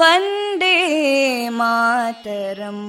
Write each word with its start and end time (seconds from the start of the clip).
वन्दे 0.00 0.76
मातरम् 1.58 2.84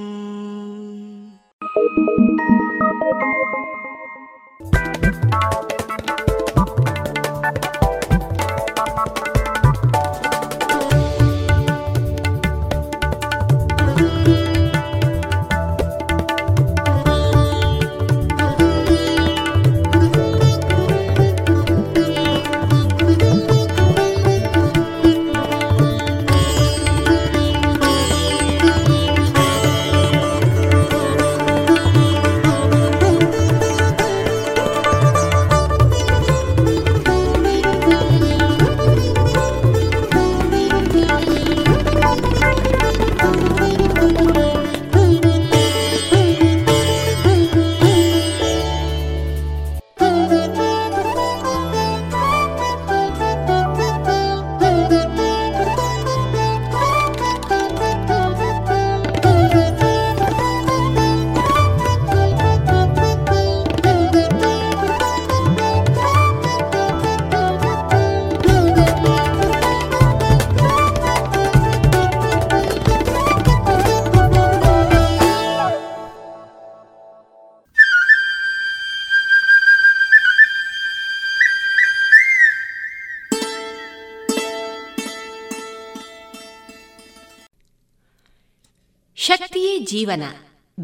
ಜೀವನ, 89.88 90.22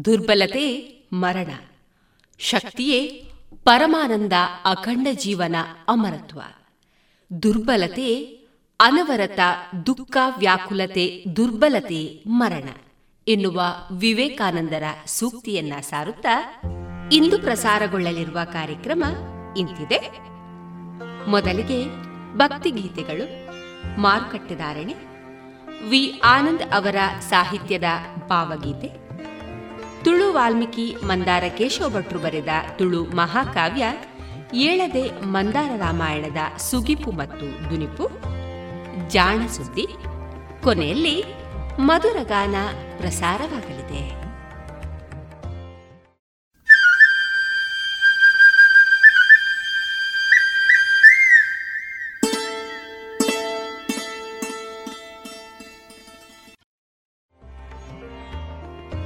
ದುರ್ಬಲತೆ, 0.05 0.81
ಮರಣ. 1.13 1.51
ಶಕ್ತಿಯೇ 2.39 3.23
ಪರಮಾನಂದ 3.63 4.33
ಅಖಂಡ 4.65 5.07
ಜೀವನ 5.11 5.55
ಅಮರತ್ವ. 5.87 6.41
ದುರ್ಬಲತೆ, 7.43 8.23
ಅನವರತ, 8.79 9.39
ದುಃಖ, 9.85 10.17
ವ್ಯಾಕುಲತೆ, 10.37 11.23
ದುರ್ಬಲತೆ, 11.35 12.23
ಮರಣ 12.27 12.69
ಎನ್ನುವ 13.27 13.61
ವಿವೇಕಾನಂದರ 13.91 14.83
ಸೂಕ್ತಿಯನ್ನ 15.05 15.73
ಸಾರುತ್ತಾ 15.81 16.61
ಇಂದು 17.11 17.39
ಪ್ರಸಾರಗೊಳ್ಳಲಿರುವ 17.39 18.39
ಕಾರ್ಯಕ್ರಮ 18.53 19.03
ಇಂತಿದೆ. 19.57 19.99
ಮೊದಲಿಗೆ 21.29 21.85
ಭಕ್ತಿಗೀತೆಗಳು 22.35 23.25
ಮಾರುಕಟ್ಟೆದಾರಣೆ 24.01 25.14
ವಿ 25.83 26.21
ಆನಂದ್ 26.23 26.61
ಅವರ 26.61 26.95
ಸಾಹಿತ್ಯದ 27.29 27.83
ಭಾವಗೀತೆ. 28.29 29.05
ತುಳು 30.03 30.33
ವಾಲ್ಮೀಕಿ 30.33 30.95
ಮಂದಾರ 31.03 31.43
ಕೇಶವ 31.57 31.89
ಭಟ್ರು 31.89 32.19
ಬರೆದ 32.19 32.47
ತುಳು 32.77 33.03
ಮಹಾಕಾವ್ಯ, 33.03 33.85
ಏಳದೆ 34.53 35.21
ಮಂದಾರ 35.21 35.71
ರಾಮಾಯಣದ 35.77 36.37
ಸುಗಿಪು 36.57 37.11
ಮತ್ತು 37.11 37.69
ದುನಿಪು, 37.69 38.09
ಜಾಣ 39.09 39.47
ಸುದ್ದಿ, 39.47 39.87
ಕೊನೆಯಲ್ಲಿ 40.63 41.23
ಮಧುರಗಾನ 41.79 42.55
ಪ್ರಸಾರವಾಗಲಿದೆ. 42.97 44.24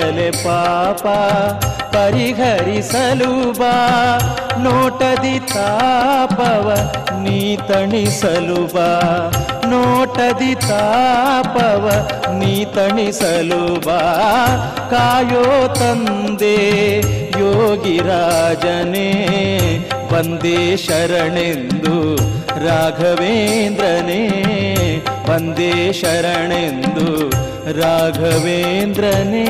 ನಗೆಯಲೆ 0.00 0.30
ಪಾಪ 0.30 1.06
ಪರಿಹರಿಸಲು 1.96 3.58
ಬಾ. 3.58 4.18
ನೋಟದಿ 4.58 5.38
ತಾಪವ 5.38 6.92
ನೀ 7.22 7.56
ತಣಿಸಲು 7.56 8.74
ಬಾ. 8.74 9.30
ನೋಟದಿ 9.66 10.54
ತಾಪವ 10.54 11.90
ನೀ 12.38 12.64
ತಣಿಸಲು 12.64 13.80
ಬಾ. 13.86 14.00
ಕಾಯೋ 14.90 15.74
ತಂದೆ 15.74 16.98
ಯೋಗಿರಾಜನೇ 17.40 19.10
ಬಂದೇ 20.12 20.76
ಶರಣೆಂದು 20.76 22.16
ರಾಘವೇಂದ್ರನೇ. 22.66 24.26
ಬಂದೇ 25.30 25.92
ಶರಣೆಂದು 25.92 27.30
ರಾಘವೇಂದ್ರನೇ. 27.80 29.48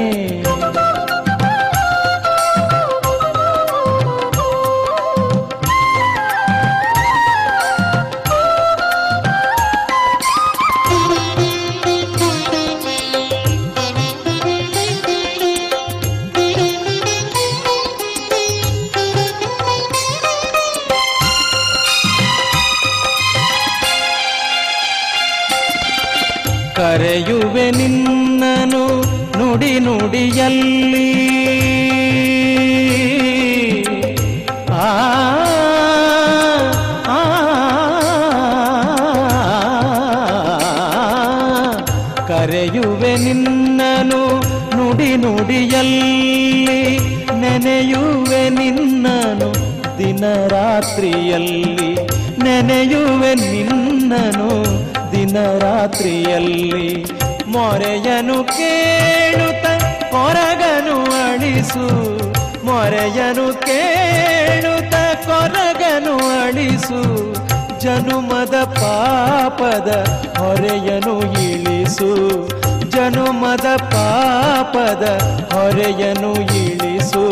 ನುಡಿಯಲ್ಲಿ 30.12 31.06
ಆ 34.78 34.88
ಕರೆಯುವೆ 42.30 43.12
ನಿನ್ನನು 43.24 44.22
ನುಡಿ 44.76 45.10
ನುಡಿಯಲ್ಲಿ 45.16 46.12
ನೆನೆಯುವೆ 47.42 48.42
ನಿನ್ನನು 48.58 49.50
ದಿನ 49.98 50.24
ರಾತ್ರಿಯಲ್ಲಿ 50.48 51.90
ನೆನೆಯುವೆ 52.44 53.32
ನಿನ್ನನು 53.44 54.50
ದಿನ 55.12 55.36
ರಾತ್ರಿಯಲ್ಲಿ 55.58 56.88
ಮೊರೆಯನು 57.46 58.38
ಕೇಳುತ್ತ 58.56 59.49
ಕೊರಗನು 60.30 60.96
ಅಳಿಸು, 61.20 61.84
ಮೊರೆಯನು 62.66 63.46
ಕೇಳುತ್ತ 63.64 64.94
ಕೊರಗನು 65.26 66.14
ಅಳಿಸು, 66.42 67.00
ಜನುಮದ 67.82 68.56
ಪಾಪದ 68.76 69.90
ಹೊರೆಯನು 70.38 71.14
ಇಳಿಸು, 71.46 72.10
ಜನುಮದ 72.94 73.68
ಪಾಪದ 73.94 75.04
ಹೊರೆಯನು 75.54 76.32
ಇಳಿಸು. 76.62 77.24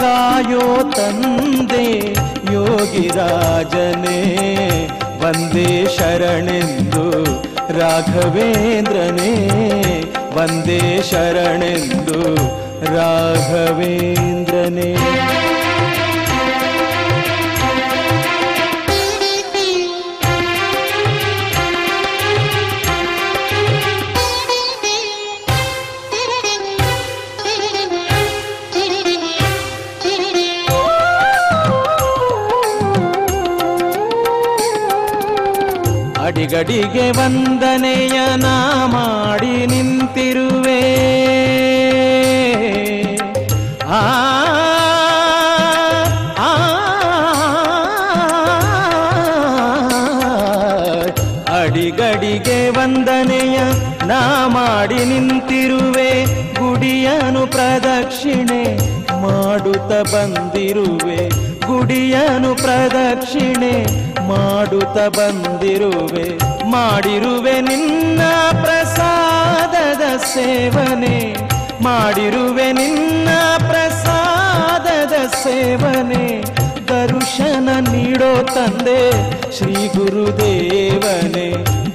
ತಾಯೋ 0.00 0.66
ತಂದೆ 0.96 1.86
ಯೋಗಿರಾಜನೇ 2.52 4.20
ವಂದೇ 5.22 5.70
ಶರಣೆಂದು 5.96 7.06
ರಾಘವೇಂದ್ರನೇ 7.78 9.34
ವಂದೇ 10.40 11.02
ಶರಣೆಂದು 11.02 12.36
ರಾಘವೇಂದ್ರನೇ. 12.94 14.96
ಅಡಿಗಡಿಗೆ 36.26 37.10
ವಂದನೆಯ 37.10 38.36
ನಾ 38.36 38.86
ಮಾಡಿ 38.86 39.66
ನಿಂತಿರುವೆ 39.66 39.89
ಮಾಡುತ್ತ 59.90 60.14
ಬಂದಿರುವೆ, 60.14 61.20
ಗುಡಿಯನು 61.66 62.50
ಪ್ರದಕ್ಷಿಣೆ 62.54 63.72
ಮಾಡುತ್ತ 64.28 64.98
ಬಂದಿರುವೆ. 65.16 66.26
ಮಾಡಿರುವೆ 66.70 67.54
ನಿನ್ನ 67.60 68.20
ಪ್ರಸಾದದ 68.62 70.04
ಸೇವನೆ, 70.24 71.16
ಮಾಡಿರುವೆ 71.82 72.68
ನಿನ್ನ 72.72 73.28
ಪ್ರಸಾದದ 73.66 75.16
ಸೇವನೆ. 75.42 76.24
ದರ್ಶನ 76.88 77.68
ನೀಡೋ 77.90 78.32
ತಂದೆ 78.54 79.02
ಶ್ರೀ 79.56 79.78
ಗುರುದೇವನೇ, 79.96 81.48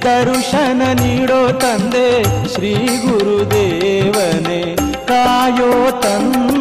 ದರ್ಶನ 0.04 0.82
ನೀಡೋ 1.00 1.40
ತಂದೆ 1.58 2.08
ಶ್ರೀ 2.54 2.74
ಗುರುದೇವನೆ. 3.06 4.60
ಕಾಯೋ 5.06 5.72
ತಂದೆ 6.02 6.55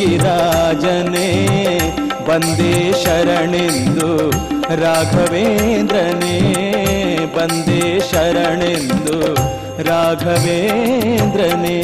ಯೋಗಿರಾಜನೇ 0.00 1.28
ಬಂದೇ 2.26 2.74
ಶರಣೆಂದು 3.04 4.10
ರಾಘವೇಂದ್ರನೇ 4.82 6.36
ಬಂದೇ 7.34 7.82
ಶರಣೆಂದು 8.10 9.18
ರಾಘವೇಂದ್ರನೇ. 9.88 11.78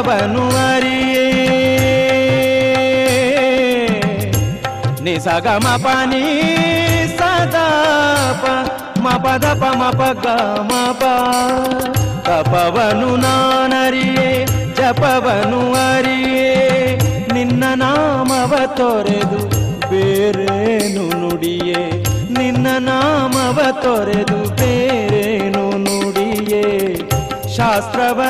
ಜಪವನು 0.00 0.48
ಅರಿಯೇ. 0.48 1.30
ನಿಸಗ 5.02 5.46
ಮಪ 5.46 5.86
ನೀ 6.04 6.42
ಸದಾ 7.06 7.68
ಪ 8.42 8.46
ಮಪದ 9.00 9.44
ಪ 9.44 9.76
ಮಪ 9.76 10.26
ಗ, 10.26 10.26
ಮಪ. 10.60 11.02
ತಪವನು 12.26 13.16
ನಾನರಿಯೇ, 13.16 14.46
ಜಪವನು 14.74 15.72
ಅರಿಯೇ. 15.72 16.98
ನಿನ್ನ 17.32 17.64
ನಾಮವ 17.74 18.54
ತೊರೆದು 18.76 19.48
ಬೇರೇನು 19.90 21.20
ನುಡಿಯೇ. 21.20 22.02
ನಿನ್ನ 22.38 22.66
ನಾಮವ 22.78 23.60
ತೊರೆದು 23.82 24.56
ಬೇರೇನು 24.56 25.78
ನುಡಿಯೇ. 25.78 26.94
ಶಾಸ್ತ್ರವ 27.56 28.20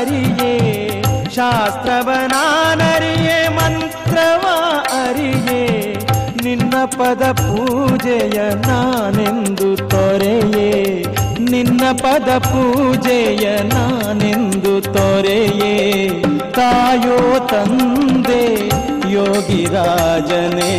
ಅರಿಯೇ, 0.00 1.02
ಶಾಸ್ತ್ರವನಾನರಿಯೇ, 1.34 3.48
ಮಂತ್ರವ 3.48 4.46
ಅರಿಯೇ, 4.82 5.98
ನಿನ್ನ 6.42 6.74
ಪದ 6.84 7.22
ಪೂಜೆಯ 7.22 8.54
ನಾನೆಂದು 8.54 9.76
ತೊರೆಯೇ, 9.76 11.04
ನಿನ್ನ 11.50 11.80
ಪದ 11.92 12.38
ಪೂಜೆಯ 12.38 13.62
ನಾನೆಂದು 13.62 14.80
ತೊರೆಯೇ. 14.80 16.22
ತಾಯೋ 16.50 17.46
ತಂದೆ, 17.46 18.68
ಯೋಗಿರಾಜನೇ, 19.12 20.72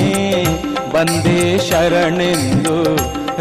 ಬಂದೇ 0.94 1.58
ಶರಣೆಂದು 1.58 2.96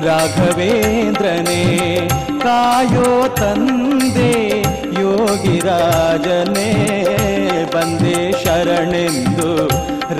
ರಾಘವೇಂದ್ರನೇ. 0.06 2.08
ಕಾಯೋ 2.42 3.28
ತಂದೆ 3.28 4.62
ಯೋಗಿರಾಜನೇ 5.20 6.70
ಬಂದೆ 7.74 8.44
ಶರಣೆಂದು 8.44 9.68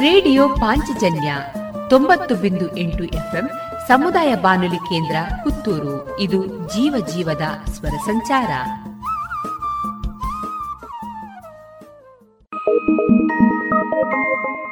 ರೇಡಿಯೋ 0.01 0.49
ಪಾಂಚಜನ್ಯ 0.49 1.35
ತೊಂಬತ್ತು 1.91 2.35
ಬಿಂದು 2.35 2.77
ಎಂಟು 2.77 3.05
ಎಫ್ಎಂ 3.05 3.51
ಸಮುದಾಯ 3.89 4.35
ಬಾನುಲಿ 4.35 4.77
ಕೇಂದ್ರ 4.77 5.17
ಪುತ್ತೂರು. 5.45 6.21
ಇದು 6.21 6.47
ಜೀವ 6.47 7.07
ಜೀವದ 7.15 7.71
ಸ್ವರ 7.71 7.97
ಸಂಚಾರ. 8.07 8.51
Thank 12.65 12.89
you. 12.89 14.72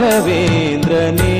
राघवेन्दने 0.00 1.36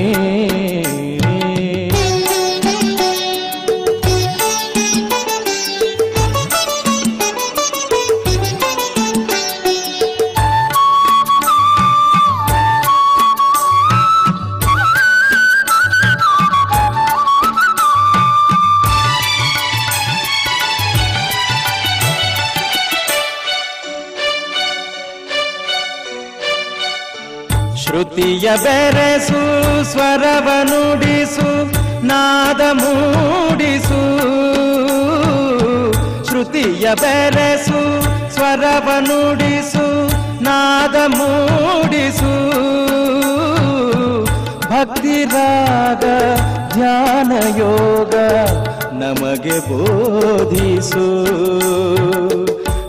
ನಮಗೆ 49.11 49.69
ಬೋಧಿಸು 49.69 51.25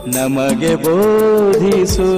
ನಮಗೆ 0.10 0.76
ಬೋಧಿಸು. 0.76 2.10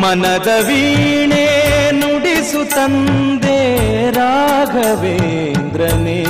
ಮನದ 0.00 0.66
ವೀಣೆ 0.66 1.90
ನುಡಿಸು 1.90 2.70
ತಂದೆ 2.70 4.10
ರಾಘವೇಂದ್ರನೇ. 4.10 6.22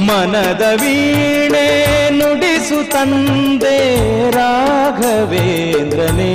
ಮನದ 0.00 0.82
ವೀಣೆ 0.82 1.86
ನುಡಿಸು 2.10 2.90
ತಂದೆ 2.90 4.30
ರಾಘವೇಂದ್ರನೇ. 4.30 6.34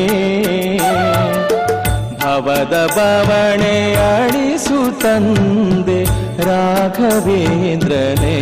ಭವದ 2.19 2.89
ಬವಣೆ 2.95 3.93
ಅಳಿಸು 3.93 4.99
ತಂದೆ 4.99 6.30
राघवेन्द्रने। 6.47 8.37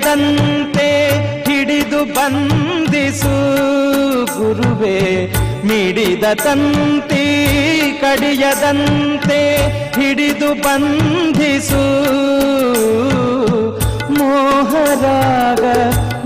ಕಡಿಯದಂತೆ 0.00 0.90
ಹಿಡಿದು 1.44 2.04
ಬಂಧಿಸು 2.04 3.34
ಗುರುವೇ, 4.38 5.26
ಮಿಡಿದ 5.64 6.24
ತಂತಿ 6.34 7.24
ಕಡಿಯದಂತೆ 8.00 9.56
ಹಿಡಿದು 10.00 10.54
ಬಂಧಿಸು. 10.54 11.82
ಮೋಹರಾಗ 14.18 15.64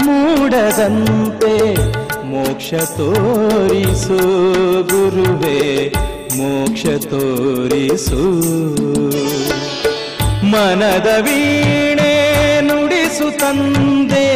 ಮೂಡದಂತೆ 0.02 1.74
ಮೋಕ್ಷ 2.24 2.74
ತೋರಿಸು 2.74 4.20
ಗುರುವೇ, 4.82 5.92
ಮೋಕ್ಷ 6.37 6.84
ತೋರಿಸು. 6.84 8.22
ಮನದ 10.44 11.06
ವೀಣೆ 11.20 11.93
ತಂದೆ 13.54 14.28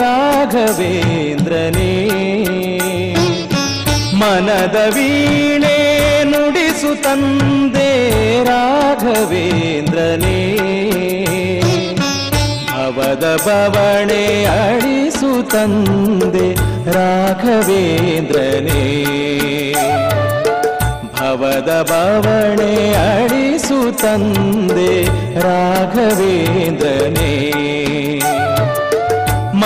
ರಾಘವೇಂದ್ರನೇ, 0.00 1.92
ಮನದ 4.20 4.76
ವೀಣೆ 4.94 5.78
ನುಡಿಸು 6.30 6.90
ತಂದೆ 7.04 7.90
ರಾಘವೇಂದ್ರನೇ, 8.48 10.38
ಭವದ 12.70 13.26
ಬವಣೆ 13.46 14.22
ಅಳಿಸು 14.54 15.32
ತಂದೆ 15.52 16.48
ರಾಘವೇಂದ್ರನೇ, 16.96 18.84
ಭವದ 21.18 21.70
ಬವಣೆ 21.90 22.72
ಅಳಿಸು 23.06 23.80
ತಂದೆ 24.02 24.92
ರಾಘವೇಂದ್ರನೇ. 25.46 27.30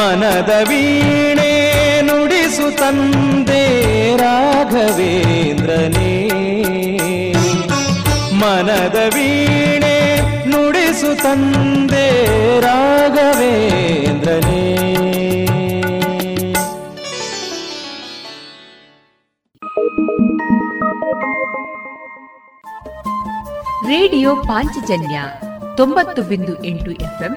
ಮನದ 0.05 0.69
ವೀಣೆ 0.69 2.01
ನುಡಿಸು 2.01 2.77
ತಂದೆ 2.77 4.17
ರಾಘವೇಂದ್ರನೇ. 4.17 6.29
ಮನದ 8.33 9.15
ವೀಣೆ 9.15 10.23
ನುಡಿಸು 10.47 11.23
ತಂದೆ 11.23 12.27
ರಾಘವೇಂದ್ರನೇ. 12.61 14.75
ರೇಡಿಯೋ 23.89 24.37
ಪಾಂಚಜನ್ಯ 24.37 25.21
ತೊಂಬತ್ತು 25.77 26.23
ಬಿಂದು 26.23 26.65
ಎಂಟು 26.65 26.91
ಎಫ್ಎಂ 26.91 27.37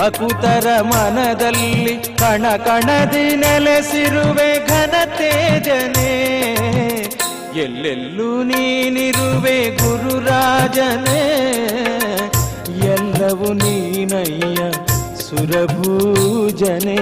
ಭಕುತರ 0.00 0.66
ಮನದಲ್ಲಿ 0.80 1.96
ಕಣ 2.18 2.44
ಕಣದಿ 2.56 3.36
ನೆಲೆಸಿರುವೆ 3.36 4.66
ಘನ 4.66 4.94
ತೇಜನೆ. 5.18 6.12
ಎಲ್ಲೆಲ್ಲೂ 7.60 8.42
ನೀನಿರುವೆ 8.42 9.76
ಗುರುರಾಜನೇ 9.76 11.22
ಎಲ್ಲವೂ 12.94 13.52
ನೀನಯ್ಯ 13.52 14.60
ಸುರಭೂಜನೆ. 15.20 17.00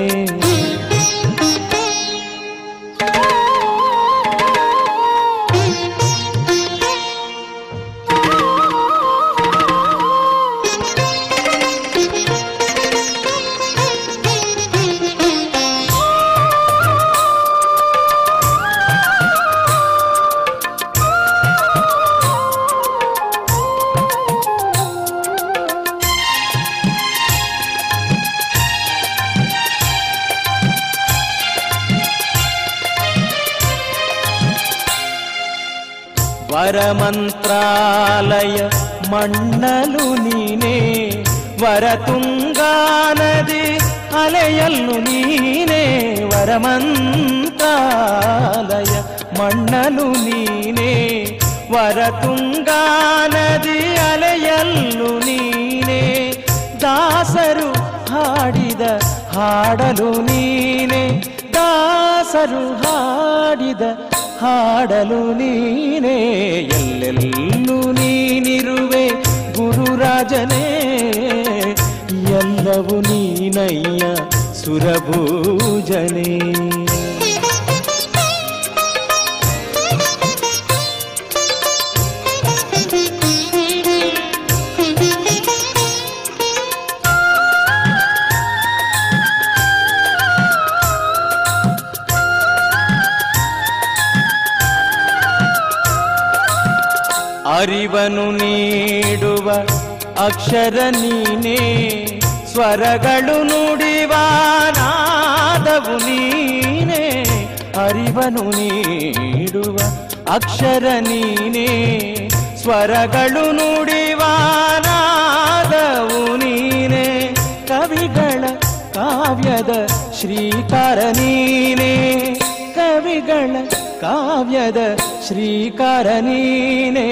ಶ್ರೀಕಾರ 125.28 126.06
ನೀನೇ 126.20 127.08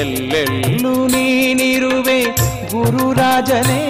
ಎಲ್ಲೆಲ್ಲೂ 0.00 1.06
ನೀನಿರುವೆ 1.06 2.24
ಗುರುರಾಜನೇ. 2.72 3.82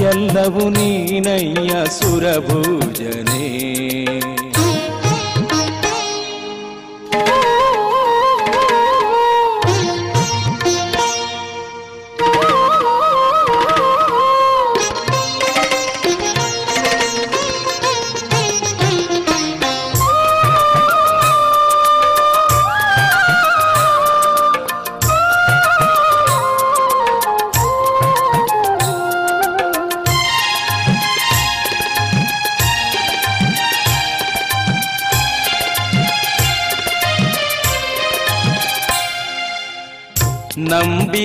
ಎಲ್ಲವೂ 0.00 0.68
ನೀನಯ್ಯ 0.68 1.74
ಸುರಭೂಜನೇ. 2.00 3.71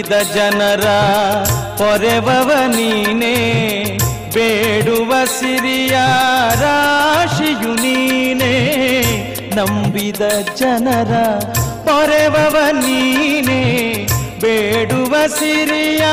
ನಂಬಿದ 0.08 0.36
ಜನರ 0.36 0.86
ಪೊರೆವವ 1.78 2.50
ನೀನೇ 2.76 3.34
ಬೇಡುವ 4.36 5.14
ಸಿರಿಯ 5.40 5.96
ರಾಶಿಯು 6.62 7.72
ನೀನೇ. 7.82 8.54
ನಂಬಿದ 9.56 10.22
ಜನರ 10.56 11.14
ಪೊರೆವವ 11.88 12.56
ನೀನೇ 12.80 13.62
ಬೇಡುವ 14.42 15.16
ಸಿರಿಯ 15.28 16.06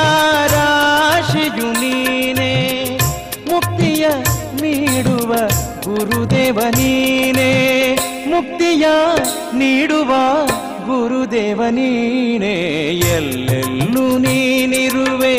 ರಾಶಿಯು 0.55 1.68
ನೀನೇ. 1.80 2.53
ಮುಕ್ತಿಯ 3.51 4.05
ನೀಡುವ 4.62 5.32
ಗುರುದೇವ 5.84 6.59
ನೀನೇ, 6.76 7.51
ಮುಕ್ತಿಯ 8.26 8.86
ನೀಡುವ 9.55 10.12
ಗುರುದೇವ 10.87 11.61
ನೀನೇ, 11.70 12.55
ಎಲ್ಲೆಲ್ಲೂ 13.16 14.18
ನೀನಿರುವೆ 14.18 15.37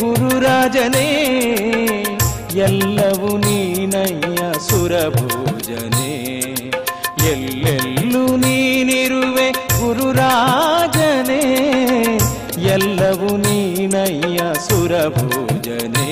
ಗುರುರಾಜನೇ, 0.00 1.08
ಎಲ್ಲವೂ 2.56 3.38
ನೀನಯ್ಯ 3.38 4.40
ಸುರಭೋಜನೆ, 4.58 6.12
ಎಲ್ಲೆಲ್ಲೂ 7.32 8.36
ನೀನಿರುವೆ 8.36 9.48
ಗುರುರಾಜನೇ, 9.52 11.42
ಎಲ್ಲವೂ 12.64 13.36
ನೀನಯ್ಯ 13.36 14.38
ಸುರಭೋಜನೆ. 14.68 16.08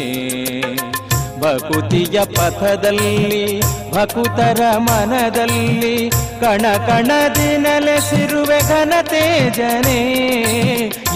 ಭಕುತಿಯ 1.41 2.21
ಪಥದಲ್ಲಿ, 2.25 3.61
ಭಕುತರ 3.93 4.61
ಮನದಲ್ಲಿ 4.79 5.97
ಕಣ 6.41 6.77
ಕಣದಿ 6.87 7.57
ನೆಲೆಸಿರುವೆ 7.57 8.69
ಘನತೇಜನೆ 8.69 10.01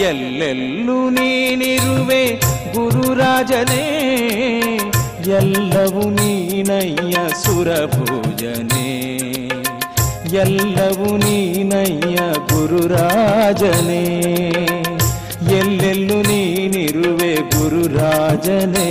ಎಲ್ಲೆಲ್ಲೂ 0.00 1.10
ನೀನಿರುವೆ 1.10 2.34
ಗುರುರಾಜನೇ. 2.74 3.84
ಎಲ್ಲವೂ 5.26 6.10
ನೀನಯ್ಯ 6.10 7.16
ಸುರಭೂಜನೇ. 7.44 9.18
ಎಲ್ಲವೂ 10.32 11.16
ನೀನಯ್ಯ 11.16 12.16
ಗುರುರಾಜನೇ. 12.52 14.02
ಎಲ್ಲೆಲ್ಲೂ 15.50 16.22
ನೀನಿರುವೆ 16.22 17.34
ಗುರುರಾಜನೇ. 17.34 18.90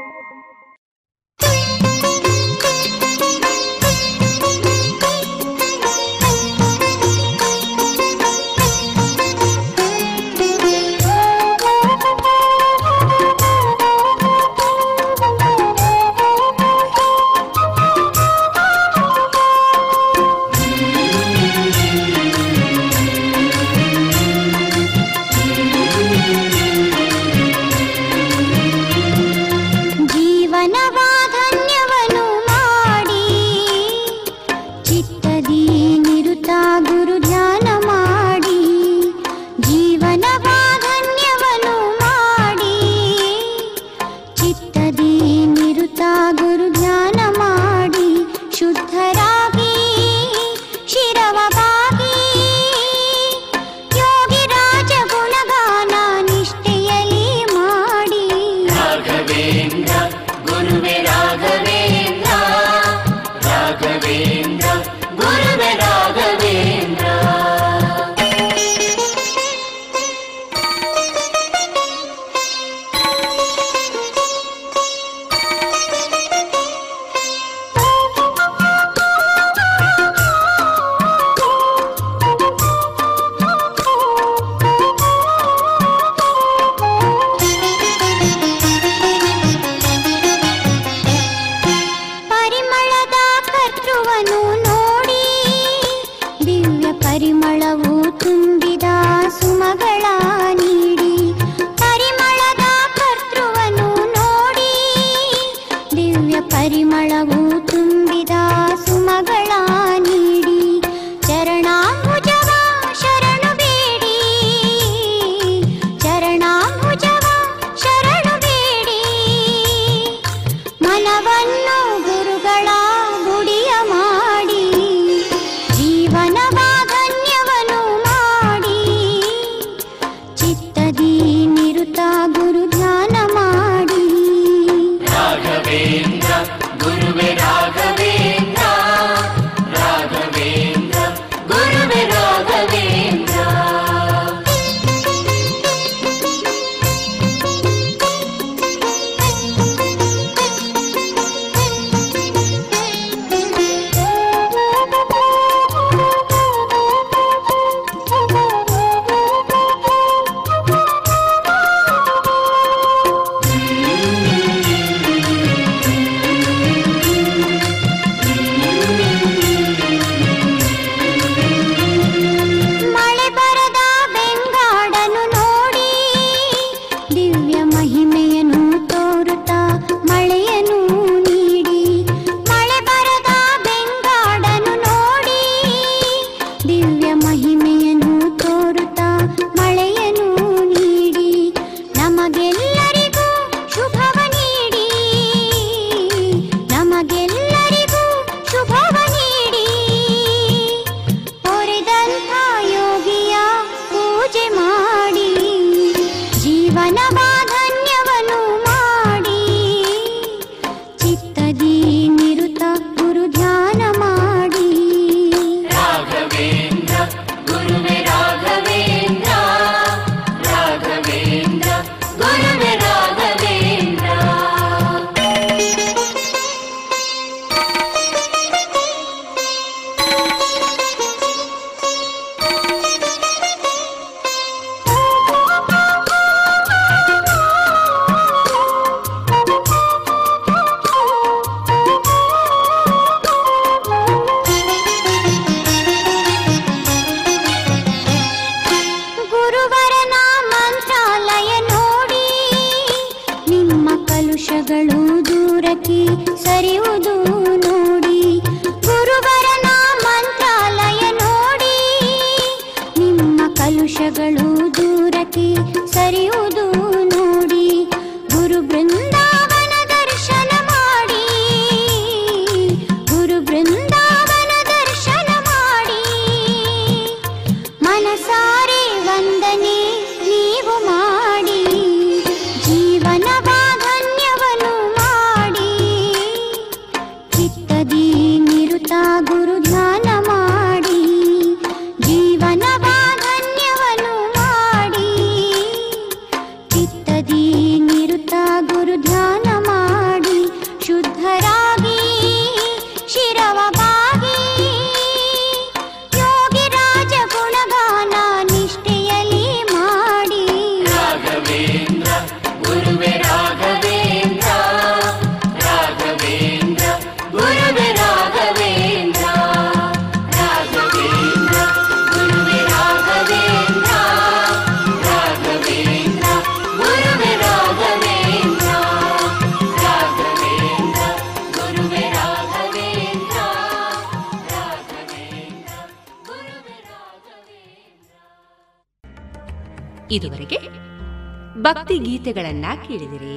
ಗೀತೆಗಳನ್ನ 342.21 342.65
ಕೇಳಿದಿರಿ. 342.87 343.35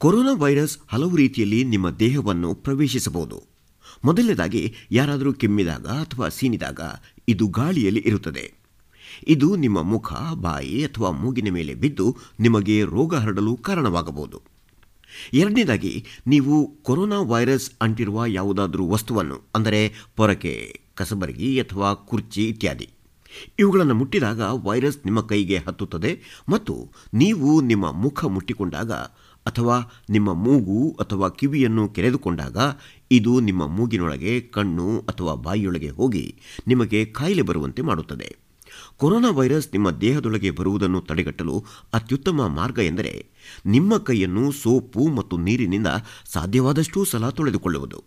ಕೊರೋನಾ 0.00 0.32
ವೈರಸ್ 0.32 0.78
ಹಲವು 0.88 1.16
ರೀತಿಯಲ್ಲಿ 1.16 1.64
ನಿಮ್ಮ 1.64 1.90
ದೇಹವನ್ನು 1.90 2.54
ಪ್ರವೇಶಿಸಬಹುದು. 2.54 3.42
ಮೊದಲನೇದಾಗಿ 4.04 4.62
ಯಾರಾದರೂ 4.90 5.32
ಕೆಮ್ಮಿದಾಗ 5.32 5.86
ಅಥವಾ 5.88 6.28
ಸೀನಿದಾಗ 6.28 6.80
ಇದು 7.28 7.48
ಗಾಳಿಯಲ್ಲಿ 7.48 8.02
ಇರುತ್ತದೆ. 8.06 8.46
ಇದು 9.28 9.56
ನಿಮ್ಮ 9.56 9.82
ಮುಖ, 9.82 10.12
ಬಾಯಿ 10.40 10.84
ಅಥವಾ 10.84 11.10
ಮೂಗಿನ 11.10 11.52
ಮೇಲೆ 11.52 11.74
ಬಿದ್ದು 11.74 12.16
ನಿಮಗೆ 12.40 12.84
ರೋಗ 12.84 13.14
ಹರಡಲು 13.14 13.56
ಕಾರಣವಾಗಬಹುದು. 13.56 14.40
ಎರಡನೇದಾಗಿ 15.34 15.94
ನೀವು 16.26 16.56
ಕೊರೋನಾ 16.82 17.20
ವೈರಸ್ 17.20 17.70
ಅಂಟಿರುವ 17.82 18.26
ಯಾವುದಾದರೂ 18.26 18.86
ವಸ್ತುವನ್ನು, 18.88 19.40
ಅಂದರೆ 19.54 19.82
ಪೊರಕೆ, 20.16 20.80
ಕಸಬರಗಿ 20.94 21.60
ಅಥವಾ 21.60 21.94
ಕುರ್ಚಿ 21.94 22.48
ಇತ್ಯಾದಿ. 22.48 22.90
ಇವುಗಳನ್ನು 23.58 23.94
ಮುಟ್ಟಿದಾಗ 23.94 24.40
ವೈರಸ್ 24.40 24.98
ನಿಮ್ಮ 25.04 25.20
ಕೈಗೆ 25.20 25.58
ಹತ್ತುತ್ತದೆ 25.58 26.20
ಮತ್ತು 26.48 26.90
ನೀವು 27.14 27.60
ನಿಮ್ಮ 27.60 27.92
ಮುಖ 27.92 28.24
ಮುಟ್ಟಿಕೊಂಡಾಗ 28.24 28.92
ಅಥವಾ 29.46 30.02
ನಿಮ್ಮ 30.10 30.32
ಮೂಗು 30.32 30.96
ಅಥವಾ 31.00 31.28
ಕಿವಿಯನ್ನು 31.28 31.88
ಕೆರೆದುಕೊಂಡಾಗ 31.88 32.56
ಇದು 33.10 33.40
ನಿಮ್ಮ 33.40 33.66
ಮೂಗಿನೊಳಗೆ, 33.66 34.40
ಕಣ್ಣು 34.40 34.98
ಅಥವಾ 35.08 35.34
ಬಾಯಿಯೊಳಗೆ 35.34 35.88
ಹೋಗಿ 35.88 36.34
ನಿಮಗೆ 36.66 37.04
ಕಾಯಿಲೆ 37.04 37.42
ಬರುವಂತೆ 37.42 37.82
ಮಾಡುತ್ತದೆ. 37.82 38.36
ಕೊರೋನಾ 38.96 39.30
ವೈರಸ್ 39.30 39.68
ನಿಮ್ಮ 39.72 39.90
ದೇಹದೊಳಗೆ 39.90 40.50
ಬರುವುದನ್ನು 40.50 41.00
ತಡೆಗಟ್ಟಲು 41.00 41.64
ಅತ್ಯುತ್ತಮ 41.94 42.46
ಮಾರ್ಗ 42.46 42.78
ಎಂದರೆ 42.78 43.26
ನಿಮ್ಮ 43.66 43.96
ಕೈಯನ್ನು 43.96 44.52
ಸೋಪು 44.52 45.08
ಮತ್ತು 45.08 45.36
ನೀರಿನಿಂದ 45.36 45.86
ಸಾಧ್ಯವಾದಷ್ಟೂ 46.32 47.04
ಸಲ 47.04 47.28
ತೊಳೆದುಕೊಳ್ಳುವುದು. 47.28 48.04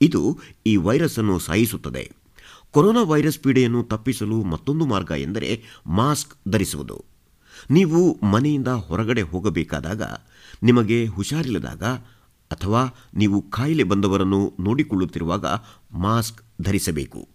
ಇದು 0.00 0.38
ಈ 0.66 0.76
ವೈರಸ್ 0.76 1.18
ಅನ್ನು 1.18 1.38
ಸಾಯಿಸುತ್ತದೆ. 1.38 2.17
ಕೊರೋನಾ 2.70 3.02
ವೈರಸ್ 3.02 3.38
ಪೀಡೆಯನ್ನು 3.38 3.82
ತಪ್ಪಿಸಲು 3.82 4.42
ಮತ್ತೊಂದು 4.42 4.86
ಮಾರ್ಗ 4.86 5.12
ಎಂದರೆ 5.16 5.62
ಮಾಸ್ಕ್ 5.86 6.34
ಧರಿಸುವುದು. 6.48 7.04
ನೀವು 7.70 8.20
ಮನೆಯಿಂದ 8.26 8.68
ಹೊರಗಡೆ 8.68 9.22
ಹೋಗಬೇಕಾದಾಗ, 9.22 10.02
ನಿಮಗೆ 10.62 11.06
ಹುಷಾರಿಲ್ಲದಾಗ 11.06 11.84
ಅಥವಾ 12.50 12.94
ನೀವು 13.14 13.50
ಕಾಯಿಲೆ 13.50 13.82
ಬಂದವರನ್ನು 13.82 14.54
ನೋಡಿಕೊಳ್ಳುತ್ತಿರುವಾಗ 14.60 15.44
ಮಾಸ್ಕ್ 15.92 16.42
ಧರಿಸಬೇಕು. 16.62 17.28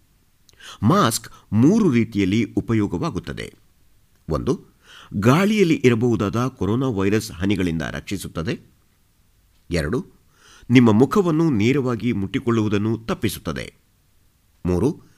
ಮಾಸ್ಕ್ 0.84 1.32
ಮೂರು 1.54 1.92
ರೀತಿಯಲ್ಲಿ 1.92 2.54
ಉಪಯೋಗವಾಗುತ್ತದೆ. 2.58 3.54
ಒಂದು, 4.30 4.66
ಗಾಳಿಯಲ್ಲಿ 5.14 5.82
ಇರಬಹುದಾದ 5.84 6.48
ಕೊರೋನಾ 6.48 6.88
ವೈರಸ್ 6.88 7.32
ಹನಿಗಳಿಂದ 7.32 7.82
ರಕ್ಷಿಸುತ್ತದೆ. 7.82 8.60
ಎರಡು, 9.72 10.06
ನಿಮ್ಮ 10.70 10.92
ಮುಖವನ್ನು 10.92 11.50
ನೇರವಾಗಿ 11.50 12.12
ಮುಟ್ಟಿಕೊಳ್ಳುವುದನ್ನು 12.12 12.98
ತಪ್ಪಿಸುತ್ತದೆ. 12.98 13.74
ಮೂರು 14.66 15.13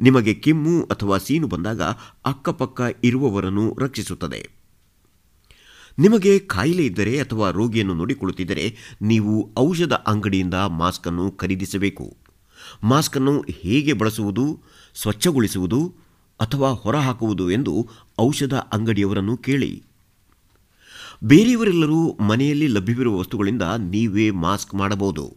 ನಿಮಗೆ 0.00 0.34
ಕೆಮ್ಮು 0.34 0.82
ಅಥವಾ 0.82 1.18
ಸೀನು 1.18 1.46
ಬಂದಾಗ 1.46 1.82
ಅಕ್ಕಪಕ್ಕ 2.24 2.80
ಇರುವವರನ್ನು 3.04 3.76
ರಕ್ಷಿಸುತ್ತದೆ. 3.80 4.50
ನಿಮಗೆ 5.98 6.38
ಕಾಯಿಲೆ 6.38 6.86
ಇದ್ದರೆ 6.86 7.20
ಅಥವಾ 7.20 7.50
ರೋಗಿಯನ್ನು 7.50 7.94
ನೋಡಿಕೊಳ್ಳುತ್ತಿದ್ದರೆ 7.94 8.76
ನೀವು 9.02 9.50
ಔಷಧ 9.58 9.92
ಅಂಗಡಿಯಿಂದ 9.92 10.54
ಮಾಸ್ಕ್ 10.54 11.06
ಅನ್ನು 11.06 11.30
ಖರೀದಿಸಬೇಕು. 11.30 12.16
ಮಾಸ್ಕ್ 12.82 13.16
ಅನ್ನು 13.16 13.44
ಹೇಗೆ 13.48 13.92
ಬಳಸುವುದು, 13.92 14.62
ಸ್ವಚ್ಛಗೊಳಿಸುವುದು 14.94 15.94
ಅಥವಾ 16.40 16.70
ಹೊರಹಾಕುವುದು 16.70 17.50
ಎಂದು 17.50 17.88
ಔಷಧ 18.20 18.54
ಅಂಗಡಿಯವರನ್ನು 18.54 19.36
ಕೇಳಿ. 19.36 19.82
ಬೇರೆಯವರೆಲ್ಲರೂ 21.24 22.18
ಮನೆಯಲ್ಲಿ 22.20 22.66
ಲಭ್ಯವಿರುವ 22.66 23.18
ವಸ್ತುಗಳಿಂದ 23.18 23.62
ನೀವೇ 23.78 24.30
ಮಾಸ್ಕ್ 24.30 24.74
ಮಾಡಬಹುದು. 24.74 25.36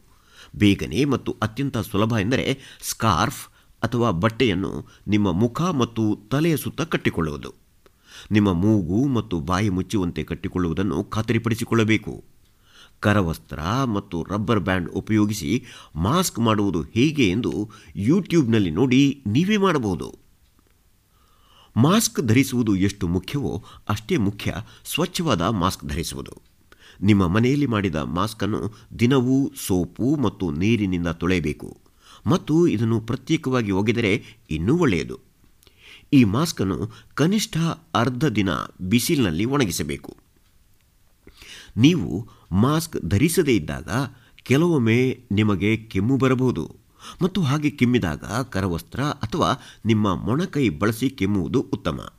ಬೇಗನೆ 0.56 1.06
ಮತ್ತು 1.06 1.36
ಅತ್ಯಂತ 1.42 1.78
ಸುಲಭ 1.78 2.14
ಎಂದರೆ 2.22 2.60
ಸ್ಕಾರ್ಫ್ 2.82 3.53
ಅಥವಾ 3.84 4.12
ಬಟ್ಟೆಯನ್ನು 4.12 4.86
ನಿಮ್ಮ 5.08 5.32
ಮುಖ 5.32 5.62
ಮತ್ತು 5.62 6.20
ತಲೆಯ 6.32 6.58
ಸುತ್ತ 6.58 6.82
ಕಟ್ಟಿಕೊಳ್ಳುವುದು. 6.82 7.54
ನಿಮ್ಮ 8.32 8.54
ಮೂಗು 8.54 9.08
ಮತ್ತು 9.08 9.40
ಬಾಯಿ 9.40 9.70
ಮುಚ್ಚುವಂತೆ 9.70 10.24
ಕಟ್ಟಿಕೊಳ್ಳುವುದನ್ನು 10.24 11.04
ಖಾತರಿಪಡಿಸಿಕೊಳ್ಳಬೇಕು. 11.04 12.24
ಕರವಸ್ತ್ರ 13.00 13.60
ಮತ್ತು 13.86 14.24
ರಬ್ಬರ್ 14.24 14.60
ಬ್ಯಾಂಡ್ 14.60 14.90
ಉಪಯೋಗಿಸಿ 14.90 15.66
ಮಾಸ್ಕ್ 15.96 16.40
ಮಾಡುವುದು 16.40 16.82
ಹೇಗೆ 16.82 17.30
ಎಂದು 17.30 17.70
ಯೂಟ್ಯೂಬ್ನಲ್ಲಿ 17.96 18.72
ನೋಡಿ 18.72 19.24
ನೀವೇ 19.28 19.58
ಮಾಡಬಹುದು. 19.58 20.18
ಮಾಸ್ಕ್ 21.78 22.22
ಧರಿಸುವುದು 22.22 22.76
ಎಷ್ಟು 22.76 23.08
ಮುಖ್ಯವೋ 23.08 23.64
ಅಷ್ಟೇ 23.90 24.18
ಮುಖ್ಯ 24.18 24.54
ಸ್ವಚ್ಛವಾದ 24.86 25.42
ಮಾಸ್ಕ್ 25.42 25.86
ಧರಿಸುವುದು. 25.86 26.42
ನಿಮ್ಮ 27.02 27.28
ಮನೆಯಲ್ಲಿ 27.28 27.66
ಮಾಡಿದ 27.66 27.96
ಮಾಸ್ಕನ್ನು 27.96 28.74
ದಿನವೂ 29.00 29.52
ಸೋಪು 29.68 30.16
ಮತ್ತು 30.16 30.52
ನೀರಿನಿಂದ 30.52 31.08
ತೊಳೆಯಬೇಕು. 31.08 31.83
ಮತ್ತು 32.28 32.68
ಇದನ್ನು 32.68 33.00
ಪ್ರತ್ಯೇಕವಾಗಿ 33.00 33.72
ಒಗೆದರೆ 33.72 34.24
ಇನ್ನೂ 34.52 34.78
ಒಳ್ಳೆಯದು. 34.78 35.20
ಈ 36.14 36.24
ಮಾಸ್ಕನ್ನು 36.24 36.92
ಕನಿಷ್ಠ 37.14 37.58
ಅರ್ಧ 37.96 38.26
ದಿನ 38.26 38.50
ಬಿಸಿಲಿನಲ್ಲಿ 38.82 39.46
ಒಣಗಿಸಬೇಕು. 39.46 40.18
ನೀವು 41.78 42.28
ಮಾಸ್ಕ್ 42.52 42.98
ಧರಿಸದೇ 43.10 43.56
ಇದ್ದಾಗ 43.56 43.90
ಕೆಲವೊಮ್ಮೆ 44.44 45.24
ನಿಮಗೆ 45.32 45.78
ಕೆಮ್ಮು 45.78 46.18
ಬರಬಹುದು 46.18 46.76
ಮತ್ತು 47.22 47.42
ಹಾಗೆ 47.42 47.70
ಕೆಮ್ಮಿದಾಗ 47.70 48.24
ಕರವಸ್ತ್ರ 48.24 49.00
ಅಥವಾ 49.00 49.62
ನಿಮ್ಮ 49.86 50.16
ಮೊಣಕೈ 50.16 50.70
ಬಳಸಿ 50.70 51.10
ಕೆಮ್ಮುವುದು 51.10 51.62
ಉತ್ತಮ. 51.74 52.14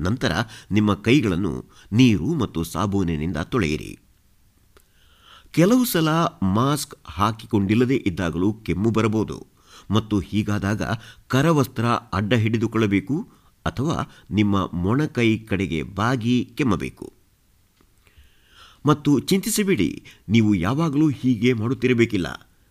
ನಂತರ 0.00 0.32
ನಿಮ್ಮ 0.70 0.94
ಕೈಗಳನ್ನು 0.94 1.64
ನೀರು 1.92 2.34
ಮತ್ತು 2.34 2.64
ಸಾಬೂನಿನಿಂದ 2.64 3.36
ತೊಳೆಯಿರಿ. 3.36 3.98
ಕೆಲವು 5.54 5.84
ಸಲ 5.84 6.08
ಮಾಸ್ಕ್ 6.42 6.94
ಹಾಕಿಕೊಂಡಿಲ್ಲದೇ 7.08 7.96
ಇದ್ದಾಗಲೂ 8.06 8.52
ಕೆಮ್ಮು 8.52 8.90
ಬರಬಹುದು. 8.90 9.36
ಮತ್ತು 9.90 10.18
ಹೀಗಾದಾಗ 10.18 10.82
ಕರವಸ್ತ್ರ 11.28 11.84
ಅಡ್ಡ 12.12 12.32
ಹಿಡಿದುಕೊಳ್ಳಬೇಕು 12.34 13.16
ಅಥವಾ 13.66 13.96
ನಿಮ್ಮ 14.30 14.70
ಮೊಣಕೈ 14.74 15.38
ಕಡೆಗೆ 15.38 15.82
ಬಾಗಿ 15.82 16.36
ಕೆಮ್ಮಬೇಕು. 16.44 17.06
ಮತ್ತು 18.86 19.20
ಚಿಂತಿಸಬೇಡಿ, 19.20 19.90
ನೀವು 20.28 20.54
ಯಾವಾಗಲೂ 20.54 21.08
ಹೀಗೆ 21.08 21.52
ಮಾಡುತ್ತಿರಬೇಕಿಲ್ಲ. 21.52 22.28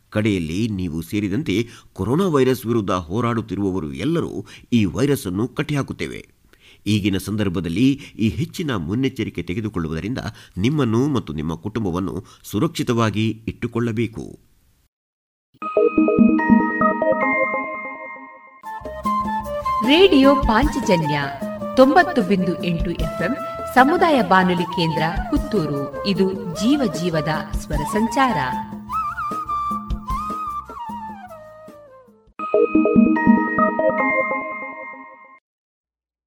ಕಡೆಯಲ್ಲಿ 0.10 0.68
ನೀವು 0.68 1.02
ಸೇರಿದಂತೆ 1.02 1.68
ಕೊರೋನಾ 1.94 2.28
ವೈರಸ್ 2.28 2.66
ವಿರುದ್ಧ 2.66 2.92
ಹೋರಾಡುತ್ತಿರುವವರು 2.92 3.94
ಎಲ್ಲರೂ 3.94 4.46
ಈ 4.74 4.86
ವೈರಸ್ 4.86 5.28
ಅನ್ನು 5.28 5.48
ಕಟ್ಟಿಹಾಕುತ್ತೇವೆ. 5.48 6.43
ಈಗಿನ 6.88 7.18
ಸಂದರ್ಭದಲ್ಲಿ 7.18 7.92
ಈ 8.20 8.30
ಹೆಚ್ಚಿನ 8.30 8.76
ಮುನ್ನೆಚ್ಚರಿಕೆ 8.76 9.44
ತೆಗೆದುಕೊಳ್ಳುವುದರಿಂದ 9.44 10.18
ನಿಮ್ಮನ್ನು 10.58 11.08
ಮತ್ತು 11.08 11.34
ನಿಮ್ಮ 11.34 11.56
ಕುಟುಂಬವನ್ನು 11.56 12.26
ಸುರಕ್ಷಿತವಾಗಿ 12.44 13.30
ಇಟ್ಟುಕೊಳ್ಳಬೇಕು. 13.30 14.40
ರೇಡಿಯೋ 19.88 20.36
ಪಾಂಚಜನ್ಯ 20.36 21.24
ತೊಂಬತ್ತು 21.76 22.22
ಬಿಂದು 22.22 22.64
ಎಂಟು 22.64 22.92
ಸಮುದಾಯ 23.76 24.22
ಬಾನುಲಿ 24.22 24.64
ಕೇಂದ್ರ 24.64 25.04
ಪುತ್ತೂರು. 25.30 26.08
ಇದು 26.08 26.34
ಜೀವ 26.34 26.94
ಜೀವದ 27.02 27.58
ಸ್ವರ 27.58 27.84
ಸಂಚಾರ. 27.94 28.36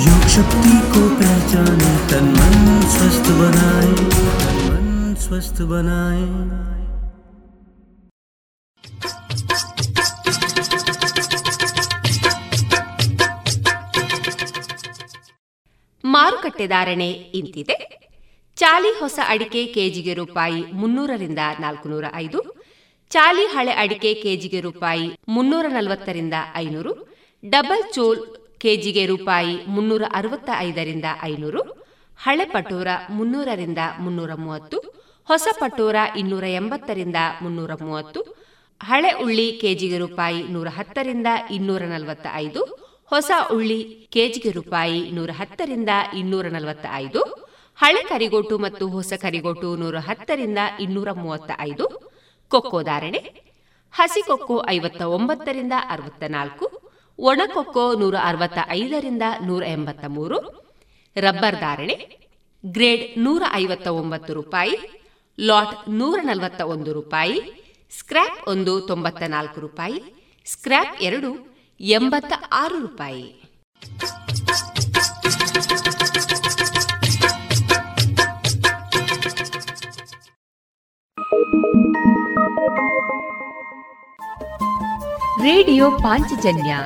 योग 0.00 0.24
शक्ति 0.28 0.74
को 0.92 1.02
पहचाने 1.20 1.92
तन 2.10 2.26
मन 2.36 2.56
स्वस्थ 2.94 3.30
बनाए 3.40 3.92
तन 4.40 4.58
मन 4.66 4.88
स्वस्थ 5.20 5.62
बनाए 5.70 6.24
ಮಾರುಕಟ್ಟೆ 16.04 16.66
ಧಾರಣೆ 16.66 17.08
ಇಂತಿದೆ 17.34 17.76
ಚಾಲಿ 18.58 18.90
ಹೊಸ 19.00 19.18
ಅಡಿಕೆ 19.28 19.62
ಕೆಜಿಗೆ 19.74 20.12
ರೂಪಾಯಿ 20.14 20.60
ಮುನ್ನೂರರಿಂದ 20.72 21.42
ನಾಲ್ಕುನೂರ 21.60 22.06
ಐದು 22.16 22.40
ಚಾಲಿ 23.12 23.44
ಹಳೆ 23.46 23.72
ಅಡಿಕೆ 23.82 24.10
ಕೆಜಿಗೆ 24.22 24.60
ರೂಪಾಯಿ 24.60 25.06
ಮುನ್ನೂರ 25.28 25.66
ನಲವತ್ತರಿಂದ 25.68 26.36
ಐನೂರು 26.56 26.92
ಡಬಲ್ 27.42 27.84
ಚೋಲ್ 27.92 28.22
ಕೆಜಿಗೆ 28.61 29.05
ರೂಪಾಯಿ 29.05 29.53
ಮುನ್ನೂರ 29.67 30.03
ಅರವತ್ತ 30.13 30.49
ಐದರಿಂದ 30.59 31.07
ಐನೂರು, 31.23 31.61
ಹಳೆ 32.19 32.45
ಪಟೋರ 32.45 32.87
ಮುನ್ನೂರರಿಂದ 33.09 33.81
ಮುನ್ನೂರ 33.99 34.31
ಮೂವತ್ತು 34.35 34.77
ಹೊಸ 35.29 35.47
ಪಟೋರ 35.59 35.95
ಇನ್ನೂರ 36.15 36.45
ಎಂಬತ್ತರಿಂದ 36.59 37.19
ಮುನ್ನೂರ 37.41 37.71
ಮೂವತ್ತು 37.81 38.21
ಹಳೆ 38.81 39.11
ಉಳ್ಳಿ 39.23 39.47
ಕೆಜಿಗೆ 39.61 39.97
ರೂಪಾಯಿ 39.97 40.39
ನೂರ 40.43 40.67
ಹತ್ತರಿಂದ 40.69 41.27
ಇನ್ನೂರ 41.51 41.83
ನಲವತ್ತ 41.83 42.27
ಐದು 42.35 42.61
ಹೊಸ 43.11 43.31
ಉಳ್ಳಿ 43.51 43.79
ಕೆಜಿಗೆ 44.11 44.51
ರೂಪಾಯಿ 44.51 44.99
ನೂರ 45.11 45.31
ಹತ್ತರಿಂದ 45.31 45.89
ಇನ್ನೂರ 46.13 46.45
ನಲವತ್ತ 46.47 46.85
ಐದು 46.95 47.21
ಹಳೆ 47.79 48.01
ಕರಿಗೋಟು 48.03 48.57
ಮತ್ತು 48.57 48.87
ಹೊಸ 48.87 49.13
ಕರಿಗೋಟು 49.21 49.69
ನೂರ 49.75 49.97
ಹತ್ತರಿಂದ 49.99 50.59
ಇನ್ನೂರ 50.79 51.09
ಮೂವತ್ತ 51.13 51.51
ಐದು 51.59 51.85
ಕೊಕ್ಕೋ 52.51 52.79
ಧಾರಣೆ, 52.81 53.21
ಹಸಿ 53.93 54.21
ಕೊಕ್ಕೋ 54.21 54.57
ಐವತ್ತ 54.69 55.01
ಒಂಬತ್ತರಿಂದ 55.17 55.75
ಅರವತ್ತ 55.89 56.23
ನಾಲ್ಕು 56.29 56.65
ಒಣಕೊಕ್ಕೋ 57.21 57.95
ನೂರ 57.95 58.15
ಅರವತ್ತ 58.23 58.57
ಐದರಿಂದ 58.69 59.21
ನೂರ 59.45 59.63
ಎಂಬತ್ತ 59.63 60.05
ಮೂರು 60.07 60.37
ರಬ್ಬರ್ 61.15 61.59
ಧಾರಣೆ, 61.59 62.19
ಗ್ರೇಡ್ 62.65 63.23
ನೂರ 63.23 63.43
ಐವತ್ತ 63.53 63.87
ಒಂಬತ್ತು 63.87 64.33
ರೂಪಾಯಿ, 64.33 65.03
ಲಾಟ್ 65.39 65.89
ನೂರ 65.89 66.19
ನಲವತ್ತ 66.23 66.61
ಒಂದು 66.61 66.93
ರೂಪಾಯಿ, 66.93 67.41
ಸ್ಕ್ರ್ಯಾಪ್ 67.99 68.47
ಒಂದು 68.47 68.81
ತೊಂಬತ್ತ 68.81 69.23
ನಾಲ್ಕು 69.27 69.59
ರೂಪಾಯಿ, 69.59 70.03
ಸ್ಕ್ರ್ಯಾಪ್ 70.45 71.01
ಎರಡು 71.01 71.57
ಎಂಬತ್ತ 71.79 72.33
ಆರು 72.51 72.79
ರೂಪಾಯಿ. 72.79 73.41
ರೇಡಿಯೋ 85.43 85.91
ಪಾಂಚಜನ್ಯ 85.91 86.77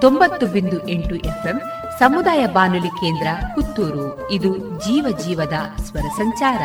ತೊಂಬತ್ತು 0.00 0.46
ಬಿಂದು 0.46 0.88
ಎಂಟು 0.88 1.14
ಎಫ್ಎಂ 1.14 1.60
ಸಮುದಾಯ 1.98 2.46
ಬಾನುಲಿ 2.46 2.88
ಕೇಂದ್ರ 2.88 3.26
ಪುತ್ತೂರು. 3.54 4.30
ಇದು 4.30 4.58
ಜೀವ 4.58 5.18
ಜೀವದ 5.26 5.52
ಸ್ವರ 5.82 6.00
ಸಂಚಾರ. 6.00 6.62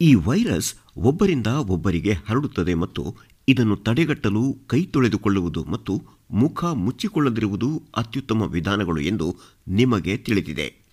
ಈ 0.00 0.14
ವೈರಸ್ 0.14 0.74
ಒಬ್ಬರಿಂದ 0.96 1.46
ಒಬ್ಬರಿಗೆ 1.46 2.12
ಹರಡುತ್ತದೆ 2.12 2.74
ಮತ್ತು 2.74 3.16
ಇದನ್ನು 3.48 3.76
ತಡೆಗಟ್ಟಲು 3.76 4.56
ಕೈ 4.66 4.84
ತೊಳೆದುಕೊಳ್ಳುವುದು 4.84 5.64
ಮತ್ತು 5.64 6.02
ಮುಖ 6.30 6.64
ಮುಚ್ಚಿಕೊಳ್ಳದಿರುವುದು 6.64 7.82
ಅತ್ಯುತ್ತಮ 7.96 8.42
ವಿಧಾನಗಳು 8.42 9.00
ಎಂದು 9.00 9.36
ನಿಮಗೆ 9.68 10.16
ತಿಳಿದಿದೆ. 10.16 10.84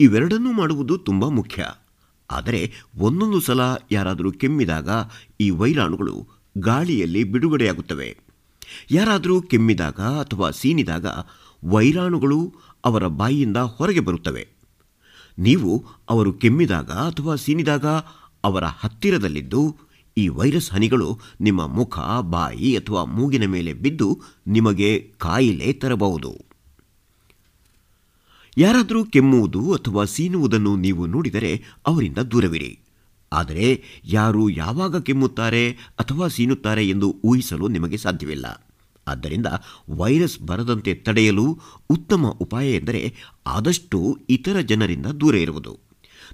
ಇವೆರಡನ್ನೂ 0.00 0.52
ಮಾಡುವುದು 0.52 0.98
ತುಂಬಾ 0.98 1.28
ಮುಖ್ಯ. 1.28 1.66
ಆದರೆ 2.30 2.72
ಒಂದೊಂದು 2.98 3.40
ಸಲ 3.40 3.60
ಯಾರಾದರೂ 3.92 4.30
ಕೆಮ್ಮಿದಾಗ 4.30 4.88
ಈ 5.40 5.50
ವೈರಾಣುಗಳು 5.50 6.26
ಗಾಳಿಯಲ್ಲಿ 6.58 7.24
ಬಿಡುಗಡೆಯಾಗುತ್ತವೆ. 7.24 8.16
ಯಾರಾದರೂ 8.90 9.40
ಕೆಮ್ಮಿದಾಗ 9.40 10.00
ಅಥವಾ 10.00 10.50
ಸೀನಿದಾಗ 10.50 11.06
ವೈರಾಣುಗಳು 11.64 12.54
ಅವರ 12.84 13.06
ಬಾಯಿಯಿಂದ 13.06 13.56
ಹೊರಗೆ 13.56 14.00
ಬರುತ್ತವೆ. 14.00 14.48
ನೀವು 15.38 15.84
ಅವರು 16.08 16.32
ಕೆಮ್ಮಿದಾಗ 16.32 16.90
ಅಥವಾ 16.90 17.34
ಸೀನಿದಾಗ 17.34 17.86
ಅವರ 18.44 18.64
ಹತ್ತಿರದಲ್ಲಿದ್ದು 18.64 19.76
ಈ 20.16 20.28
ವೈರಸ್ 20.28 20.72
ಹನಿಗಳು 20.72 21.18
ನಿಮ್ಮ 21.40 21.66
ಮುಖ, 21.66 21.98
ಬಾಯಿ 22.20 22.76
ಅಥವಾ 22.76 23.04
ಮೂಗಿನ 23.04 23.46
ಮೇಲೆ 23.46 23.72
ಬಿದ್ದು 23.72 24.20
ನಿಮಗೆ 24.46 25.12
ಕಾಯಿಲೆ 25.18 25.72
ತರಬಹುದು. 25.72 26.47
ಯಾರಾದರೂ 28.58 29.04
ಕೆಮ್ಮುವುದು 29.04 29.72
ಅಥವಾ 29.74 30.04
ಸೀನುವುದನ್ನು 30.04 30.76
ನೀವು 30.76 31.06
ನೋಡಿದರೆ 31.06 31.64
ಅವರಿಂದ 31.86 32.18
ದೂರವಿರಿ 32.18 32.78
ಆದರೆ 33.32 33.82
ಯಾರು 34.04 34.50
ಯಾವಾಗ 34.50 35.00
ಕೆಮ್ಮುತ್ತಾರೆ 35.00 35.72
ಅಥವಾ 35.72 36.28
ಸೀನುತ್ತಾರೆ 36.28 36.88
ಎಂದು 36.88 37.16
ಊಹಿಸಲು 37.24 37.68
ನಿಮಗೆ 37.68 37.96
ಸಾಧ್ಯವಿಲ್ಲ. 37.96 38.68
ಆದ್ದರಿಂದ 39.08 39.46
ವೈರಸ್ 39.90 40.38
ಬರದಂತೆ 40.40 40.94
ತಡೆಯಲು 40.94 41.60
ಉತ್ತಮ 41.90 42.26
ಉಪಾಯ 42.40 42.72
ಎಂದರೆ 42.72 43.14
ಆದಷ್ಟು 43.46 44.18
ಇತರ 44.30 44.60
ಜನರಿಂದ 44.60 45.06
ದೂರ 45.06 45.34
ಇರುವುದು. 45.34 45.78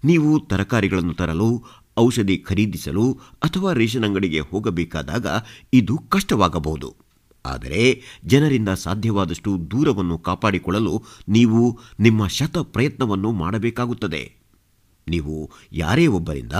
ನೀವು 0.05 0.41
ತರಕಾರಿಗಳನ್ನು 0.41 1.15
ತರಲು, 1.15 1.65
ಔಷಧಿ 1.99 2.39
ಖರೀದಿಸಲು 2.39 3.13
ಅಥವಾ 3.43 3.73
ರೇಷನ್ 3.73 4.05
ಅಂಗಡಿಗೆ 4.05 4.41
ಹೋಗಬೇಕಾದಾಗ 4.41 5.27
ಇದು 5.73 5.99
ಕಷ್ಟವಾಗಬಹುದು. 6.09 7.04
ಆದರೆ 7.45 8.03
ಜನರಿಂದ 8.25 8.69
ಸಾಧ್ಯವಾದಷ್ಟು 8.69 9.71
ದೂರವನ್ನು 9.71 10.19
ಕಾಪಾಡಿಕೊಳ್ಳಲು 10.19 11.03
ನೀವು 11.29 11.79
ನಿಮ್ಮ 12.01 12.27
ಶತ 12.27 12.59
ಪ್ರಯತ್ನವನ್ನು 12.59 13.33
ಮಾಡಬೇಕಾಗುತ್ತದೆ. 13.33 14.45
ನೀವು 15.09 15.51
ಯಾರೇ 15.73 16.07
ಒಬ್ಬರಿಂದ 16.07 16.53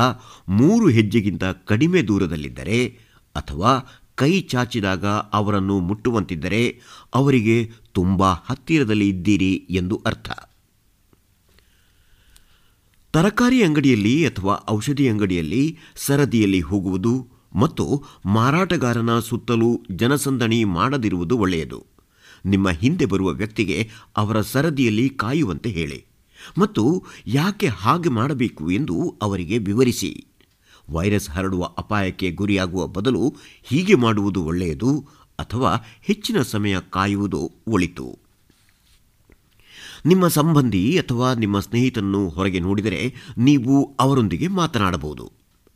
ಮೂರು 0.49 0.89
ಹೆಜ್ಜೆಗಿಂತ 0.89 1.45
ಕಡಿಮೆ 1.45 2.03
ದೂರದಲ್ಲಿದ್ದರೆ 2.03 2.99
ಅಥವಾ 3.37 4.01
ಕೈ 4.15 4.41
ಚಾಚಿದಾಗ 4.41 5.07
ಅವರನ್ನು 5.07 5.79
ಮುಟ್ಟುವಂತಿದ್ದರೆ 5.79 6.81
ಅವರಿಗೆ 7.15 7.71
ತುಂಬ 7.93 8.33
ಹತ್ತಿರದಲ್ಲಿ 8.33 9.09
ಇದ್ದೀರಿ 9.09 9.67
ಎಂದು 9.71 10.03
ಅರ್ಥ. 10.07 10.31
ತರಕಾರಿ 13.13 13.63
ಅಂಗಡಿಯಲ್ಲಿ 13.63 14.27
ಅಥವಾ 14.27 14.67
ಔಷಧಿ 14.71 15.09
ಅಂಗಡಿಯಲ್ಲಿ 15.09 15.79
ಸರದಿಯಲ್ಲಿ 15.97 16.61
ಹೋಗುವುದು 16.61 17.34
ಮತ್ತು 17.55 18.03
ಮಾರಾಟಗಾರನ 18.27 19.19
ಸುತ್ತಲೂ 19.19 19.83
ಜನಸಂದಣಿ 19.91 20.65
ಮಾಡದಿರುವುದು 20.65 21.39
ಒಳ್ಳೆಯದು. 21.39 21.85
ನಿಮ್ಮ 22.47 22.71
ಹಿಂದೆ 22.71 23.07
ಬರುವ 23.07 23.29
ವ್ಯಕ್ತಿಗೆ 23.29 23.91
ಅವರ 24.17 24.41
ಸರದಿಯಲ್ಲಿ 24.41 25.09
ಕಾಯುವಂತೆ 25.09 25.71
ಹೇಳಿ 25.71 26.05
ಮತ್ತು 26.59 27.05
ಯಾಕೆ 27.27 27.67
ಹಾಗೆ 27.67 28.09
ಮಾಡಬೇಕು 28.09 28.71
ಎಂದು 28.71 29.15
ಅವರಿಗೆ 29.23 29.59
ವಿವರಿಸಿ. 29.59 30.27
ವೈರಸ್ 30.91 31.31
ಹರಡುವ 31.31 31.65
ಅಪಾಯಕ್ಕೆ 31.65 32.31
ಗುರಿಯಾಗುವ 32.31 32.87
ಬದಲು 32.87 33.35
ಹೀಗೆ 33.63 33.95
ಮಾಡುವುದು 33.95 34.45
ಒಳ್ಳೆಯದು 34.45 35.05
ಅಥವಾ 35.39 35.75
ಹೆಚ್ಚಿನ 36.03 36.43
ಸಮಯ 36.43 36.77
ಕಾಯುವುದು 36.91 37.53
ಒಳಿತು. 37.69 38.19
ನಿಮ್ಮ 40.07 40.29
ಸಂಬಂಧಿ 40.29 40.99
ಅಥವಾ 40.99 41.35
ನಿಮ್ಮ 41.35 41.61
ಸ್ನೇಹಿತನನ್ನು 41.61 42.29
ಹೊರಗೆ 42.29 42.61
ನೋಡಿದರೆ 42.61 43.15
ನೀವು 43.39 43.97
ಅವರೊಂದಿಗೆ 44.01 44.49
ಮಾತನಾಡಬಹುದು. 44.49 45.33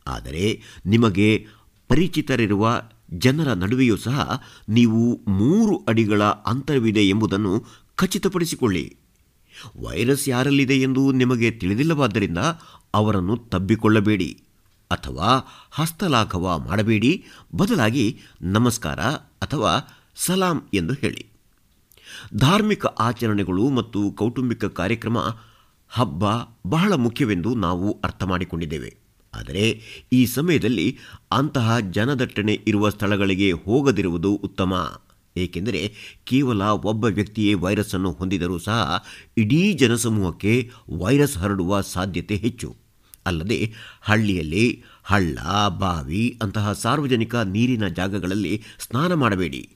ಆದರೆ 0.07 0.61
ನಿಮಗೆ 0.85 1.47
ಪರಿಚಿತರಿರುವ 1.89 2.81
ಜನರ 3.13 3.53
ನಡುವೆಯೂ 3.53 3.97
ಸಹ 3.97 4.43
ನೀವು 4.69 5.21
ಮೂರು 5.27 5.85
ಅಡಿಗಳ 5.87 6.23
ಅಂತರವಿದೆ 6.23 7.09
ಎಂಬುದನ್ನು 7.09 7.65
ಖಚಿತಪಡಿಸಿಕೊಳ್ಳಿ. 7.95 8.97
ವೈರಸ್ 9.81 10.29
ಯಾರಲ್ಲಿದೆ 10.29 10.81
ಎಂದು 10.81 11.11
ನಿಮಗೆ 11.11 11.51
ತಿಳಿದಿಲ್ಲವಾದ್ದರಿಂದ 11.51 12.37
ಅವರನ್ನು 12.93 13.37
ತಬ್ಬಿಕೊಳ್ಳಬೇಡಿ 13.37 14.43
ಅಥವಾ 14.91 15.47
ಹಸ್ತಲಾಘವ 15.71 16.63
ಮಾಡಬೇಡಿ. 16.67 17.25
ಬದಲಾಗಿ 17.55 18.19
ನಮಸ್ಕಾರ 18.41 18.99
ಅಥವಾ 19.41 19.73
ಸಲಾಂ 20.15 20.69
ಎಂದು 20.73 20.93
ಹೇಳಿ. 20.93 21.25
ಧಾರ್ಮಿಕ 22.35 22.85
ಆಚರಣೆಗಳು 22.85 23.69
ಮತ್ತು 23.69 24.11
ಕೌಟುಂಬಿಕ 24.11 24.65
ಕಾರ್ಯಕ್ರಮ 24.65 25.17
ಹಬ್ಬ 25.89 26.23
ಬಹಳ 26.67 26.93
ಮುಖ್ಯವೆಂದು 26.93 27.55
ನಾವು 27.55 27.99
ಅರ್ಥ 28.03 28.23
ಮಾಡಿಕೊಂಡಿದ್ದೇವೆ 28.23 28.98
ಆದರೆ 29.39 29.81
ಈ 30.13 30.25
ಸಮಯದಲ್ಲಿ 30.25 30.97
ಅಂತಹ 31.31 31.79
ಜನದಟ್ಟಣೆ 31.79 32.59
ಇರುವ 32.67 32.89
ಸ್ಥಳಗಳಿಗೆ 32.89 33.51
ಹೋಗದಿರುವುದು 33.51 34.33
ಉತ್ತಮ. 34.33 35.01
ಏಕೆಂದರೆ 35.37 35.93
ಕೇವಲ 36.23 36.61
ಒಬ್ಬ 36.63 37.05
ವ್ಯಕ್ತಿಯೇ 37.05 37.53
ವೈರಸ್ 37.53 37.95
ಅನ್ನು 37.95 38.11
ಹೊಂದಿದರೂ 38.11 38.57
ಸಹ 38.57 39.05
ಇಡೀ 39.37 39.73
ಜನಸಮೂಹಕ್ಕೆ 39.73 40.71
ವೈರಸ್ 40.89 41.37
ಹರಡುವ 41.37 41.81
ಸಾಧ್ಯತೆ 41.81 42.35
ಹೆಚ್ಚು. 42.35 42.75
ಅಲ್ಲದೆ 43.25 43.73
ಹಳ್ಳಿಯಲ್ಲಿ 44.01 44.83
ಹಳ್ಳ, 45.03 45.37
ಬಾವಿ 45.79 46.39
ಅಂತಹ 46.41 46.73
ಸಾರ್ವಜನಿಕ 46.73 47.35
ನೀರಿನ 47.35 47.87
ಜಾಗಗಳಲ್ಲಿ 47.87 48.63
ಸ್ನಾನ 48.79 49.13
ಮಾಡಬೇಡಿ. 49.13 49.69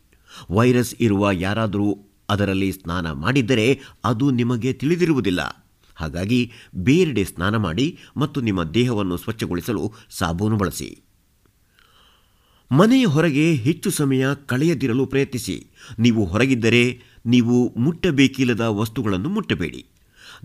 ವೈರಸ್ 0.51 0.95
ಇರುವ 0.99 1.31
ಯಾರಾದರೂ 1.31 1.97
ಅದರಲ್ಲಿ 2.29 2.71
ಸ್ನಾನ 2.71 3.11
ಮಾಡಿದ್ದರೆ 3.11 3.79
ಅದು 4.03 4.31
ನಿಮಗೆ 4.31 4.73
ತಿಳಿದಿರುವುದಿಲ್ಲ. 4.73 5.62
ಹಾಗಾಗಿ 5.95 6.51
ಬೇರೆಡೆ 6.75 7.23
ಸ್ನಾನ 7.23 7.55
ಮಾಡಿ 7.55 7.97
ಮತ್ತು 8.17 8.41
ನಿಮ್ಮ 8.41 8.63
ದೇಹವನ್ನು 8.63 9.17
ಸ್ವಚ್ಛಗೊಳಿಸಲು 9.17 9.93
ಸಾಬೂನು 10.09 10.57
ಬಳಸಿ. 10.57 11.01
ಮನೆಯ 12.71 13.05
ಹೊರಗೆ 13.05 13.53
ಹೆಚ್ಚು 13.53 13.89
ಸಮಯ 13.89 14.27
ಕಳೆಯದಿರಲು 14.45 15.05
ಪ್ರಯತ್ನಿಸಿ. 15.05 15.67
ನೀವು 15.99 16.25
ಹೊರಗಿದ್ದರೆ 16.25 17.01
ನೀವು 17.25 17.73
ಮುಟ್ಟಬೇಕಿಲ್ಲದ 17.77 18.61
ವಸ್ತುಗಳನ್ನು 18.61 19.29
ಮುಟ್ಟಬೇಡಿ. 19.29 19.85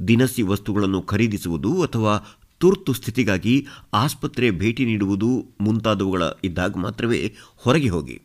ದಿನಸಿ 0.09 0.43
ವಸ್ತುಗಳನ್ನು 0.43 1.03
ಖರೀದಿಸುವುದು 1.03 1.83
ಅಥವಾ 1.83 2.39
ತುರ್ತು 2.59 2.93
ಸ್ಥಿತಿಗಾಗಿ 2.93 3.67
ಆಸ್ಪತ್ರೆ 3.95 4.51
ಭೇಟಿ 4.51 4.85
ನೀಡುವುದು 4.85 5.47
ಮುಂತಾದವುಗಳ 5.61 6.23
ಇದ್ದಾಗ 6.45 6.75
ಮಾತ್ರವೇ 6.77 7.35
ಹೊರಗೆ 7.57 7.89
ಹೋಗಿ. 7.89 8.21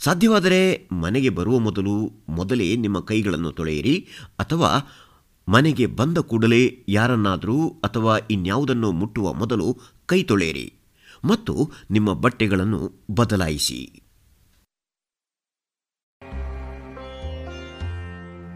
ಸಾಧ್ಯವಾದರೆ 0.00 0.88
ಮನೆಗೆ 0.92 1.28
ಬರುವ 1.28 1.58
ಮೊದಲು 1.58 2.12
ಮೊದಲೇ 2.28 2.76
ನಿಮ್ಮ 2.76 3.00
ಕೈಗಳನ್ನು 3.00 3.52
ತೊಳೆಯಿರಿ 3.52 4.08
ಅಥವಾ 4.38 4.70
ಮನೆಗೆ 5.50 5.86
ಬಂದ 5.86 6.18
ಕೂಡಲೇ 6.18 6.84
ಯಾರನ್ನಾದರೂ 6.88 7.68
ಅಥವಾ 7.68 8.16
ಇನ್ಯಾವುದನ್ನು 8.30 8.92
ಮುಟ್ಟುವ 8.92 9.32
ಮೊದಲು 9.32 9.68
ಕೈ 10.06 10.22
ತೊಳೆಯಿರಿ 10.22 10.72
ಮತ್ತು 11.24 11.54
ನಿಮ್ಮ 11.90 12.12
ಬಟ್ಟೆಗಳನ್ನು 12.12 12.82
ಬದಲಾಯಿಸಿ. 13.14 13.80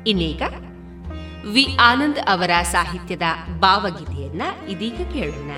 ಇನ್ನೀಗ 0.07 0.43
ವಿ 1.53 1.65
ಆನಂದ್ 1.81 2.19
ಅವರ 2.19 2.51
ಸಾಹಿತ್ಯದ 2.73 3.23
ಭಾವಗೀತೆಯನ್ನ 3.61 4.43
ಇದೀಗ 4.69 5.01
ಕೇಳೋಣ. 5.13 5.53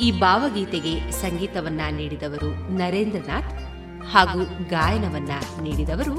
ಈ 0.00 0.20
ಭಾವಗೀತೆಗೆ 0.20 1.10
ಸಂಗೀತವನ್ನ 1.10 1.80
ನೀಡಿದವರು 1.90 2.50
ನರೇಂದ್ರನಾಥ್ 2.78 3.54
ಹಾಗೂ 4.12 4.42
ಗಾಯನವನ್ನ 4.68 5.32
ನೀಡಿದವರು 5.62 6.16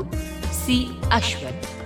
ಸಿ 0.62 0.80
ಅಶ್ವಥ್. 1.12 1.81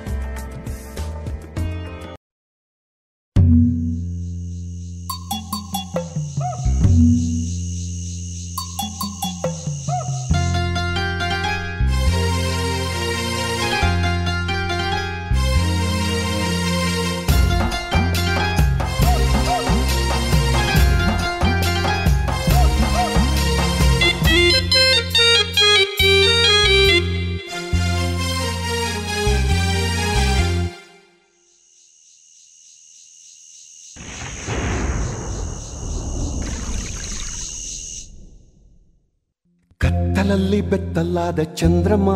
ಬೆತ್ತಲಾದ 40.76 41.42
ಚಂದ್ರಮ, 41.60 42.08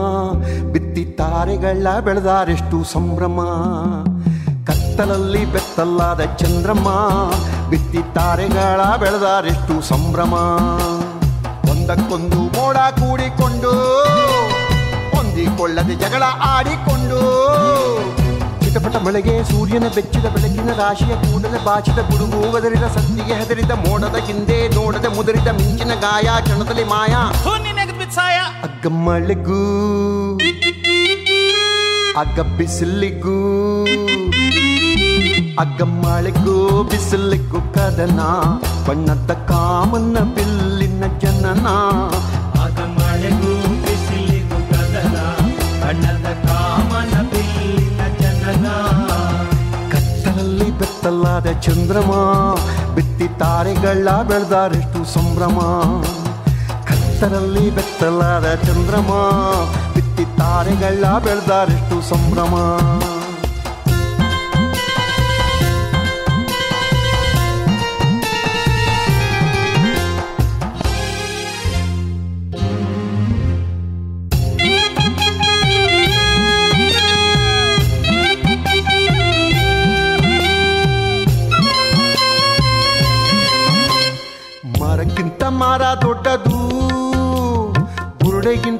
ಬಿತ್ತಿ 0.73 1.03
ತಾರೆಗಳ 1.19 1.87
ಬೆಳೆದಾರೆಷ್ಟು 2.05 2.77
ಸಂಭ್ರಮ. 2.93 3.39
ಕತ್ತಲಲ್ಲಿ 4.67 5.43
ಬೆತ್ತಲಾದ 5.53 6.21
ಚಂದ್ರಮ್ಮ 6.41 6.89
ಬಿತ್ತಿ 7.69 8.01
ತಾರೆಗಳ 8.15 8.81
ಬೆಳೆದಾರೆಷ್ಟು 9.03 9.75
ಸಂಭ್ರಮ. 9.91 10.33
ಒಂದಕ್ಕೊಂದು 11.71 12.41
ಮೋಡ 12.57 12.77
ಕೂಡಿಕೊಂಡು, 12.99 13.73
ಹೊಂದಿಕೊಳ್ಳದೆ 15.15 15.95
ಜಗಳ 16.03 16.23
ಆಡಿಕೊಂಡು. 16.53 17.21
ಚಿಟಪಟ 18.63 18.95
ಮಳೆಗೆ 19.05 19.35
ಸೂರ್ಯನ 19.43 19.85
ಬೆಚ್ಚಿದ 19.95 20.27
ಬೆಳಕಿನ 20.33 20.71
ರಾಶಿಯ 20.81 21.13
ಕೂಡಲೇ 21.21 21.59
ಬಾಚಿದ 21.67 21.99
ಗುಡುಗು 22.09 22.41
ಒದರಿದ 22.57 22.85
ಸತ್ತಿಗೆ 22.95 23.35
ಹೆದರಿದ 23.39 23.73
ಮೋಡದ 23.85 24.17
ಹಿಂದೆ 24.27 24.59
ನೋಡದ 24.75 25.07
ಮುದರಿದ 25.15 25.49
ಮಿಂಚಿನ 25.59 25.93
ಗಾಯ, 26.05 26.27
ಕ್ಷಣದಲ್ಲಿ 26.41 26.85
ಮಾಯ. 26.93 27.13
ಅಗ್ಗ 28.65 28.87
ಮಳೆಗೂ 29.05 29.61
ಅಗ್ಗ 32.21 32.39
ಬಿಸಿಲಿಗೂ 32.57 33.37
ಅಗ್ಗ 35.63 35.81
ಮಳೆಗೂ 36.03 36.55
ಬಿಸಿಲಿಗೂ 36.91 37.59
ಕದನ 37.75 38.19
ಬಣ್ಣದ 38.87 39.31
ಕಾಮನ್ನ 39.49 40.17
ಬಿಲ್ಲಿನ 40.35 41.03
ಜನನ. 41.23 41.67
ಆಗ 42.63 42.79
ಮಳೆಗೂ 42.97 43.53
ಬಿಸಿಲಿಗೂ 43.85 44.59
ಕದನ 44.71 45.17
ಬಣ್ಣದ 45.83 46.29
ಕಾಮನ 46.47 47.13
ಬಿಲ್ಲಿನ 47.31 48.01
ಜನನ. 48.21 48.67
ಕತ್ತಲಲ್ಲಿ 49.93 50.69
ಬೆತ್ತಲಾದ 50.79 51.47
ಚಂದ್ರಮ 51.67 52.13
ಬಿತ್ತಿ 52.95 53.29
ತಾರೆಗಳ 53.41 54.07
ಬೆಳೆದಾರೆಷ್ಟು 54.31 55.01
ಸಂಭ್ರಮ. 55.15 55.59
ಕತ್ತಲಲ್ಲಿ 57.21 57.63
ಬೆತ್ತಲಾದ 57.69 58.47
ಚಂದ್ರಮ 58.65 59.09
ಬಿತ್ತಿ 59.95 60.25
ತಾರೆಗಳ 60.37 61.05
ಬೆಳೆದಾರೆಷ್ಟು 61.17 61.95
ಸಂಭ್ರಮ 62.09 62.53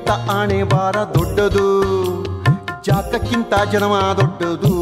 ಆಣೆ 0.10 0.64
ಬಾರ 0.64 0.98
ದೊಡ್ಡದು 1.16 1.66
ಜಾಕಕ್ಕಿಂತ 2.86 3.54
ಜನಮ 3.72 3.96
ದೊಡ್ಡದು, 4.20 4.74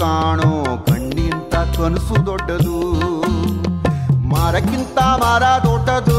ಕಾಣೋ 0.00 0.50
ಕಣ್ಣಿಂತ 0.86 1.54
ಕನಸು 1.76 2.16
ದೊಡ್ಡದು, 2.26 2.76
ಮಾರಕ್ಕಿಂತ 4.32 4.98
ಮಾರ 5.22 5.42
ದೊಡ್ಡದು 5.64 6.18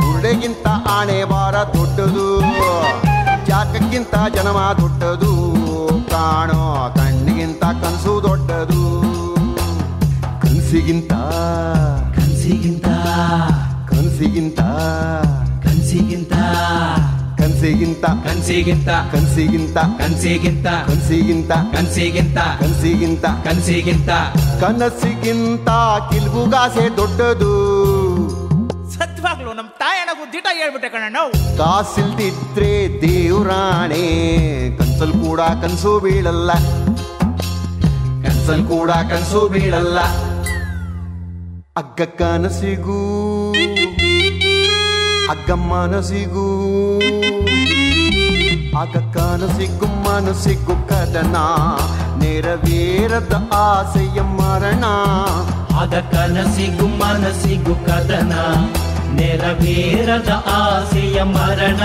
ಬುರುಡೆಗಿಂತ 0.00 0.66
ಆಣೆ 0.96 1.18
ಬಾರ 1.24 1.56
ದೊಡ್ಡದು 1.74 2.26
ಜಾಕಕ್ಕಿಂತ 3.46 4.14
ಜನಮ 4.36 4.58
ದೊಡ್ಡದು, 4.80 5.32
ಕಾಣೋ 6.10 6.60
ಕಣ್ಣಿಗಿಂತ 6.96 7.64
ಕನಸು 7.82 8.14
ದೊಡ್ಡದು. 8.28 8.82
ಕನಸಿಗಿಂತ 10.42 11.12
ಕನಸಿಗಿಂತ 12.16 12.88
ಕನಸಿಗಿಂತ 13.90 14.60
ಕನ್ಸಿಗಿಂತ. 15.94 16.32
ಕನಸಿಗಿಂತ. 17.38 18.04
ಕನ್ಸಿಗಿಂತ. 18.04 18.88
ಕನಸಿಗಿಂತ. 18.88 19.78
ಕನ್ಸಿಗಿಂತ. 19.78 20.66
ಕನಸಿಗಿಂತ. 20.66 21.52
ಕನ್ಸಿಗಿಂತ. 21.52 22.38
ಕನಸಿಗಿಂತ. 22.38 23.24
ಕನ್ಸಿಗಿಂತ. 23.24 24.08
ಕನಸಿಗಿಂತ 24.60 25.68
ಕಿಲ್ಬುಗಾಸೆ 26.12 26.96
ದೊಡ್ಡದು. 26.96 27.44
ಸತ್ವಾಗ್ಲು 28.90 29.52
ನಮ್ 29.52 29.68
ತಾಯಣಗೂ 29.78 30.32
ದಿಟ 30.32 30.46
ಹೇಳ್ಬಿಟ್ಟೆ 30.52 30.88
ಕಣ 30.88 31.16
ಕಾಸಿಲ್ದಿದ್ರೆ 31.58 33.00
ದೇವ್ರಾಣೆ. 33.02 34.76
ಕನ್ಸಲ್ 34.76 35.12
ಕೂಡ 35.12 35.40
ಕನಸು 35.40 36.00
ಬೀಳಲ್ಲ. 36.00 36.52
ಕನ್ಸಲ್ 38.26 38.66
ಕೂಡ 38.66 38.90
ಕನಸು 38.90 39.48
ಬೀಳಲ್ಲ. 39.48 39.98
ಅಗ್ಗ 41.76 42.02
ಕನಸಿಗೂ. 42.02 43.54
ಅಗ್ಗ 45.32 45.50
ಮನಸಿಗೂ 45.68 46.46
ಆಗ 48.80 49.00
ಕನಸಿಗೂ 49.14 49.88
ಮನಸ್ಸಿಗೂ 50.06 50.74
ಕದನ 50.90 51.36
ನೆರವೇರದ 52.22 53.34
ಆಸೆಯ 53.60 54.20
ಮರಣ 54.38 54.84
ಆಗ 55.82 55.94
ಕನಸಿಗೂ 56.12 56.86
ಮನಸ್ಸಿಗೂ 57.02 57.74
ಕದನ 57.86 58.34
ನೆರವೇರದ 59.18 60.30
ಆಸೆಯ 60.58 61.18
ಮರಣ 61.34 61.82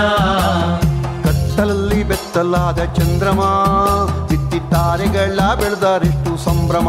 ಕತ್ತಲಲ್ಲಿ 1.24 2.00
ಬೆತ್ತಲಾದ 2.10 2.80
ಚಂದ್ರಮ 2.98 3.42
ಬಿತ್ತಿ 4.30 4.60
ತಾರೆಗಳ 4.72 5.40
ಬೆಳೆದರೆಷ್ಟು 5.60 6.32
ಸಂಭ್ರಮ 6.46 6.88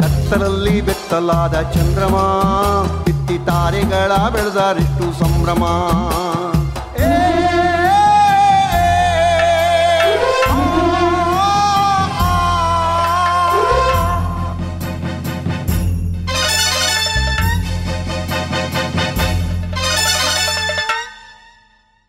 ಕತ್ತಲಲ್ಲಿ 0.00 0.76
ಬೆತ್ತಲಾದ 1.10 1.56
ಚಂದ್ರಮ, 1.74 2.16
ಬಿತ್ತಿ 3.04 3.36
ತಾರೆಗಳ 3.46 4.12
ಬೆಳೆದರೆಷ್ಟು 4.34 5.06
ಸಂಭ್ರಮ. 5.18 5.62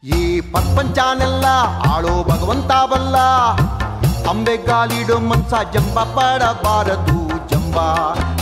ಈ 0.04 0.42
ಪ್ರಪಂಚನೆಲ್ಲ 0.42 1.46
ಆಳೋ 1.94 2.16
ಭಗವಂತ 2.24 2.72
ಬಲ್ಲ. 2.94 3.18
ಅಂಬೆ 4.32 4.58
ಗಾಲಿಡು 4.68 5.18
ಮನ್ಸ 5.30 5.54
ಜಂಬ 5.74 6.00
ಪಡಬಾರದು 6.18 7.20
ಜಂಬ. 7.50 7.78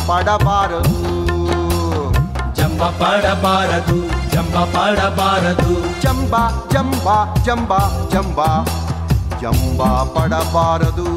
ಪಡಬಾರದು. 0.09 0.99
ಜಂಬ 2.57 2.83
ಪಡಬಾರದು 3.01 3.97
ಜಂಬ 4.33 4.55
ಪಡಬಾರದು. 4.75 6.01
ಜಂಬ 6.01 6.35
ಜಂಬ 6.73 7.07
ಜಂಬ 7.45 7.71
ಜಂಬ 8.13 8.39
ಜಂಬ 9.41 9.81
ಪಡಬಾರದು. 10.15 11.07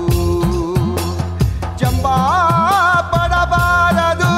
ಜಂಬ 1.80 2.06
ಪಡಬಾರದು. 3.12 4.30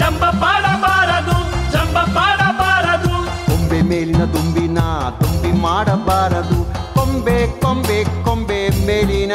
ಜಂಬ 0.00 0.24
ಪಡಬಾರದು 0.42 1.36
ಜಂಬ 1.72 1.96
ಪಡಬಾರದು. 2.16 3.12
ಕೊಂಬೆ 3.46 3.80
ಮೇಲಿನ 3.82 4.24
ದುಂಬಿನ 4.24 4.78
ತುಂಬಿ 5.20 5.52
ಮಾಡಬಾರದು. 5.52 6.58
ಕೊಂಬೆ 6.94 7.38
ಕೊಂಬೆ 7.62 7.98
ಕೊಂಬೆ 8.24 8.60
ಮೇಲಿನ 8.86 9.32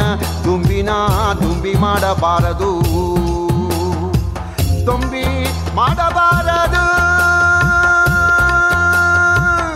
ದುಂಬಿನ 0.81 1.41
ತುಂಬಿ 1.41 1.73
ಮಾಡಬಾರದು. 1.73 2.69
ತುಂಬಿ 4.85 5.23
ಮಾಡಬಾರದು. 5.75 6.85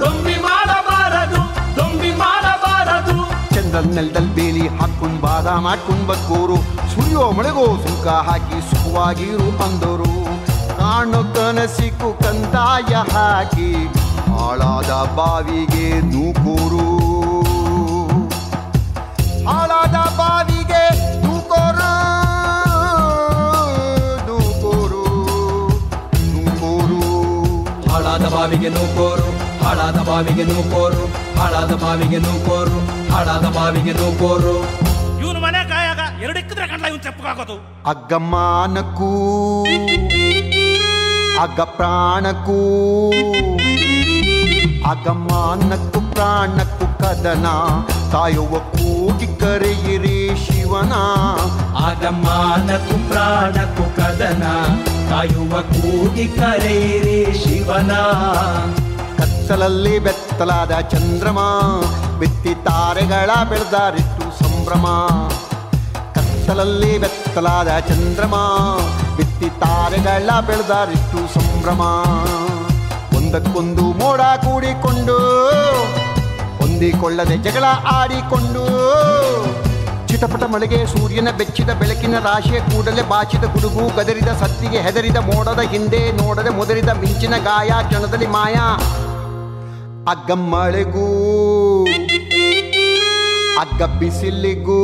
ತುಂಬಿ 0.05 0.35
ಮಾಡಬಾರದು 0.41 1.41
ದೊಂಬಿ 1.75 2.11
ಮಾಡಬಾರದು. 2.11 3.15
ಚಂದ್ರನ್ 3.55 3.93
ನೆಲದಲ್ಲಿ 3.93 4.35
ಬೇಲಿ 4.35 4.67
ಹಾಕೊಂಡ್ 4.67 5.21
ಬಾದ 5.21 5.47
ಮಾಡ್ಕೊಂಡ್ 5.47 6.07
ಬಕ್ಕೋರು. 6.07 6.57
ಸುರಿಯೋ 6.93 7.31
ಮಳೆಗೋ 7.31 7.65
ಸುಂಕ 7.65 8.07
ಹಾಕಿ 8.07 8.59
ಸುಖವಾಗಿರು 8.69 9.63
ಅಂದರು. 9.63 10.11
ಕಾಣೋ 10.77 11.23
ಕನಸಿಕ್ಕು 11.33 12.11
ಕಂದಾಯ 12.23 12.95
ಹಾಕಿ 13.13 13.71
ಹಾಳಾದ 14.27 15.15
ಬಾವಿಗೆ 15.15 16.01
ನೂಕೂರು. 16.01 16.85
ಹಾಳಾದ 19.49 19.97
ಬಾವಿಗೆ 20.17 20.64
ಬಾವಿಗೆ 28.45 28.69
ನೂಕೋರು 28.69 29.29
ಹಾಳಾದ 29.63 29.99
ಬಾವಿಗೆ 30.07 30.43
ನೂಕೋರು 30.43 31.03
ಹಾಳಾದ 31.39 31.71
ಬಾವಿಗೆ 31.73 32.17
ನೂಕೋರು 32.17 32.79
ಹಾಳಾದ 33.13 33.45
ಬಾವಿಗೆ 33.55 33.93
ನೂಕೋರು. 33.93 34.53
ಇವನು 35.21 35.39
ಮನೆ 35.39 35.69
ಕಾಯಾಗ 35.69 36.21
ಎರಡಿಕ್ಕಿದ್ರೆ 36.23 36.67
ಕಂಡ 36.67 36.85
ಇವನು 36.85 37.01
ಇವನ್ 37.03 37.55
ಅಗ್ಗಮ್ಮ 37.85 38.35
ನಕ್ಕೂ 38.67 39.09
ಅಗ್ಗ 41.43 41.61
ಪ್ರಾಣಕ್ಕೂ 41.61 42.59
ಅಗಮಾನಕ್ಕೂ 44.91 46.01
ಪ್ರಾಣಕ್ಕೂ 46.13 46.85
ಕದನ. 47.01 47.47
ತಾಯುವ 48.11 48.59
ಕೂಗಿ 48.59 49.27
ಕರೆಯಿರಿ 49.27 50.35
ಶಿವನ. 50.45 50.93
ಆಗಮಾನಕ್ಕೂ 51.87 53.09
ಪ್ರಾಣಕ್ಕೂ 53.09 53.83
ಕದನ. 53.95 54.43
ಕಾಯುವ 55.15 55.61
ಕೂಗಿ 55.61 56.27
ಕರೆಯಿರಿ 56.27 57.19
ಶಿವನ. 57.33 57.91
ಕತ್ತಲಲ್ಲಿ 59.17 59.99
ಬೆತ್ತಲಾದ 59.99 60.79
ಚಂದ್ರಮ, 60.79 61.39
ಬಿತ್ತಿ 62.19 62.53
ತಾರೆಗಳ 62.55 63.29
ಬೆಳೆದಾರಿತ್ತು 63.49 64.25
ಸಂಭ್ರಮ. 64.39 64.85
ಕತ್ತಲಲ್ಲಿ 66.15 66.97
ಬೆತ್ತಲಾದ 66.97 67.67
ಚಂದ್ರಮ, 67.79 68.35
ಬಿತ್ತಿ 69.17 69.49
ತಾರೆಗಳ 69.49 70.29
ಬೆಳೆದಾರಿತ್ತು 70.41 71.21
ಸಂಭ್ರಮ. 71.33 71.81
ಒಂದಕ್ಕೊಂದು 73.17 73.81
ಮೋಡ 73.81 74.21
ಕೂಡಿಕೊಂಡು, 74.21 75.17
ಹೊಂದಿಕೊಳ್ಳದೆ 76.57 77.37
ಜಗಳ 77.37 77.63
ಆಡಿಕೊಂಡು 77.91 78.65
ಚಿಟಪಟ 80.15 80.43
ಮಳೆಗೆ 80.51 80.77
ಸೂರ್ಯನ 80.91 81.29
ಬೆಚ್ಚಿದ 81.39 81.71
ಬೆಳಕಿನ 81.79 82.15
ರಾಶಿಯ 82.25 82.57
ಕೂಡಲೇ 82.67 83.03
ಬಾಚಿದ 83.09 83.45
ಗುಡುಗು, 83.53 83.83
ಗದರಿದ 83.97 84.29
ಸತ್ತಿಗೆ 84.41 84.79
ಹೆದರಿದ 84.85 85.19
ಮೋಡದ 85.29 85.61
ಹಿಂದೆ 85.71 85.99
ನೋಡದೆ 86.19 86.51
ಮುದರಿದ 86.57 86.91
ಮಿಂಚಿನ 87.01 87.35
ಗಾಯ 87.47 87.71
ಕ್ಷಣದಲ್ಲಿ 87.87 88.27
ಮಾಯ. 88.35 88.55
ಅಗ್ಗ 90.13 90.31
ಮಳೆಗೂ, 90.51 91.07
ಅಗ್ಗ 93.63 93.81
ಬಿಸಿಲಿಗೂ, 93.99 94.79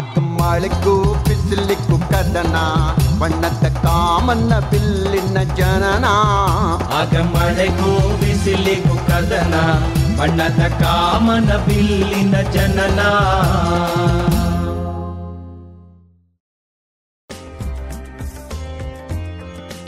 ಅಗ್ಗ 0.00 0.16
ಮಳೆಗೂ 0.38 0.94
ಬಿಸಿಲಿಗೂ 1.26 1.98
ಕದನ 2.12 2.56
ಬಣ್ಣದ 3.20 3.66
ಕಾಮನ್ನ 3.84 4.52
ಬಿಲ್ಲಿನ 4.72 5.36
ಜನನ. 5.60 6.06
ಅಗ 7.02 7.14
ಮಳೆಗೂ 7.36 7.92
ಬಿಸಿಲಿಗೂ 8.22 8.96
ಕದನ 9.10 9.54
ಬಣ್ಣದ 10.18 10.62
ಕಾಮನ 10.68 11.50
ಬಿಲ್ಲಿನ 11.56 12.34
ಜನನ. 12.40 13.00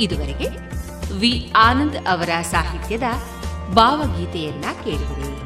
ಇದುವರೆಗೆ 0.01 0.49
ವಿ 1.19 1.53
ಆನಂದ್ 1.57 1.97
ಅವರ 2.09 2.31
ಸಾಹಿತ್ಯದ 2.43 3.07
ಭಾವಗೀತೆಯನ್ನ 3.75 4.65
ಕೇಳಿದಿರಿ. 4.85 5.46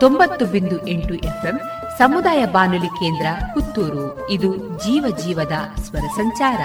ತೊಂಬತ್ತು 0.00 0.46
ಬಿಂದು 0.46 0.86
ಎಂಟು 0.86 1.14
ಎಫ್ಎಂ 1.14 1.60
ಸಮುದಾಯ 1.98 2.44
ಬಾನುಲಿ 2.44 2.86
ಕೇಂದ್ರ 2.86 3.26
ಪುತ್ತೂರು. 3.54 4.30
ಇದು 4.30 4.56
ಜೀವ 4.56 5.16
ಜೀವದ 5.24 5.52
ಸ್ವರ 5.80 6.00
ಸಂಚಾರ. 6.00 6.60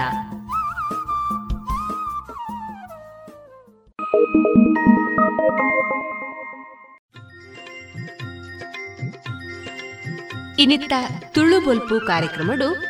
ಇನ್ನಿತ್ತ 10.58 10.92
ತುಳು 11.34 11.64
ಬೊಲ್ಪು 11.64 12.06
ಕಾರ್ಯಕ್ರಮಡು 12.06 12.86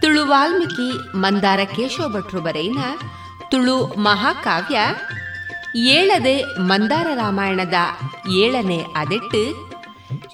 ತುಳು 0.00 0.26
ವಾಲ್ಮೀಕಿ 0.26 1.16
ಮಂದಾರ 1.16 1.60
ಕೇಶವ 1.76 2.08
ಭಟ್ರು 2.08 2.40
ಬರೆಯಿನ 2.40 2.78
ತುಳು 3.50 3.86
ಮಹಾಕಾವ್ಯ 3.86 4.78
ಏಳದೆ 5.76 6.42
ಮಂದಾರ 6.58 7.06
ರಾಮಾಯಣದ 7.14 7.74
ಏಳನೇ 8.30 8.78
ಅದೆಟ್ಟು 8.96 9.42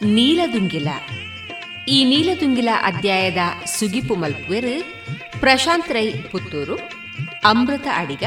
ನೀಲದುಂಗಿಲ. 0.03 0.89
ಈ 1.89 2.05
ನೀಲದುಂಗಿಲ 2.05 2.69
ಅಧ್ಯಾಯದ 2.83 3.37
ಸುಗಿಪು 3.67 4.15
ಮಲ್ಪುವೆರು 4.15 4.75
ಪ್ರಶಾಂತ್ 5.41 5.93
ರೈ 5.93 6.13
ಪುತ್ತೂರು, 6.13 6.77
ಅಮೃತ 7.45 7.87
ಅಡಿಗ, 7.95 8.25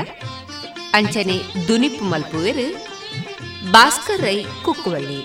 ಅಂಚನೆ 0.93 1.67
ದುನಿಪು 1.67 2.05
ಮಲ್ಪುವೆರು 2.05 2.67
ಭಾಸ್ಕರ್ 3.71 4.21
ರೈ 4.21 4.43
ಕುಕ್ಕುವಳ್ಳಿ. 4.43 5.21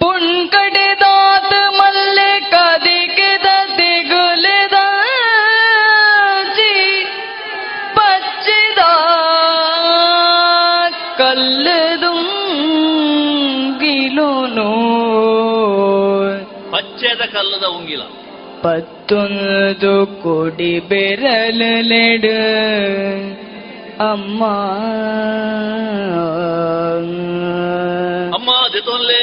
ಪುಣ್ಕಡೆ 0.00 0.86
ಕಲ್ಲದ 17.56 17.66
ಉಂಗಿಲ. 17.76 18.02
ಪತ್ತೊಂದು 18.62 19.92
ಕೊಡಿ 20.22 20.80
ಬೆರಲೆಡ 20.80 22.26
ಅಮ್ಮ 24.02 24.40
ಅಮ್ಮ 28.34 28.50
ಜೊತೊನ್ಲೆ 28.72 29.22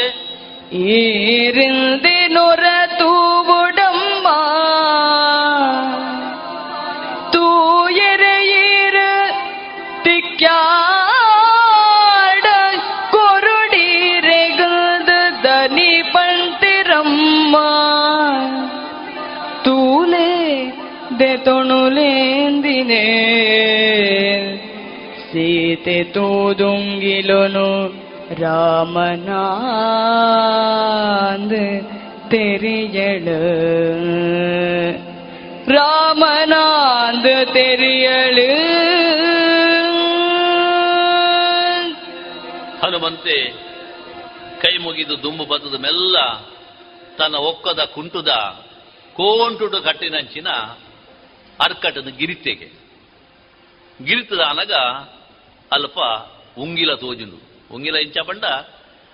ಏರಿಂದೆ 0.96 2.28
ನೊರ 2.28 2.64
ತೂವುಡಮ್ಮ 3.00 3.73
ತೂದುಂಗಿಲೊನು 26.14 27.69
ராமனாந்து 30.19 31.62
தெரியளு 32.33 33.39
ராமனாந்து 35.73 37.35
தெரியளு 37.57 38.49
ಹನುಮಂತೆ 42.83 43.37
ಕೈ 44.62 44.75
ಮುಗಿದು 44.79 45.14
ದುಂಬು 45.23 45.45
ಬತ್ತದ 45.45 45.77
ಮೆಲ್ಲ 45.79 46.16
ತನ್ನ 47.19 47.37
ಒಕ್ಕದ 47.43 47.83
ಕುಂಟುದ 47.95 48.31
ಕೋಂಟುಡು 49.16 49.79
ಕಟ್ಟಿನಂಚಿನ 49.83 50.49
ಅರ್ಕಟದ 51.61 52.09
ಗಿರಿತೆಗೆ 52.19 52.69
ಗಿರಿತದ 54.01 54.43
ಅನಗ 54.49 54.73
ಅಲ್ಪ 55.74 56.00
ಉಂಗಿಲ 56.58 56.94
ತೋಜುಂಡು. 56.94 57.38
ಉಂಗಿಲ 57.74 57.96
ಇಂಚ 57.96 58.18
ಬಂಡ 58.18 58.44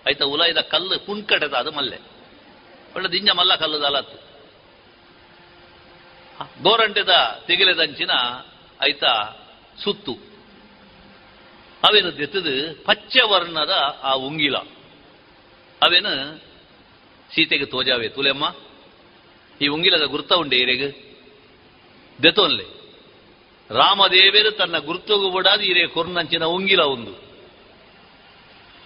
ಐತ 0.10 0.22
ಉಲಾಯ್ದ 0.22 0.58
ಕಲ್ಲು 0.58 1.06
ಕುಂಕಟದ 1.06 1.54
ಅದು 1.54 1.72
ಮಲ್ಲೆ. 1.72 1.98
ಒಳ್ಳೆ 2.96 3.12
ದಿಂಜ 3.12 3.30
ಮಲ್ಲ 3.30 3.56
ಕಲ್ಲದ 3.56 3.84
ಅಲತ್ತು 3.84 4.30
ಗೋರಂಟೆದ 6.64 7.44
ತೆಗಿಲೆದಂಚಿನ 7.48 8.12
ಐತ 8.82 9.04
ಸುತ್ತು. 9.84 10.14
ಅವೇನು 11.84 12.18
ದೆತ್ತದು 12.18 12.84
ಪಚ್ಚೆ 12.84 13.20
ವರ್ಣದ 13.22 14.00
ಆ 14.04 14.14
ಉಂಗಿಲ. 14.14 14.56
ಅವೇನು? 15.82 16.38
ಸೀತೆಗೆ 17.36 17.66
ತೋಜಾವೆ 17.66 18.10
ತುಲೆಮ್ಮ. 18.10 18.56
ಈ 19.62 19.68
ಉಂಗಿಲದ 19.68 20.04
ಗುರ್ತ 20.04 20.34
ಉಂಡೆ 20.34 20.58
ಇರೆಗೆ 20.58 21.18
ದೆತೋನ್ಲೆ. 22.24 22.79
ರಾಮದೇವರು 23.70 24.52
ತನ್ನ 24.52 24.78
ಗುರ್ತುಗು 24.78 25.30
ಬಿಡಾದ 25.30 25.62
ಇರೇ 25.62 25.88
ಕೊರ್ನಂಚಿನ 25.88 26.44
ಉಂಗಿಲ 26.44 26.82
ಒಂದು 26.82 27.30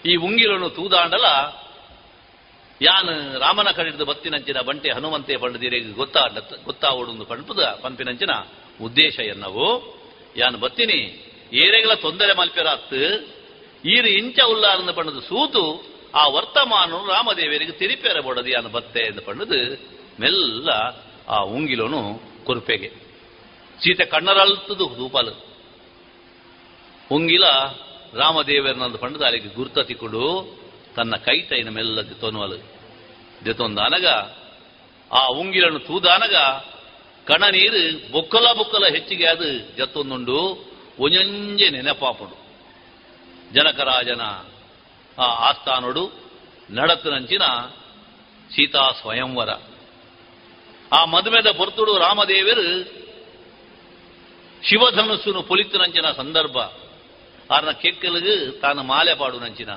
ಈ 0.06 0.16
ಉಂಗಿಲನ್ನು 0.16 0.70
ತೂದಾಂಡಲ 0.70 1.26
ಯಾನ್ 2.82 3.40
ರಾಮನ 3.40 3.72
ಕಡಿದ 3.72 4.02
ಬತ್ತಿನಂಚಿನ 4.02 4.60
ಬಂಟೆ 4.60 4.90
ಹನುಮಂತೆ 4.90 5.38
ಪಂಡದಿರೇ 5.38 5.80
ಗೊತ್ತಾ 5.80 6.90
ಓಡೊಂದು 6.90 7.26
ಪಂಪದ 7.26 7.80
ಪಂಪಿನಂಚಿನ 7.82 8.30
ಉದ್ದೇಶ 8.82 9.20
ಎನ್ನವು, 9.20 9.68
ಯಾನ್ 10.38 10.58
ಬತ್ತಿನಿ, 10.58 11.30
ಏರೆಗಳ 11.54 11.94
ತೊಂದರೆ 11.94 12.34
ಮಲ್ಪೆರಾತ್, 12.34 12.94
ಈರು 13.86 14.08
ಇಂಚ 14.08 14.40
ಉಲ್ಲಾರಂದ 14.40 14.90
ಪಂಡದು 14.90 15.22
ಸೂತು, 15.22 15.94
ಆ 16.16 16.28
ವರ್ತಮಾನ 16.28 16.92
ರಾಮದೇವರಿಗೆ 16.92 17.72
ತಿರಿಪೇರ 17.72 18.18
ಯಾನು 18.18 18.50
ಯಾನ್ 18.50 18.72
ಬತ್ತೆ 18.72 19.00
ಎಂದು 19.00 19.22
ಪಂಡದು 19.22 19.82
ಮೆಲ್ಲ 20.20 20.70
ಆ 21.28 21.40
ಉಂಗಿಲನು 21.42 22.22
ಕುರುಪೆಗೆ. 22.46 23.03
ಸೀತೆ 23.82 24.06
ಕಣ್ಣರಲ್ತದು 24.06 24.98
ದೂಪಾಲು 24.98 25.34
ಉಂಗಿಲ 27.12 27.46
ರಾಮದೇವರನಂದು 28.14 28.98
ಪಂಡದ 28.98 29.22
ಅಲ್ಲಿಗೆ 29.22 29.48
ಗುರ್ತ 29.48 29.80
ತಿಕ್ಕೊಂಡು 29.80 30.24
ತನ್ನ 30.96 31.16
ಕೈತೈನ 31.16 31.70
ಮೆಲ್ಲ 31.70 32.02
ದಿತೊನ್ವಲು 32.02 32.58
ದಿತೊಂದಾನಗ 33.46 34.08
ಆ 35.12 35.28
ಉಂಗಿಲನ್ನು 35.28 35.80
ತೂದಾನಗ 35.80 36.36
ಕಣ 37.28 37.44
ನೀರು 37.44 38.12
ಬೊಕ್ಕಲ 38.12 38.54
ಬೊಕ್ಕಲ 38.54 38.86
ಹೆಚ್ಚಿಗೆ 38.86 39.26
ಅದು 39.26 39.76
ಜತ್ತೊಂದುಂಡು 39.78 40.38
ಒಂಜಂಜೆ 41.00 41.70
ನೆನಪಾಪುಡು. 41.70 42.36
ಜನಕರಾಜನ 43.54 44.22
ಆ 45.18 45.50
ಆಸ್ಥಾನೋಡು 45.50 46.12
ನಡತನಂಚಿನ 46.70 47.42
ಸೀತಾ 48.56 48.92
ಸ್ವಯಂವರ. 49.02 49.50
ಆ 50.92 51.06
ಮದುವೆದ 51.06 51.52
ಪೊರ್ತುಡು 51.52 51.98
ರಾಮದೇವರು 51.98 53.03
ಶಿವಧನುಸ್ಸುನು 54.64 55.44
ಪೊಲಿತುನಂಚಿನ 55.44 56.12
ಸಂದರ್ಭ. 56.18 56.58
ಆರ್ನ 57.54 57.72
ಕೆಕ್ಕಲಿಗೆ 57.72 58.60
ತಾನು 58.60 58.84
ಮಾಲೆ 58.84 59.16
ಪಾಡು 59.16 59.40
ನಂಚಿನ. 59.40 59.70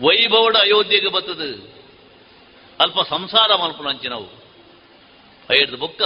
ವೈಭವಡ 0.00 0.56
ಅಯೋಧ್ಯೆಗೆ 0.56 1.08
ಬತ್ತದು. 1.08 1.78
ಅಲ್ಪ 2.80 2.94
ಸಂಸಾರ 3.08 3.54
ಮಲ್ಪುನಂಚಿನವು 3.54 4.28
ಐಡ್ದ 5.52 5.74
ಬುಕ್ಕ 5.74 6.02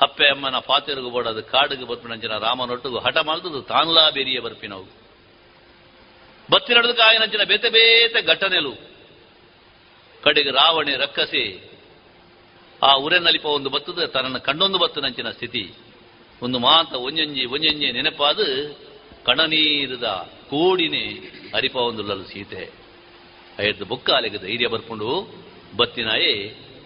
ಅಪ್ಪೆ 0.00 0.28
ಅಮ್ಮನ 0.28 0.58
ಪಾತೆರುಗು 0.58 1.10
ಬೋಡದು 1.10 1.42
ಕಾಡಿಗೆ 1.42 1.84
ಬತ್ಪಿನಂಚಿನ 1.84 2.38
ರಾಮನೊಟ್ಟಿಗೂ 2.38 2.98
ಹಠ 2.98 3.16
ಮಲ್ತದು 3.16 3.62
ತಾನ್ಲಾ 3.62 4.10
ಬೇರಿಯ 4.10 4.40
ಬರ್ಪಿನವು. 4.40 4.84
ಬತ್ತಿನಡ್ದು 6.50 6.94
ಕಾಯಿನಂಚಿನ 6.94 7.42
ಬೇತೆ 7.42 7.68
ಬೇತೆ 7.68 8.22
ಘಟನೆಲು. 8.22 8.74
ಕಡೆಗೆ 10.22 10.50
ರಾವಣೆ 10.50 10.96
ರಕ್ಕಸಿ 10.96 11.73
ಆ 12.84 12.92
ಊರಿನಲ್ಲಿಪ್ಪ 12.96 13.48
ಒಂದು 13.48 13.70
ಬತ್ತದ 13.70 14.04
ತನ್ನ 14.06 14.38
ಕಣ್ಣೊಂದು 14.38 14.78
ಬತ್ತನಂಚಿನ 14.78 15.28
ಸ್ಥಿತಿ 15.30 15.62
ಒಂದು 16.42 16.58
ಮಾತ 16.58 16.92
ಒಂಜೊಂಜಿ 17.00 17.44
ಒಂಜೊಂಜಿ 17.46 17.88
ನೆನಪಾದ 17.92 18.40
ಕಣನೀರದ 19.24 20.06
ಕೂಡಿನೆ 20.50 21.04
ಅರಿಪ 21.54 21.76
ಒಂದು 21.82 22.24
ಸೀತೆ 22.24 22.62
ಅಯ್ಯದ್ದು 23.58 23.84
ಬೊಕ್ಕ 23.84 24.10
ಅಲೆಗೆ 24.10 24.38
ಧೈರ್ಯ 24.38 24.68
ಬರ್ಕೊಂಡು 24.68 25.08
ಬತ್ತಿನಾಯೇ 25.76 26.32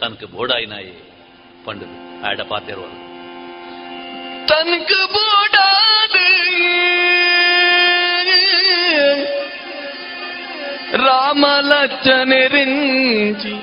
ತನಕ 0.00 0.24
ಬೋಡಾಯಿನಾಯೇ 0.34 0.96
ಪಂಡದು 1.66 1.96
ಆಡ 2.26 2.40
ಪಾತಿರುವ 2.42 2.88
ತನಕ 4.48 4.92
ಬೋಡಾದೆ 5.14 6.28
ರಾಮ 10.98 11.44
ಲಚ್ಚನೆರಿಂಚಿ 11.62 13.54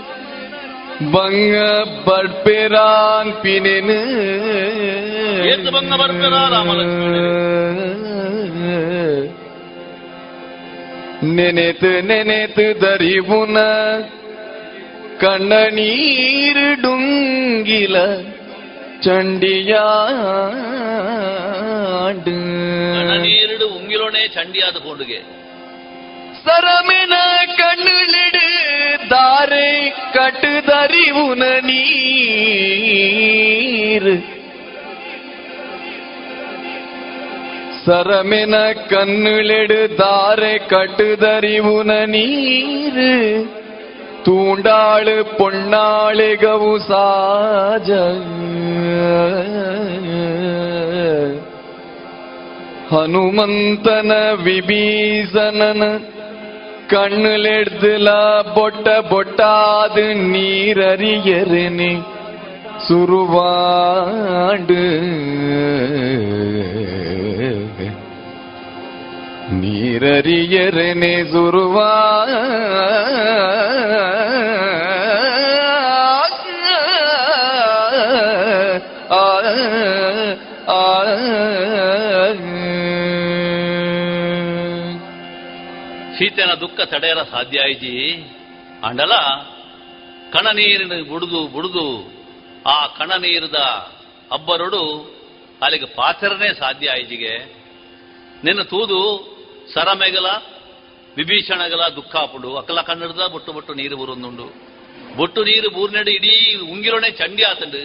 பங்கப்பட் 1.02 2.36
பெறான் 2.44 3.32
பினெனு 3.42 4.00
ஏத்து 5.52 5.70
பங்கப்பட் 5.76 6.18
பெறா 6.22 6.44
ನೆನೆತು 11.24 11.92
ನೆನೆತು 12.02 12.66
ದರಿವುನ. 12.82 13.58
ಕಣ್ಣ 15.20 15.54
ನೀರು 15.54 16.82
ಡುಂಗಿಲ 16.82 17.96
ಚಂಡಿಯಾಡು. 19.04 19.86
ನೀರುಡು 23.26 23.66
ಉಂಗಿಲೋನೆ 23.78 24.28
ಚಂಡಿಯಾದ 24.28 24.76
ಕೋಡುಗೆ. 24.76 25.45
ಸರಮಿನ 26.46 27.14
ಕಣ್ಣು 27.58 27.98
ನಿಡ 28.12 28.36
ದಾರೆ 29.10 29.90
ಕಟ್ಟು 29.90 30.54
ನೀರ್. 31.66 32.46
ಸರಮಿನ 37.86 38.56
ಕಣ್ಣು 38.90 39.34
ನಿಡ 39.48 39.92
ದಾರೆ 39.98 40.58
ಕಟ್ಟು 40.58 41.22
ದರಿ 41.22 41.58
ಉನ 41.58 41.92
ನೀರ್. 41.92 43.48
ತೂಂಡಾಳ 44.26 45.22
ಪೊಣ್ಣಾಳೆ 45.38 46.36
ಸಾಜ. 46.80 47.92
ಹನುಮಂತನ 52.94 54.12
ವಿಭೀಷಣನ 54.44 55.84
கண்ணிலெடுத்துல 56.90 58.10
பொட்ட 58.56 58.88
பொட்டாது 59.10 60.04
நீரறியறனே 60.34 61.92
சுருவாண்டு 62.88 64.82
நீரறியறனே 69.78 71.16
சுருவாண்டு 71.34 71.96
ಸೀತೆನ 86.18 86.52
ದುಃಖ 86.54 86.80
ತಡೆಯಲ 86.92 87.22
ಸಾಧ್ಯ 87.24 87.58
ಆಯ್ತಿ 87.60 87.94
ಅಂಡಲ, 88.88 89.14
ಕಣ 90.34 90.48
ನೀರಿನ 90.52 90.94
ಬುಡುದು 91.10 91.40
ಬುಡುದು, 91.48 91.86
ಆ 92.66 92.76
ಕಣ 92.88 93.12
ನೀರದ 93.16 93.60
ಅಬ್ಬರುಡು 94.32 94.84
ಅಲ್ಲಿಗೆ 95.62 95.88
ಪಾಚರನೇ 95.96 96.50
ಸಾಧ್ಯ 96.54 96.90
ಆಯ್ಜಿಗೆ 96.90 97.34
ನಿನ್ನ 98.44 98.62
ತೂದು 98.62 99.00
ಸರಮೆಗಲ, 99.74 100.28
ವಿಭೀಷಣಗಲ 101.18 101.84
ದುಃಖಾಪುಡು 101.96 102.50
ಅಕಲ 102.58 102.82
ಕನ್ನಡದ 102.82 103.24
ಬೊಟ್ಟು 103.28 103.52
ಬೊಟ್ಟು 103.54 103.74
ನೀರು 103.74 103.96
ಬುರೊಂದುಂಡು. 103.98 104.48
ಬೊಟ್ಟು 105.18 105.42
ನೀರು 105.44 105.70
ಬೂರ್ನೆಡು 105.70 106.12
ಇಡೀ 106.12 106.34
ಉಂಗಿರೋಣೆ 106.72 107.10
ಚಂಡಿ 107.12 107.44
ಆತಂಡು. 107.44 107.84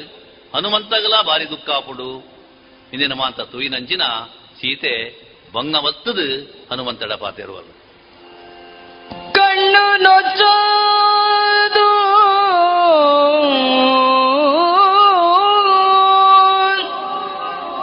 ಹನುಮಂತಗಲ 0.54 1.14
ಬಾರಿ 1.22 1.46
ದುಃಖಾಪುಡು 1.50 2.10
ಇಂದಿನ 2.92 3.12
ಮಾತ 3.12 3.40
ತುಯಿನಂಚಿನ 3.40 4.02
ಸೀತೆ 4.60 4.94
ಬಂಗವತ್ತದು 5.52 6.26
ಹನುಮಂತಡ 6.70 7.12
ಪಾತಿರುವಲ್ಲ. 7.12 7.70
ಕಣ್ಣು 9.32 10.02
ನೊಚ್ಚೋದು 10.02 11.90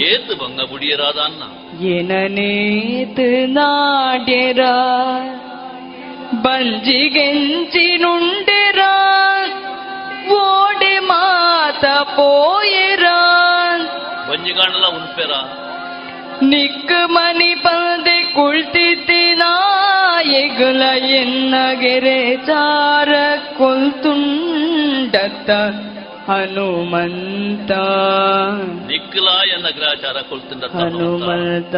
ಏತು 0.10 0.34
ಬಂಗ 0.42 0.60
ಬುಡಿಯರಾದ 0.72 1.20
ಅನ್ನ 1.28 1.44
ಎನನೇತ್ 1.82 3.50
ನಾಡ್ಯರ? 3.50 4.60
ಬಂಜಿಗೆಂಚಿನುಂಡೆರ 6.42 8.80
ಓಡಿ 10.32 11.00
ಮಾತ 11.00 11.86
ಪೋಯರ? 11.86 13.06
ಬಂಜಿಗಾಣಲ 14.30 14.88
ಉನ್ಪೆರ 14.88 15.32
ನಿಕ್ 16.42 17.10
ಮನಿ 17.10 17.56
ಪಂದೆ 17.56 18.24
ಕುಳ್ತಿತ್ತಿನ 18.24 19.42
ಎಗುಲ 20.32 21.06
ಎನ್ನಗೆರೆ 21.06 22.38
ಚಾರ 22.38 23.10
ಕೊಲ್ತುಂಡತ್ತ. 23.58 25.50
ಹನುಮಂತ. 26.28 27.72
ನಿಕ್ಕಲ 28.88 29.28
ಎನ್ನ 29.54 29.68
ಗ್ರಹಚಾರ 29.70 30.18
ಕೊಲ್ತಿಂದ 30.30 30.64
ಹನುಮಂತ. 30.64 31.76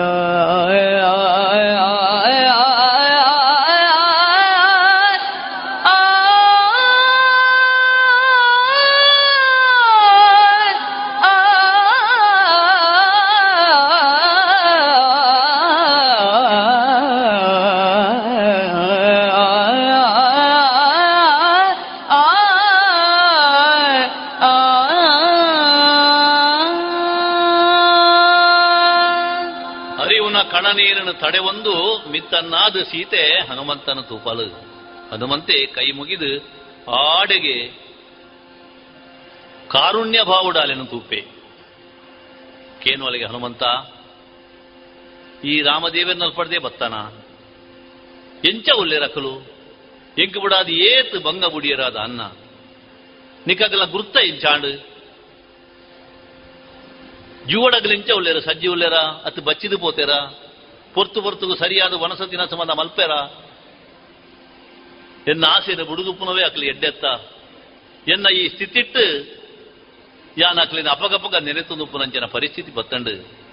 ನೀರನ್ನು 30.78 31.14
ತಡೆ 31.14 31.40
ಒಂದು, 31.40 31.74
ಮಿತ್ತನ್ನಾದ 32.10 32.76
ಸೀತೆ 32.84 33.24
ಹನುಮಂತನ 33.50 34.00
ತೂಪಲು. 34.00 34.48
ಹನುಮಂತೆ 35.12 35.66
ಕೈ 35.66 35.92
ಮುಗಿದು 35.92 36.32
ಆಡೆಗೆ 36.92 37.58
ಕಾರುಣ್ಯ 39.68 40.24
ಭಾವುಡಾಲೆನು 40.24 40.86
ತೂಪೆ. 40.86 41.22
ಕೇನ್ವಲಿಗೆ 42.84 43.26
ಹನುಮಂತ, 43.26 43.64
ಈ 45.46 45.62
ರಾಮದೇವನ 45.62 46.24
ಪಡೆದೇ 46.36 46.58
ಬತ್ತಾನ 46.58 46.96
ಎಂಚ 48.50 48.70
ಉಲ್ಲೆ 48.78 48.98
ರಕಲು, 49.00 49.34
ಎಂಕು 50.18 50.40
ಬಿಡಾದ 50.40 50.70
ಏತ್ 50.70 51.16
ಬಂಗ 51.24 51.46
ಬುಡಿಯರಾದ 51.46 51.96
ಅನ್ನ. 51.96 52.22
ನಿಕಗಲ 53.48 53.84
ಗುರ್ತ 53.86 54.18
ಇಂಚಾಂಡು. 54.18 54.72
ಜೂವಡಗಲಿಂಚ 57.48 58.10
ಉಳ್ಳೇರ 58.12 58.40
ಸಜ್ಜಿ 58.40 58.68
ಉಳ್ಳೇರ 58.68 58.94
ಅತ್ 58.94 59.40
ಬಚ್ಚಿದು 59.40 59.78
ಪೋತೇರ. 59.78 60.10
ಪೊರ್ತು 60.94 61.22
ಪೊರ್ತುಗು 61.22 61.56
ಸರಿಯಾದ 61.56 61.94
ವನಸತಿನ 61.94 62.46
ಸಂಬಂಧ 62.46 62.72
ಮಲ್ಪೇರ, 62.72 63.12
ಎನ್ನ 65.28 65.46
ಆಸೆನ 65.50 65.82
ಬುಡುಗುಪ್ಪುನವೇ 65.82 66.44
ಅಕ್ಲಿ 66.44 66.68
ಎಡ್ಡೆತ್ತ. 66.68 67.06
ಎನ್ನ 68.08 68.28
ಈ 68.28 68.48
ಸ್ಥಿತಿಟ್ಟು 68.48 69.38
ಯಾನ್ 70.38 70.58
ಅಕ್ಲಿನ 70.58 70.90
ಅಪಗಪಗ 70.90 71.36
ನೆನೆತುನುಪ್ಪುನಂಚಿನ 71.36 72.26
ಪರಿಸ್ಥಿತಿ 72.26 72.72
ಬತ್ತಂಡು. 72.72 73.48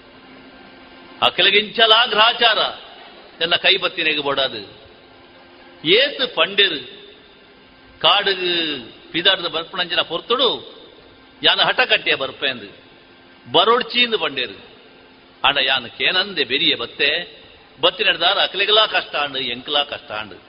ಅಕ್ಲಿಗಿಂಚಲ 1.21 1.91
ಗ್ರಾಚಾರ 2.09 2.57
ಎನ್ನ 3.41 3.55
ಕೈ 3.55 3.77
ಬತ್ತಿನೆಗೆ 3.77 4.19
ಬೋಡಾದು. 4.19 4.85
ಏತು 5.87 6.35
ಪಂಡೆರು, 6.35 6.79
ಕಾಡುಗು 7.99 9.11
ಪಿದಾಡ್ದ 9.11 9.45
ಬರ್ಪಣಂಚಿನ 9.45 10.01
ಪೊರ್ತುಡು, 10.01 10.75
ಯಾನ 11.43 11.61
ಹಠ 11.61 11.79
ಕಟ್ಟಿಯ 11.79 12.15
ಬರ್ಪೆಂದು. 12.15 12.85
ಬರೋಡ್ಚಿಂದು 13.51 14.19
ಪಂಡೇರು. 14.19 14.74
ಆಂಡ 15.43 15.57
ಯಾನ್ 15.57 15.89
ಕೇನಂದೆ 15.89 16.43
ಬೆರಿಯ 16.43 16.75
ಬತ್ತೆ 16.75 17.41
ಬತ್ತಿನಡ್ದಾರ 17.81 18.39
ಅಕ್ಲೆಗಲಾ 18.39 18.87
ಕಷ್ಟ 18.87 19.15
ಅಂಡ್ 19.15 19.37
ಎಂಕ್ಲಾ 19.37 19.83
ಕಷ್ಟ 19.83 20.11
ಅಂಡ್ 20.11 20.41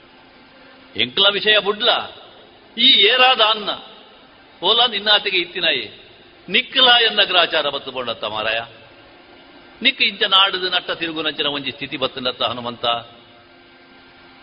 ಎಂಕ್ಲ 0.97 1.27
ವಿಷಯ 1.33 1.59
ಬುಡ್ಲ. 1.59 1.89
ಈ 2.79 2.87
ಏರಾದ 2.87 3.41
ಅನ್ನ 3.41 3.71
ಓಲ 4.63 4.87
ನಿನ್ನಾತಿಗೆ 4.87 5.37
ಇತ್ತಿನಾಯಿ. 5.37 6.07
ನಿಕ್ಕಲ 6.49 6.89
ಎನ್ನ 7.05 7.23
ಗ್ರಾಚಾರ 7.23 7.69
ಬತ್ತು 7.69 7.91
ಬೋಂಡತ್ತ 7.91 8.25
ಮಾರಾಯ. 8.25 8.61
ನಿಕ್ಕ 9.83 10.03
ಇಂಚ 10.03 10.23
ನಾಡುದು 10.23 10.71
ನಟ್ಟ 10.71 10.91
ತಿರುಗುನಂಚಿನ 10.91 11.47
ಒಂಜಿ 11.47 11.71
ಸ್ಥಿತಿ 11.71 11.97
ಬತ್ತನತ್ತ 11.97 12.43
ಹನುಮಂತ. 12.43 12.85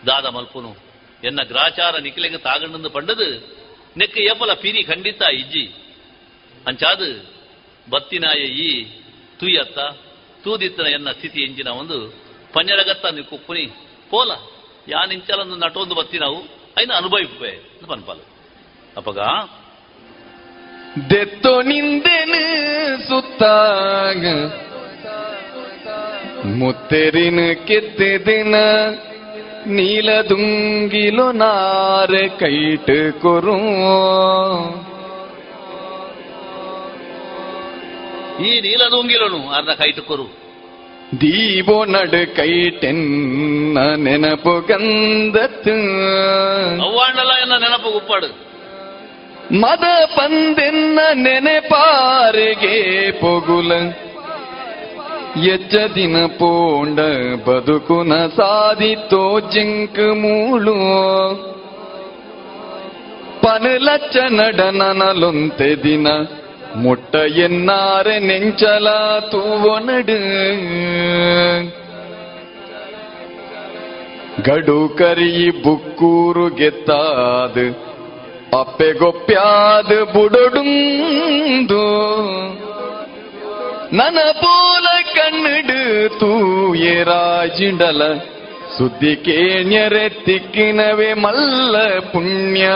ದಾದ 0.06 0.26
ಮಲ್ಪುನು, 0.26 0.76
ಎನ್ನ 1.24 1.42
ಗ್ರಾಚಾರ 1.42 1.98
ನಿಕ್ಲೆಗೆ 1.98 2.36
ತಾಗಂಡು 2.36 2.90
ಪಂಡದು, 2.90 3.56
ನೆಕ್ಕ 3.96 4.18
ಎಪ್ಪಲ 4.18 4.52
ಪಿರಿ 4.52 4.82
ಖಂಡಿತ 4.82 5.22
ಇಜ್ಜಿ. 5.22 5.66
ಅಂಚಾದು, 6.66 7.34
ಬತ್ತಿನಾಯ 7.90 8.38
ಈ 8.38 8.84
ತೂಯತ್ತ 9.38 9.78
ತೂದಿತ್ತನ 10.44 10.86
ಎನ್ನ 10.86 11.10
ಸ್ಥಿತಿ 11.10 11.38
ಎಂಜಿನ 11.42 11.68
ಒಂದು 11.68 11.98
ಪಂಜರಗತ್ತ 12.54 13.06
ನೀವು 13.06 13.26
ಕುಪ್ಪುನಿ 13.30 13.64
ಪೋಲ 14.10 14.30
ಯಾನಿಂಚಲೊಂದು 14.88 15.56
ನಟೊಂದು 15.56 15.94
ಬತ್ತಿ 15.94 16.18
ನಾವು, 16.18 16.38
ಐನ 16.80 16.90
ಅನುಭವಿಪೆ 16.96 17.52
ಪನ್ಪಾಲು 17.88 18.24
ಅಪ್ಪಗ 18.96 19.18
ದೆತ್ತೋ 21.10 21.62
ನಿಂದೆನು 21.62 22.42
ಸುತ್ತಾಗ, 23.08 24.24
ಮುತ್ತೆರಿನ 26.58 27.40
ನೀಲ 27.40 28.54
ನೀಲದುಂಗಿಲೋ 29.76 31.32
ನಾರೆ 31.32 32.28
ಕೈಟ್ 32.28 33.20
ಕೊರು 33.22 33.56
ಈ 38.40 38.60
ನೀಲದುಂಗಿಲನು 38.60 39.54
ಅರ್ಧ 39.54 39.68
ಕೈಟುಕೊರು 39.68 40.44
ದೀಪೋ 41.20 41.84
ನಡು 41.84 42.36
ಕೈಟೆನ್ನ 42.36 43.78
ನೆನಪು 43.96 44.60
ಗಂಧತ್ತು. 44.60 45.74
ಅವ್ವಾಂಡಲ 46.82 47.30
ಎನ್ನ 47.42 47.52
ನೆನಪು 47.52 47.88
ಉಪ್ಪಾಡು 47.88 48.44
ಮದ 49.60 49.84
ಪಂದೆನ್ನ 50.16 50.98
ನೆನೆಪಾರೆಗೆ 51.14 53.10
ಪೊಗುಲ. 53.10 53.72
ಎಚ್ಚ 55.44 55.74
ದಿನ 55.94 56.26
ಪೋಂಡ 56.26 57.00
ಬದುಕುನ 57.48 58.26
ಸಾಧಿತೋ 58.26 59.40
ಜಿಂಕ್ 59.40 60.16
ಮೂಳು. 60.16 60.74
ಪನಲಚ್ಚ 63.42 64.16
ನಡನನಲೊಂತೆ 64.16 65.74
ದಿನ 65.82 66.06
ಎನ್ನಾರೆ 66.76 68.18
ನೆಂಚಲ 68.18 68.88
ತೂವೊ 69.30 69.74
ನಡು 69.78 70.18
ಗಡು 74.42 74.88
ಕರಿ 74.98 75.50
ಬುಕ್ಕೂರು 75.64 76.46
ಗೆತ್ತಾದ 76.56 77.56
ಅಪ್ಪೆಗೊಪ್ಪ್ಯಾದ 78.54 79.92
ಬುಡೊಡುಂದು 80.14 81.84
ನನ 83.92 84.18
ಪೋಲ 84.40 84.86
ಕಣ್ಣಿಡು 85.16 85.80
ತೂಯರಾಜಿಂಡಲ 86.18 88.02
ಸುದ್ದಿ 88.78 89.16
ಕೇಣ್ಯರೆ 89.16 90.08
ತಿಕ್ಕಿನವೆ 90.08 91.14
ಮಲ್ಲ 91.14 91.76
ಪುಣ್ಯ 92.12 92.66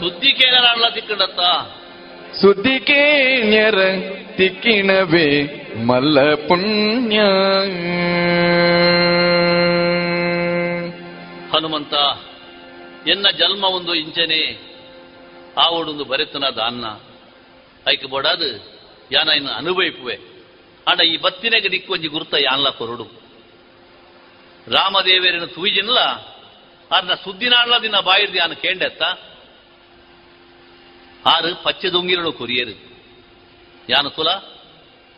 ಸುದ್ದಿ 0.00 0.32
ಕೇಳಲ್ಲ 0.32 0.84
ತಿಕ್ಕಡತ್ತ 0.94 1.40
ಸುದ್ದಿ 2.40 2.80
ಕೇಣ್ಯರ 2.80 3.78
ತಿಕ್ಕಿಣವೇ 4.36 5.44
ಮಲ್ಲ 5.86 6.34
ಪುಣ್ಯ. 6.34 7.18
ಹನುಮಂತ, 11.52 11.94
ಎನ್ನ 13.08 13.26
ಜನ್ಮ 13.38 13.64
ಒಂದು 13.64 13.94
ಇಂಚನೆ 13.94 14.58
ಆವಡೊಂದು 15.58 16.04
ಬರೆತನ 16.04 16.44
ದಾನ್ನ. 16.56 16.84
ಐಕ 17.90 18.04
ಬೋಡಾದು, 18.04 18.80
ಯಾನ 19.12 19.28
ಇನ್ನು 19.28 19.50
ಅನುಭವಿಪುವೆ. 19.50 20.18
ಆಂಡ 20.88 21.00
ಈ 21.00 21.16
ಬತ್ತಿನೆಗೆ 21.16 21.70
ದಿಕ್ಕೊಂಜಿ 21.70 22.08
ಗುರುತ 22.08 22.34
ಯಾನ್ಲ 22.34 22.68
ಕೊರಡು. 22.68 23.04
ರಾಮದೇವರನ್ನು 24.68 25.46
ತೂಜಿನ್ಲ 25.46 25.98
ಅರ್ನ 26.90 27.14
ಸುದ್ದಿನಾಡ್ಲ 27.14 27.78
ದಿನ 27.82 27.96
ಬಾಯಿರ್ದು 27.96 28.36
ಯಾನ 28.36 28.52
ಕೇಂಡೆತ್ತ. 28.52 29.02
ದೊಂಗಿಲನು 31.92 32.32
ಕೊರಿಯರು. 32.32 32.90
ತುಲ 34.08 34.28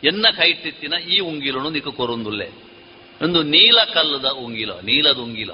ಎನ್ನ 0.03 0.25
ಕೈಟಿತ್ತಿನ 0.37 0.93
ಈ 0.93 1.19
ಉಂಗಿಲನು 1.19 1.69
ನಿಕ 1.69 1.87
ಕೊರೊಂದುಲ್ಲೆ. 1.87 2.49
ಒಂದು 3.21 3.43
ನೀಲ 3.43 3.83
ಕಲ್ಲದ 3.83 4.25
ಉಂಗಿಲ 4.25 4.71
ನೀಲದ 4.71 5.17
ಉಂಗಿಲ 5.17 5.49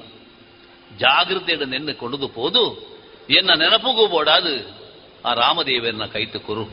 ಜಾಗೃತೆಯನ್ನು 0.97 1.65
ನೆನ್ನೆ 1.65 1.93
ಕೊಡದು 1.93 2.27
ಪೋದು, 2.27 2.97
ಎನ್ನ 3.29 3.53
ನೆನಪುಗೂ 3.53 4.07
ಬೋಡಾದು, 4.07 4.79
ಆ 5.25 5.33
ರಾಮದೇವರನ್ನ 5.33 6.05
ಕೈತು 6.05 6.39
ಕೊರು. 6.39 6.63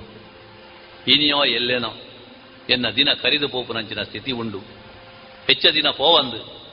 ಇನಿಯೋ 1.08 1.44
ಎಲ್ಲೇನೋ, 1.44 1.96
ಎನ್ನ 2.70 2.90
ದಿನ 2.90 3.12
ಕರಿದು 3.12 3.48
ಪೋಪುನಂಚಿನ 3.48 4.02
ಸ್ಥಿತಿ 4.02 4.32
ಉಂಡು. 4.32 4.58
ಹೆಚ್ಚ 5.46 5.66
ದಿನ 5.66 5.88
ಪೋವಂದು. 5.88 6.70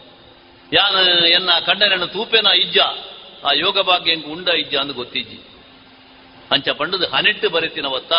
ಯಾನ 0.74 1.26
ಎನ್ನ 1.26 1.50
ಕಂಡನನ್ನು 1.66 2.08
ತೂಪೆನ 2.08 2.48
ಇಜ್ಜ, 2.48 2.78
ಆ 3.44 3.52
ಯೋಗ 3.54 3.80
ಭಾಗ್ಯ 3.80 4.16
ಉಂಡ 4.16 4.48
ಇಜ್ಜ 4.48 4.76
ಅಂದು 4.76 4.94
ಗೊತ್ತಿಜ್ಜಿ. 4.94 5.53
ಅಂಚ 6.52 6.70
ಪಂಡದು 6.70 7.06
ಹನೆಟ್ಟು 7.06 7.50
ಬರೆತಿನವತ್ತ 7.50 8.14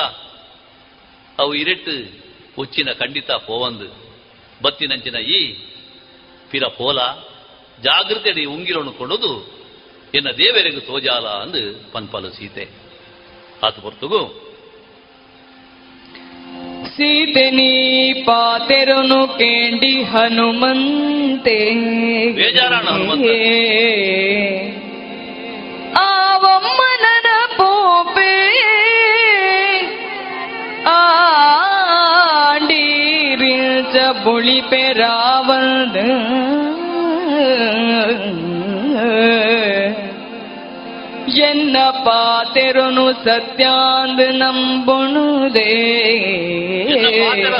ಅವು 1.40 1.54
ಇರೆಟ್ಟು 1.54 2.24
ಉಚ್ಚಿನ 2.58 2.88
ಖಂಡಿತ 2.92 3.30
ಪೋವಂದು 3.30 4.04
ಬತ್ತಿನಂಚಿನ 4.62 5.16
ಈ 5.16 5.54
ಪಿರ 6.50 6.64
ಪೋಲ 6.64 6.98
ಜಾಗೃತೆಯಡಿ 7.82 8.44
ಉಂಗಿಲನ್ನು 8.44 8.92
ಕೊಡೋದು 8.92 9.54
ಎನ್ನ 10.14 10.30
ದೇವರಿಗೆ 10.30 10.80
ತೋಜಾಲ 10.80 11.26
ಅಂದು 11.26 11.92
ಪನ್ಪಾಲು 11.92 12.30
ಸೀತೆ. 12.30 12.68
ಆತು 13.62 14.44
ಸೀತೆ 16.96 17.50
ನೀ 17.50 18.12
ಪಾತೆರನು 18.12 19.28
ಕೇಂಡಿ 19.28 20.02
ಹನುಮಂತೆ. 20.02 21.74
ಬೇಜಾರಾಣ 22.32 22.84
ಹನುಮಂತೆ. 22.84 23.38
ಆವಮ್ಮನನ 26.00 27.23
ಪೋಪೆ 27.56 28.32
ಆಂಡೀರಿಚ 32.66 34.24
ಬುಳಿಪೆ 34.24 34.92
ರಾವಣ 34.92 35.74
ಎನ್ನ 41.42 41.76
ಪಾತೆರನು 42.04 43.12
ಸತ್ಯಾಂದ್ 43.24 44.38
ನಂಬುಣುದೇ 44.38 45.70
ಎನ್ನ 46.86 47.06
ಪಾತೆರ 47.20 47.54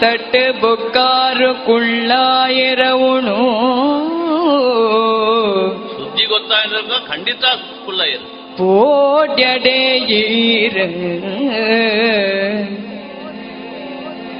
தட்டு 0.00 0.60
ಬೊಕ್ಕಾರು 0.60 1.66
ಕುಳ್ಳಾಯಿರವನು 1.66 3.36
ಸುದ್ದಿ 5.96 6.24
ಗೊತ್ತಾಗ 6.24 7.08
ಖಂಡಿತ 7.08 7.44
ಕುಳ್ಳಾಯಿರ. 7.84 8.20
போடடேயீர 8.58 10.76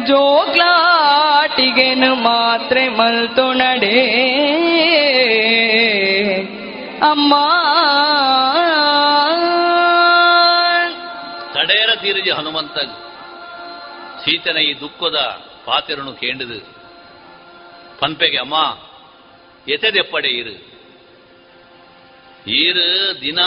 ಜೋಗ್ಲಾಟಿಗೆನು 0.08 2.16
ಮಾತ್ರೆ 2.16 2.88
ಮಲ್ತು 2.88 3.54
ನಡೆ 3.54 4.02
ಅಮ್ಮ. 7.10 7.36
ತಡೇರ 11.54 11.96
ತೀರಿಜಿ 11.96 12.30
ಹನುಮಂತ 12.30 12.78
ಸೀತನ 14.26 14.58
ಈ 14.58 14.80
ದುಃಖದ 14.80 15.42
ಪಾತಿರನು 15.66 16.14
ಕೇಂಡದು. 16.14 16.76
ಪನ್ಪೆಗೆ, 18.00 18.38
ಅಮ್ಮ 18.38 18.78
ಎತೆದೆಪ್ಪಡೆ 19.72 20.28
ಇರು. 20.28 20.72
ಈರು 22.48 23.22
ದಿನ 23.22 23.40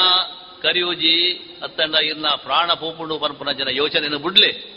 ಕರಿಯೋಜಿ 0.65 1.33
ಅತ್ತಂಡ 1.63 1.95
ಇನ್ನ 1.95 2.27
ಪ್ರಾಣ 2.37 2.73
ಪೋಪುಂಡು 2.73 3.19
ಪನ್ಪುನಂಜನ 3.19 3.69
ಯೋಚನೆಯನ್ನು 3.71 4.19
ಬಿಡ್ಲಿ. 4.19 4.75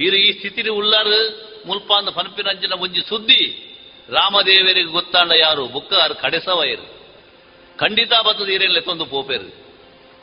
ಇರು 0.00 0.16
ಈ 0.16 0.32
ಸ್ಥಿತಿಲಿ 0.32 0.68
ಉಳ್ಳಾರು 0.68 1.40
ಮುಲ್ಪಾಂದ 1.66 2.08
ಪನ್ಪಿನಂಜನ 2.08 2.72
ಒಂಜಿ 2.72 3.00
ಸುದ್ದಿ, 3.08 3.66
ರಾಮದೇವರಿಗೆ 4.08 4.86
ಗೊತ್ತಾಂಡ 4.86 5.32
ಯಾರು? 5.32 5.66
ಬುಕ್ಕ 5.66 5.94
ಅವ್ರು 5.94 6.14
ಕಡೆಸವ 6.14 6.62
ಇರು. 6.64 7.00
ಖಂಡಿತ 7.78 8.12
ಬತ್ತದ 8.26 8.48
ಇರೇನ್ 8.48 8.72
ಲೆತ್ತೊಂದು 8.72 9.06
ಪೋಪೇರು. 9.06 9.66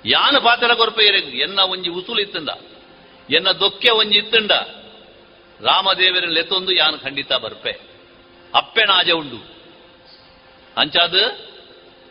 ಯಾನ 0.06 0.38
ಪಾತ್ರ 0.38 0.74
ಕೊರಪೆ 0.74 1.06
ಇರೇನು 1.06 1.28
ಎನ್ನ 1.28 1.60
ಒಂಜಿ 1.60 1.90
ಉಸುಲು 1.90 2.22
ಇತ್ತಂಡ. 2.22 2.50
ಎನ್ನ 3.30 3.52
ದೊಕ್ಕೆ 3.52 3.92
ಒಂಜಿ 3.92 4.18
ಇತ್ತಂಡ. 4.18 4.52
ರಾಮದೇವರಿನ 5.62 6.30
ಲೆತ್ತೊಂದು 6.30 6.72
ಯಾನ್ 6.72 7.00
ಖಂಡಿತ 7.00 7.34
ಬರ್ಪೆ. 7.34 7.80
ಅಪ್ಪೆ 8.54 8.84
ನಾಜ 8.86 9.12
ಉಂಡು. 9.12 9.58
ಅಂಚಾದ 10.78 11.14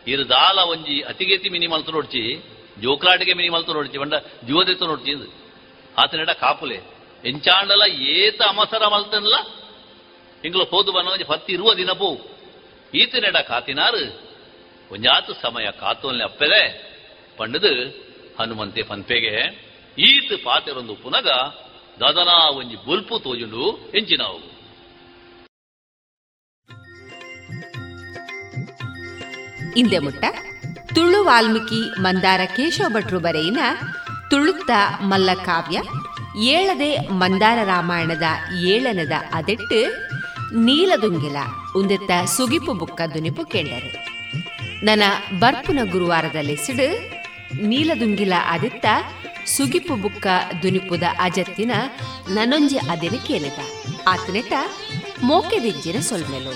ಇದು 0.07 0.29
ದಾಲ 0.29 0.59
ಒಂಜಿ 0.59 1.01
ಅತಿಗೇತಿ 1.01 1.49
ಮಿನಿ 1.49 1.67
ಮಲ್ತು 1.67 1.91
ನೋಡ್ಚಿ, 1.91 2.43
ಜೋಕ್ರಾಟಿಗೆ 2.81 3.33
ಮಿನಿ 3.33 3.49
ಮಲ್ತು 3.49 3.73
ನೋಡ್ಚಿ 3.73 3.97
ಬಂಡ 3.97 4.13
ಜೀವದಿತ್ತು 4.45 4.87
ನೋಡ್ಚಿ 4.87 5.31
ಆತನೆಡ 5.97 6.29
ಕಾಪುಲೆ. 6.29 6.79
ಎಂಚಾಂಡಲ 7.25 7.81
ಏತ 7.91 8.41
ಅಮಸರ 8.41 8.87
ಮಲ್ತನ್ಲ? 8.87 9.35
ಇಂಗ್ಲ 10.43 10.63
ಹೋದು 10.63 10.91
ಒಂಜಿ 10.91 11.23
ಪತ್ತಿ 11.23 11.53
ಇರುವ 11.53 11.73
ದಿನ 11.73 11.91
ಪೋ. 11.91 12.17
ಈತನೆಡ 12.93 13.37
ಕಾತಿನಾರು, 13.37 14.21
ಒಂಜಾತು 14.91 15.33
ಸಮಯ 15.33 15.71
ಕಾತೋಲ್ನೆ 15.71 16.23
ಅಪ್ಪೆಲೆ 16.23 16.61
ಪಂಡದು 17.37 17.89
ಹನುಮಂತೆ 18.39 18.83
ಪನ್ಪೆಗೆ, 18.83 19.65
ಈತ 19.99 20.33
ಪಾತೆರೊಂದು 20.43 20.95
ಪುನಗ, 20.95 21.27
ದದನಾ 21.99 22.49
ಒಂಜಿ 22.49 22.75
ಬುಲ್ಪು 22.85 23.19
ತೋಜುಂಡು 23.19 23.91
ಎಂಚಿನಾವು. 23.97 24.56
ಇಂದೆ 29.81 29.99
ಮುಟ್ಟ. 30.05 30.23
ತುಳು 30.95 31.19
ವಾಲ್ಮೀಕಿ 31.23 31.81
ಮಂದಾರ 32.01 32.41
ಕೇಶವ 32.57 32.87
ಭಟ್ರು 32.95 33.19
ಬರೆಯಿನ 33.25 33.59
ತುಳುತ್ತ 34.29 34.71
ಮಲ್ಲ 35.11 35.29
ಕಾವ್ಯ, 35.47 35.77
ಏಳದೆ 36.53 36.91
ಮಂದಾರ 37.21 37.57
ರಾಮಾಯಣದ 37.63 38.27
ಏಳನದ 38.73 39.15
ಅದೆಟ್ಟು 39.33 39.79
ನೀಲದುಂಗಿಲ 40.65 41.37
ಉಂದೆತ್ತ 41.79 42.11
ಸುಗಿಪು 42.35 42.73
ಬುಕ್ಕ 42.73 43.01
ದುನಿಪು 43.13 43.43
ಕೇಳರು 43.53 43.91
ನನ್ನ 44.87 45.03
ಬರ್ಪುನ 45.39 45.79
ಗುರುವಾರದಲ್ಲಿ 45.91 46.55
ಸಿಡು, 46.65 46.87
ನೀಲದುಂಗಿಲ 47.69 48.33
ಅದಿತ್ತ 48.53 48.85
ಸುಗಿಪು 49.55 49.95
ಬುಕ್ಕ 49.95 50.27
ದುನಿಪುದ 50.63 51.03
ಅಜತ್ತಿನ 51.19 51.71
ನನೊಂಜಿ 52.29 52.79
ಅದಿನ 52.93 53.15
ಕೇಳಿದ. 53.27 53.59
ಮೋಕೆ 55.23 55.59
ದಿಂಜಿನ 55.59 55.99
ಸೊಲ್ಮೆಲು. 56.09 56.55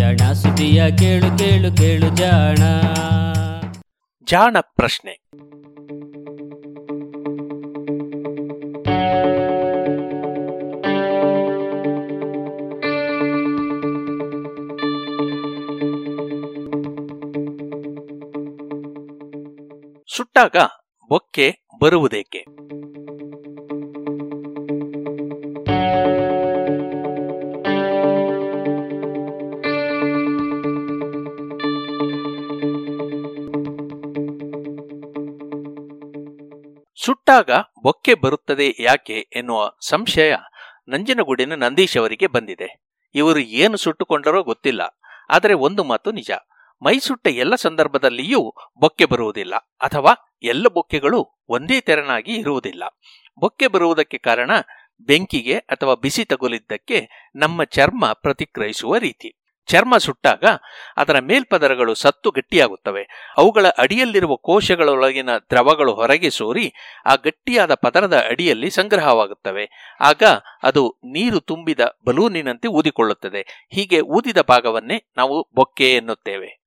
ಜಾಣ 0.00 0.32
ಸುದಿಯ 0.32 0.96
ಕೇಳು 0.96 1.38
ಕೇಳು 1.38 1.76
ಕೇಳು 1.76 2.16
ಜಾಣ. 2.16 2.56
ಜಾಣ 4.26 4.56
ಪ್ರಶ್ನೆ. 4.60 5.12
ಸುಟ್ಟಾಗ 20.16 20.56
ಬೊಕ್ಕೆ 21.08 21.66
ಬರುವುದೇಕೆ? 21.82 22.44
ಸುಟ್ಟಾಗ 37.04 37.50
ಬೊಕ್ಕೆ 37.82 38.14
ಬರುತ್ತದೆ 38.14 38.76
ಯಾಕೆ 38.78 39.28
ಎನ್ನುವ 39.36 39.72
ಸಂಶಯ 39.88 40.34
ನಂಜನಗೂಡಿನ 40.88 41.54
ನಂದೀಶ್ 41.54 41.96
ಅವರಿಗೆ 41.96 42.26
ಬಂದಿದೆ. 42.26 42.82
ಇವರು 43.14 43.38
ಏನು 43.38 43.76
ಸುಟ್ಟುಕೊಂಡರೋ 43.76 44.42
ಗೊತ್ತಿಲ್ಲ. 44.42 45.00
ಆದರೆ 45.30 45.54
ಒಂದು 45.54 45.84
ಮಾತು 45.84 46.12
ನಿಜ. 46.12 46.30
ಮೈ 46.82 46.98
ಸುಟ್ಟ 46.98 47.26
ಎಲ್ಲ 47.26 47.54
ಸಂದರ್ಭದಲ್ಲಿಯೂ 47.54 48.54
ಬೊಕ್ಕೆ 48.80 49.04
ಬರುವುದಿಲ್ಲ. 49.04 49.56
ಅಥವಾ 49.56 50.38
ಎಲ್ಲ 50.42 50.68
ಬೊಕ್ಕೆಗಳು 50.68 51.38
ಒಂದೇ 51.48 51.80
ತೆರನಾಗಿ 51.80 52.32
ಇರುವುದಿಲ್ಲ. 52.32 52.84
ಬೊಕ್ಕೆ 53.40 53.66
ಬರುವುದಕ್ಕೆ 53.66 54.18
ಕಾರಣ 54.18 54.50
ಬೆಂಕಿಗೆ 55.00 55.58
ಅಥವಾ 55.58 55.94
ಬಿಸಿ 55.94 56.24
ತಗುಲಿದ್ದಕ್ಕೆ 56.24 57.30
ನಮ್ಮ 57.36 57.64
ಚರ್ಮ 57.64 58.12
ಪ್ರತಿಕ್ರಯಿಸುವ 58.12 58.96
ರೀತಿ. 58.96 59.39
ಚರ್ಮ 59.70 59.96
ಸುಟ್ಟಾಗ 59.96 60.44
ಅದರ 60.96 61.18
ಮೇಲ್ಪದರಗಳು 61.18 61.94
ಸತ್ತು 61.94 62.30
ಗಟ್ಟಿಯಾಗುತ್ತವೆ. 62.30 63.34
ಅವುಗಳ 63.36 63.66
ಅಡಿಯಲ್ಲಿರುವ 63.78 64.36
ಕೋಶಗಳೊಳಗಿನ 64.36 65.30
ದ್ರವಗಳು 65.36 65.94
ಹೊರಗೆ 65.94 66.30
ಸೋರಿ 66.30 66.72
ಆ 67.06 67.14
ಗಟ್ಟಿಯಾದ 67.14 67.74
ಪದರದ 67.74 68.16
ಅಡಿಯಲ್ಲಿ 68.28 68.70
ಸಂಗ್ರಹವಾಗುತ್ತವೆ. 68.70 69.96
ಆಗ 70.00 70.22
ಅದು 70.62 70.98
ನೀರು 71.04 71.40
ತುಂಬಿದ 71.40 71.80
ಬಲೂನಿನಂತೆ 72.06 72.68
ಊದಿಕೊಳ್ಳುತ್ತದೆ. 72.68 73.66
ಹೀಗೆ 73.72 74.00
ಊದಿದ 74.00 74.38
ಭಾಗವನ್ನೇ 74.38 75.12
ನಾವು 75.16 75.48
ಬೊಕ್ಕೆ 75.54 75.94
ಎನ್ನುತ್ತೇವೆ. 75.94 76.60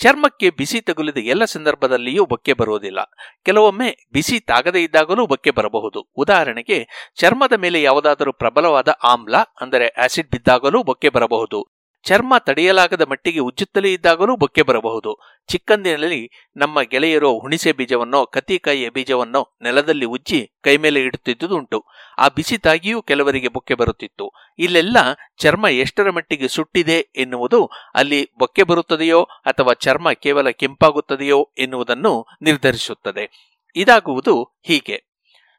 ಚರ್ಮಕ್ಕೆ 0.00 0.50
ಬಿಸಿ 0.50 0.80
ತಗುಲಿದ 0.80 1.16
ಎಲ್ಲ 1.16 1.44
ಸಂದರ್ಭದಲ್ಲಿಯೂ 1.44 2.26
ಬೊಕ್ಕೆ 2.26 2.52
ಬರುವುದಿಲ್ಲ. 2.52 2.98
ಕೆಲವೊಮ್ಮೆ 3.44 3.96
ಬಿಸಿ 4.12 4.40
ತಾಗದೇ 4.40 4.82
ಇದ್ದಾಗಲೂ 4.82 5.26
ಬೊಕ್ಕೆ 5.26 5.50
ಬರಬಹುದು. 5.50 6.00
ಉದಾಹರಣೆಗೆ, 6.16 6.86
ಚರ್ಮದ 7.16 7.52
ಮೇಲೆ 7.52 7.82
ಯಾವುದಾದರೂ 7.82 8.32
ಪ್ರಬಲವಾದ 8.32 8.88
ಆಮ್ಲ, 9.02 9.36
ಅಂದರೆ 9.60 9.88
ಆಸಿಡ್ 9.88 10.30
ಬಿದ್ದಾಗಲೂ 10.30 10.82
ಬೊಕ್ಕೆ 10.82 11.08
ಬರಬಹುದು. 11.08 11.75
ಚರ್ಮ 12.06 12.34
ತಡೆಯಲಾಗದ 12.38 13.02
ಮಟ್ಟಿಗೆ 13.02 13.38
ಉಜ್ಜುತ್ತಲೇ 13.38 13.92
ಇದ್ದಾಗಲೂ 13.92 14.36
ಬೊಕ್ಕೆ 14.36 14.62
ಬರಬಹುದು. 14.62 15.18
ಚಿಕ್ಕಂದಿನಲ್ಲಿ 15.46 16.30
ನಮ್ಮ 16.56 16.82
ಗೆಳೆಯರು 16.82 17.38
ಹುಣಿಸೆ 17.38 17.72
ಬೀಜವನ್ನೋ, 17.72 18.26
ಕತ್ತಿಕಾಯಿಯ 18.26 18.88
ಬೀಜವನ್ನೋ 18.88 19.56
ನೆಲದಲ್ಲಿ 19.62 20.04
ಉಜ್ಜಿ 20.04 20.52
ಕೈ 20.60 20.76
ಮೇಲೆ 20.76 21.00
ಇಡುತ್ತಿದ್ದುದುಂಟು. 21.00 21.84
ಆ 22.18 22.28
ಬಿಸಿ 22.28 22.58
ತಾಗಿಯೂ 22.58 23.02
ಕೆಲವರಿಗೆ 23.02 23.48
ಬೊಕ್ಕೆ 23.48 23.74
ಬರುತ್ತಿತ್ತು. 23.74 24.32
ಇಲ್ಲೆಲ್ಲ 24.58 24.96
ಚರ್ಮ 25.38 25.66
ಎಷ್ಟರ 25.68 26.10
ಮಟ್ಟಿಗೆ 26.10 26.48
ಸುಟ್ಟಿದೆ 26.48 27.12
ಎನ್ನುವುದು 27.16 27.70
ಅಲ್ಲಿ 27.94 28.30
ಬೊಕ್ಕೆ 28.38 28.62
ಬರುತ್ತದೆಯೋ 28.62 29.22
ಅಥವಾ 29.22 29.72
ಚರ್ಮ 29.72 30.12
ಕೇವಲ 30.12 30.50
ಕೆಂಪಾಗುತ್ತದೆಯೋ 30.50 31.50
ಎನ್ನುವುದನ್ನು 31.58 32.26
ನಿರ್ಧರಿಸುತ್ತದೆ. 32.42 33.56
ಇದಾಗುವುದು 33.76 34.42
ಹೀಗೆ. 34.62 35.05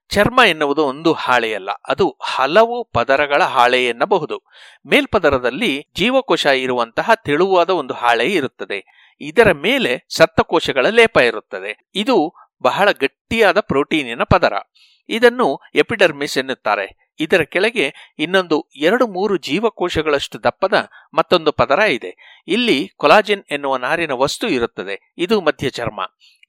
ಚರ್ಮ 0.10 0.40
ಎನ್ನುವುದು 0.48 0.86
ಒಂದು 0.86 1.14
ಹಾಳೆಯಲ್ಲ, 1.14 1.70
ಅದು 1.88 2.18
ಹಲವು 2.24 2.84
ಪದರಗಳ 2.84 3.44
ಹಾಳೆ 3.44 3.86
ಎನ್ನಬಹುದು. 3.86 4.38
ಮೇಲ್ಪದರದಲ್ಲಿ 4.88 5.88
ಜೀವಕೋಶ 5.96 6.46
ಇರುವಂತಹ 6.46 7.12
ತೆಳುವಾದ 7.26 7.70
ಒಂದು 7.70 7.94
ಹಾಳೆ 7.94 8.26
ಇರುತ್ತದೆ. 8.26 9.12
ಇದರ 9.22 9.52
ಮೇಲೆ 9.52 10.06
ಸತ್ತಕೋಶಗಳ 10.10 10.86
ಲೇಪ 10.86 11.18
ಇರುತ್ತದೆ. 11.18 11.90
ಇದು 11.96 12.34
ಬಹಳ 12.62 12.92
ಗಟ್ಟಿಯಾದ 12.92 13.60
ಪ್ರೋಟೀನಿನ 13.60 14.24
ಪದರ. 14.24 14.54
ಇದನ್ನು 15.10 15.60
ಎಪಿಡರ್ಮಿಸ್ 15.76 16.38
ಎನ್ನುತ್ತಾರೆ. 16.38 17.07
ಇದರ 17.20 17.44
ಕೆಳಗೆ 17.44 18.16
ಇನ್ನೊಂದು 18.20 18.70
ಎರಡು 18.76 19.08
ಮೂರು 19.08 19.38
ಜೀವಕೋಶಗಳಷ್ಟು 19.38 20.44
ದಪ್ಪದ 20.44 20.74
ಮತ್ತೊಂದು 21.14 21.52
ಪದರ 21.52 21.80
ಇದೆ. 21.80 22.44
ಇಲ್ಲಿ 22.48 22.92
ಕೊಲಾಜಿನ್ 22.98 23.44
ಎನ್ನುವ 23.52 23.78
ನಾರಿನ 23.78 24.12
ವಸ್ತು 24.12 24.48
ಇರುತ್ತದೆ. 24.48 25.14
ಇದು 25.18 25.42
ಮಧ್ಯ 25.42 25.70
ಚರ್ಮ 25.70 26.00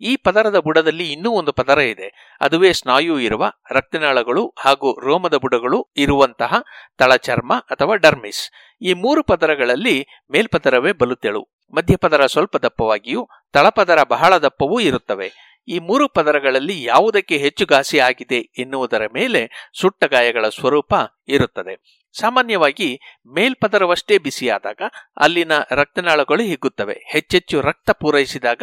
ಈ 0.01 0.17
ಪದರದ 0.17 0.59
ಬುಡದಲ್ಲಿ 0.59 1.13
ಇನ್ನೂ 1.13 1.31
ಒಂದು 1.31 1.53
ಪದರ 1.53 1.79
ಇದೆ. 1.79 2.37
ಅದುವೇ 2.41 2.73
ಸ್ನಾಯು 2.73 3.21
ಇರುವ 3.21 3.53
ರಕ್ತನಾಳಗಳು 3.71 4.55
ಹಾಗೂ 4.59 5.01
ರೋಮದ 5.01 5.35
ಬುಡಗಳು 5.35 5.89
ಇರುವಂತಹ 5.97 6.55
ತಳಚರ್ಮ 6.99 7.55
ಅಥವಾ 7.55 7.95
ಡರ್ಮಿಸ್. 7.95 8.51
ಈ 8.83 8.93
ಮೂರು 8.93 9.23
ಪದರಗಳಲ್ಲಿ 9.23 10.07
ಮೇಲ್ಪದರವೇ 10.31 10.93
ಬಲು 10.93 11.17
ತೆಳು 11.17 11.49
ಮಧ್ಯಪದರ 11.73 12.27
ಸ್ವಲ್ಪ 12.27 12.57
ದಪ್ಪವಾಗಿಯೂ 12.57 13.29
ತಳಪದರ 13.53 14.03
ಬಹಳ 14.03 14.39
ದಪ್ಪವೂ 14.39 14.81
ಇರುತ್ತವೆ. 14.81 15.58
ಈ 15.69 15.79
ಮೂರು 15.79 16.09
ಪದರಗಳಲ್ಲಿ 16.09 16.83
ಯಾವುದಕ್ಕೆ 16.83 17.37
ಹೆಚ್ಚು 17.37 17.67
ಘಾಸಿ 17.67 17.99
ಆಗಿದೆ 17.99 18.39
ಎನ್ನುವುದರ 18.59 19.03
ಮೇಲೆ 19.15 19.71
ಸುಟ್ಟ 19.81 20.05
ಗಾಯಗಳ 20.05 20.49
ಸ್ವರೂಪ 20.49 20.95
ಇರುತ್ತದೆ. 21.29 22.05
ಸಾಮಾನ್ಯವಾಗಿ 22.19 23.01
ಮೇಲ್ಪದರವಷ್ಟೇ 23.35 24.19
ಬಿಸಿಯಾದಾಗ 24.19 24.83
ಅಲ್ಲಿನ 25.17 25.53
ರಕ್ತನಾಳಗಳು 25.71 26.43
ಹಿಗ್ಗುತ್ತವೆ. 26.43 27.03
ಹೆಚ್ಚೆಚ್ಚು 27.13 27.61
ರಕ್ತ 27.61 27.91
ಪೂರೈಸಿದಾಗ 27.91 28.63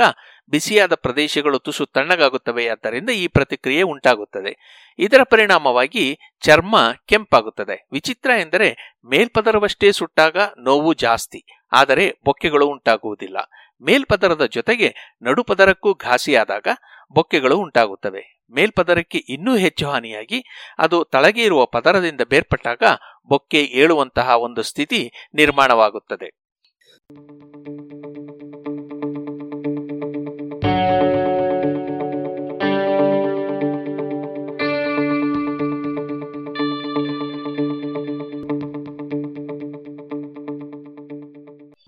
ಬಿಸಿಯಾದ 0.50 0.96
ಪ್ರದೇಶಗಳು 0.96 1.60
ತುಸು 1.60 1.86
ತಣ್ಣಗಾಗುತ್ತವೆ. 1.86 2.68
ಆದ್ದರಿಂದ 2.68 3.10
ಈ 3.10 3.28
ಪ್ರತಿಕ್ರಿಯೆ 3.28 3.82
ಉಂಟಾಗುತ್ತದೆ. 3.82 4.84
ಇದರ 5.00 5.24
ಪರಿಣಾಮವಾಗಿ 5.24 6.18
ಚರ್ಮ 6.42 6.94
ಕೆಂಪಾಗುತ್ತದೆ. 7.06 7.88
ವಿಚಿತ್ರ 7.92 8.30
ಎಂದರೆ 8.30 8.98
ಮೇಲ್ಪದರವಷ್ಟೇ 9.06 9.92
ಸುಟ್ಟಾಗ 9.92 10.38
ನೋವು 10.38 10.94
ಜಾಸ್ತಿ. 10.94 11.46
ಆದರೆ 11.72 12.20
ಬೊಕ್ಕೆಗಳು 12.26 12.68
ಉಂಟಾಗುವುದಿಲ್ಲ. 12.68 13.38
ಮೇಲ್ಪದರದ 13.82 14.46
ಜೊತೆಗೆ 14.46 15.18
ನಡುಪದರಕ್ಕೂ 15.22 15.94
ಘಾಸಿಯಾದಾಗ 15.94 16.68
ಬೊಕ್ಕೆಗಳು 17.14 17.58
ಉಂಟಾಗುತ್ತವೆ. 17.58 18.36
ಮೇಲ್ಪದರಕ್ಕೆ 18.52 19.18
ಇನ್ನೂ 19.18 19.58
ಹೆಚ್ಚು 19.58 19.90
ಹಾನಿಯಾಗಿ 19.90 20.44
ಅದು 20.78 21.04
ತಳಗೆ 21.04 21.44
ಇರುವ 21.44 21.66
ಪದರದಿಂದ 21.66 22.22
ಬೇರ್ಪಟ್ಟಾಗ 22.22 22.84
ಬೊಕ್ಕೆ 23.28 23.62
ಏಳುವಂತಹ 23.62 24.30
ಒಂದು 24.38 24.64
ಸ್ಥಿತಿ 24.64 25.12
ನಿರ್ಮಾಣವಾಗುತ್ತದೆ. 25.34 26.30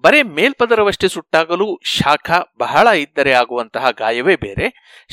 ಬರೇ 0.07 0.23
ಮೇಲ್ಪದರವಷ್ಟೇ 0.23 1.07
ಸುಟ್ಟಾಗಲೂ 1.07 1.79
ಶಾಖ 1.83 2.31
ಬಹಳ 2.57 2.87
ಇದ್ದರೆ 2.87 3.33
ಆಗುವಂತಹ 3.33 3.89
ಗಾಯವೇ 3.89 4.35
ಬೇರೆ, 4.35 4.69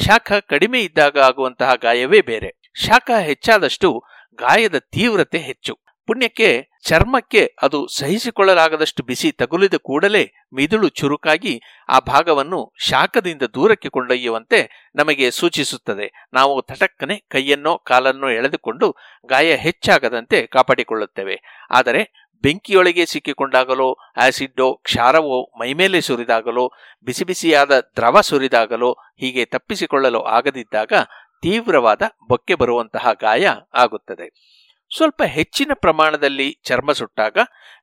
ಶಾಖ 0.06 0.32
ಕಡಿಮೆ 0.32 0.80
ಇದ್ದಾಗ 0.80 1.18
ಆಗುವಂತಹ 1.18 1.74
ಗಾಯವೇ 1.74 2.20
ಬೇರೆ. 2.20 2.60
ಶಾಖ 2.74 3.10
ಹೆಚ್ಚಾದಷ್ಟು 3.20 4.04
ಗಾಯದ 4.34 4.78
ತೀವ್ರತೆ 4.78 5.38
ಹೆಚ್ಚು. 5.38 5.83
ಪುಣ್ಯಕ್ಕೆ, 6.06 6.68
ಚರ್ಮಕ್ಕೆ 6.86 7.54
ಅದು 7.62 7.86
ಸಹಿಸಿಕೊಳ್ಳಲಾಗದಷ್ಟು 7.86 9.02
ಬಿಸಿ 9.02 9.32
ತಗುಲಿದ 9.32 9.74
ಕೂಡಲೇ 9.74 10.32
ಮಿದುಳು 10.54 10.88
ಚುರುಕಾಗಿ 10.88 11.60
ಆ 11.88 11.98
ಭಾಗವನ್ನು 11.98 12.74
ಶಾಖದಿಂದ 12.78 13.42
ದೂರಕ್ಕೆ 13.42 13.88
ಕೊಂಡೊಯ್ಯುವಂತೆ 13.88 14.90
ನಮಗೆ 14.94 15.30
ಸೂಚಿಸುತ್ತದೆ. 15.30 16.28
ನಾವು 16.32 16.62
ತಟಕ್ಕನೆ 16.62 17.16
ಕೈಯನ್ನೋ 17.30 17.76
ಕಾಲನ್ನೋ 17.76 18.30
ಎಳೆದುಕೊಂಡು 18.30 18.96
ಗಾಯ 19.28 19.54
ಹೆಚ್ಚಾಗದಂತೆ 19.54 20.46
ಕಾಪಾಡಿಕೊಳ್ಳುತ್ತೇವೆ. 20.46 21.66
ಆದರೆ 21.70 22.24
ಬೆಂಕಿಯೊಳಗೆ 22.44 23.06
ಸಿಕ್ಕಿಕೊಂಡಾಗಲೋ 23.06 23.96
ಆಸಿಡ್ಡೋ 24.16 24.74
ಕ್ಷಾರವೋ 24.74 25.58
ಮೈಮೇಲೆ 25.60 26.00
ಸುರಿದಾಗಲೋ, 26.00 26.70
ಬಿಸಿ 27.04 27.24
ಬಿಸಿಯಾದ 27.24 27.80
ದ್ರವ 27.96 28.20
ಸುರಿದಾಗಲೋ, 28.20 28.92
ಹೀಗೆ 28.92 29.44
ತಪ್ಪಿಸಿಕೊಳ್ಳಲು 29.44 30.22
ಆಗದಿದ್ದಾಗ 30.22 30.92
ತೀವ್ರವಾದ 31.42 32.02
ಬೊಕ್ಕೆ 32.28 32.54
ಬರುವಂತಹ 32.54 33.12
ಗಾಯ 33.12 33.48
ಆಗುತ್ತದೆ. 33.74 34.53
ಸ್ವಲ್ಪ 34.96 35.22
ಹೆಚ್ಚಿನ 35.22 35.70
ಪ್ರಮಾಣದಲ್ಲಿ 35.74 36.60
ಚರ್ಮ 36.64 36.92
ಸುಟ್ಟಾಗ 36.92 37.38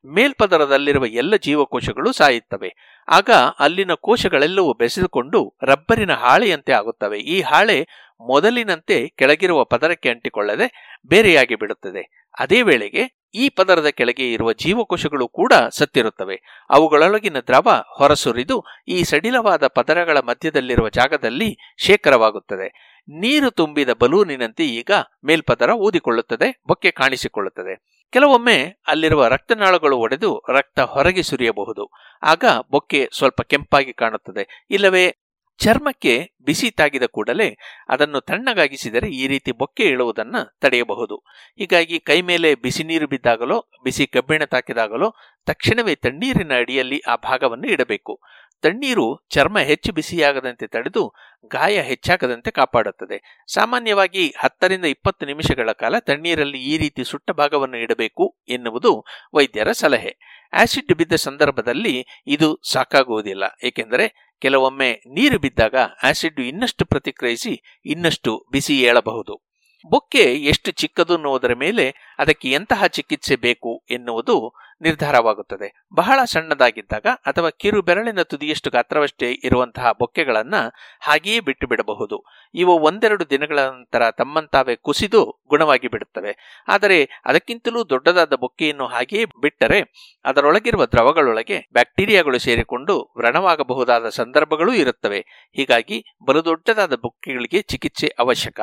ಮೇಲ್ಪದರದಲ್ಲಿರುವ 0.06 1.06
ಎಲ್ಲ 1.06 1.36
ಜೀವಕೋಶಗಳು 1.36 2.12
ಸಾಯುತ್ತವೆ. 2.12 2.76
ಆಗ 3.08 3.30
ಅಲ್ಲಿನ 3.60 3.94
ಕೋಶಗಳೆಲ್ಲವೂ 3.94 4.74
ಬೆಸೆದುಕೊಂಡು 4.74 5.58
ರಬ್ಬರಿನ 5.64 6.12
ಹಾಳೆಯಂತೆ 6.14 6.72
ಆಗುತ್ತವೆ. 6.74 7.20
ಈ 7.20 7.42
ಹಾಳೆ 7.42 7.88
ಮೊದಲಿನಂತೆ 8.22 9.08
ಕೆಳಗಿರುವ 9.08 9.64
ಪದರಕ್ಕೆ 9.64 10.10
ಅಂಟಿಕೊಳ್ಳದೆ 10.10 10.98
ಬೇರೆಯಾಗಿ 11.06 11.56
ಬಿಡುತ್ತದೆ. 11.56 12.26
ಅದೇ 12.40 12.62
ವೇಳೆಗೆ 12.62 13.22
ಈ 13.36 13.50
ಪದರದ 13.50 13.88
ಕೆಳಗೆ 13.88 14.34
ಇರುವ 14.34 14.54
ಜೀವಕೋಶಗಳು 14.54 15.28
ಕೂಡ 15.28 15.54
ಸತ್ತಿರುತ್ತವೆ. 15.54 16.42
ಅವುಗಳೊಳಗಿನ 16.70 17.40
ದ್ರವ 17.40 17.84
ಹೊರಸುರಿದು 17.98 18.64
ಈ 18.88 19.04
ಸಡಿಲವಾದ 19.04 19.68
ಪದರಗಳ 19.68 20.18
ಮಧ್ಯದಲ್ಲಿರುವ 20.18 20.90
ಜಾಗದಲ್ಲಿ 20.90 21.58
ಶೇಖರವಾಗುತ್ತದೆ. 21.78 22.91
ನೀರು 23.10 23.52
ತುಂಬಿದ 23.52 23.90
ಬಲೂನಿನಂತೆ 23.90 24.66
ಈಗ 24.66 24.92
ಮೇಲ್ಪದರ 25.26 25.70
ಊದಿಕೊಳ್ಳುತ್ತದೆ, 25.70 26.62
ಬೊಕ್ಕೆ 26.68 26.92
ಕಾಣಿಸಿಕೊಳ್ಳುತ್ತದೆ. 26.92 28.02
ಕೆಲವೊಮ್ಮೆ 28.12 28.82
ಅಲ್ಲಿರುವ 28.88 29.28
ರಕ್ತನಾಳಗಳು 29.28 29.98
ಒಡೆದು 29.98 30.44
ರಕ್ತ 30.50 30.80
ಹೊರಗೆ 30.80 31.24
ಸುರಿಯಬಹುದು. 31.24 31.90
ಆಗ 32.24 32.46
ಬೊಕ್ಕೆ 32.72 33.10
ಸ್ವಲ್ಪ 33.18 33.42
ಕೆಂಪಾಗಿ 33.42 33.94
ಕಾಣುತ್ತದೆ. 33.94 34.66
ಇಲ್ಲವೇ, 34.70 35.18
ಚರ್ಮಕ್ಕೆ 35.58 36.32
ಬಿಸಿ 36.46 36.72
ತಾಗಿದ 36.72 37.04
ಕೂಡಲೇ 37.04 37.58
ಅದನ್ನು 37.90 38.22
ತಣ್ಣಗಾಗಿಸಿದರೆ 38.22 39.08
ಈ 39.08 39.28
ರೀತಿ 39.28 39.52
ಬೊಕ್ಕೆ 39.52 39.84
ಇಳುವುದನ್ನು 39.84 40.58
ತಡೆಯಬಹುದು. 40.60 41.16
ಹೀಗಾಗಿ 41.58 42.00
ಕೈ 42.00 42.22
ಮೇಲೆ 42.22 42.56
ಬಿಸಿ 42.56 42.84
ನೀರು 42.84 43.08
ಬಿದ್ದಾಗಲೋ, 43.08 43.70
ಬಿಸಿ 43.84 44.08
ಕಬ್ಬಿಣ 44.08 44.44
ತಾಕಿದಾಗಲೋ 44.44 45.16
ತಕ್ಷಣವೇ 45.46 45.96
ತಣ್ಣೀರಿನ 45.96 46.52
ಅಡಿಯಲ್ಲಿ 46.58 47.00
ಆ 47.00 47.16
ಭಾಗವನ್ನು 47.16 47.68
ಇಡಬೇಕು. 47.68 48.22
ತಣ್ಣೀರು 48.64 49.06
ಚರ್ಮ 49.30 49.60
ಹೆಚ್ಚು 49.60 49.92
ಬಿಸಿಯಾಗದಂತೆ 49.94 50.68
ತಡೆದು 50.68 51.04
ಗಾಯ 51.52 51.82
ಹೆಚ್ಚಾಗದಂತೆ 51.82 52.52
ಕಾಪಾಡುತ್ತದೆ. 52.52 53.18
ಸಾಮಾನ್ಯವಾಗಿ 53.54 54.34
ಹತ್ತರಿಂದ 54.38 54.86
ಇಪ್ಪತ್ತು 54.86 55.26
ನಿಮಿಷಗಳ 55.26 55.72
ಕಾಲ 55.72 56.00
ತಣ್ಣೀರಲ್ಲಿ 56.00 56.60
ಈ 56.64 56.78
ರೀತಿ 56.78 57.04
ಸುಟ್ಟ 57.04 57.32
ಭಾಗವನ್ನು 57.32 57.78
ಇಡಬೇಕು 57.78 58.26
ಎನ್ನುವುದು 58.50 58.92
ವೈದ್ಯರ 59.34 59.72
ಸಲಹೆ. 59.72 60.14
ಆಸಿಡ್ 60.54 60.94
ಬಿದ್ದ 60.94 61.14
ಸಂದರ್ಭದಲ್ಲಿ 61.14 61.96
ಇದು 62.28 62.50
ಸಾಕಾಗುವುದಿಲ್ಲ, 62.72 63.44
ಏಕೆಂದರೆ 63.64 64.08
ಕೆಲವೊಮ್ಮೆ 64.42 64.92
ನೀರು 65.08 65.40
ಬಿದ್ದಾಗ 65.40 65.76
ಆಸಿಡ್ 66.04 66.40
ಇನ್ನಷ್ಟು 66.40 66.86
ಪ್ರತಿಕ್ರಿಯಿಸಿ 66.86 67.54
ಇನ್ನಷ್ಟು 67.86 68.32
ಬಿಸಿ 68.52 68.76
ಏಳಬಹುದು. 68.82 69.51
ಬೊಕ್ಕೆ 69.90 70.20
ಎಷ್ಟು 70.20 70.72
ಚಿಕ್ಕದು 70.72 71.14
ಅನ್ನುವುದರ 71.14 71.54
ಮೇಲೆ 71.54 72.16
ಅದಕ್ಕೆ 72.20 72.52
ಎಂತಹ 72.52 72.86
ಚಿಕಿತ್ಸೆ 72.86 73.36
ಬೇಕು 73.36 73.84
ಎನ್ನುವುದು 73.90 74.54
ನಿರ್ಧಾರವಾಗುತ್ತದೆ. 74.82 75.86
ಬಹಳ 75.96 76.20
ಸಣ್ಣದಾಗಿದ್ದಾಗ 76.26 77.06
ಅಥವಾ 77.26 77.50
ಕಿರು 77.50 77.82
ಬೆರಳಿನ 77.82 78.22
ತುದಿಯಷ್ಟು 78.22 78.70
ಗಾತ್ರವಷ್ಟೇ 78.70 79.32
ಇರುವಂತಹ 79.32 79.92
ಬೊಕ್ಕೆಗಳನ್ನು 79.92 80.74
ಹಾಗೆಯೇ 81.02 81.40
ಬಿಟ್ಟು 81.40 81.68
ಬಿಡಬಹುದು. 81.68 82.26
ಇವು 82.54 82.80
ಒಂದೆರಡು 82.80 83.30
ದಿನಗಳ 83.30 83.60
ನಂತರ 83.60 84.12
ತಮ್ಮಂತಾವೇ 84.12 84.76
ಕುಸಿದು 84.76 85.42
ಗುಣವಾಗಿ 85.48 85.88
ಬಿಡುತ್ತವೆ. 85.88 86.64
ಆದರೆ 86.68 87.22
ಅದಕ್ಕಿಂತಲೂ 87.26 87.90
ದೊಡ್ಡದಾದ 87.90 88.34
ಬೊಕ್ಕೆಯನ್ನು 88.34 88.88
ಹಾಗೆಯೇ 88.88 89.26
ಬಿಟ್ಟರೆ 89.26 89.82
ಅದರೊಳಗಿರುವ 90.26 90.86
ದ್ರವಗಳೊಳಗೆ 90.86 91.70
ಬ್ಯಾಕ್ಟೀರಿಯಾಗಳು 91.74 92.40
ಸೇರಿಕೊಂಡು 92.40 93.14
ವ್ರಣವಾಗಬಹುದಾದ 93.18 94.10
ಸಂದರ್ಭಗಳೂ 94.10 94.74
ಇರುತ್ತವೆ. 94.74 95.50
ಹೀಗಾಗಿ 95.56 96.06
ಬಲು 96.26 96.46
ದೊಡ್ಡದಾದ 96.46 96.96
ಬೊಕ್ಕೆಗಳಿಗೆ 96.96 97.62
ಚಿಕಿತ್ಸೆ 97.62 98.08
ಅವಶ್ಯಕ. 98.08 98.62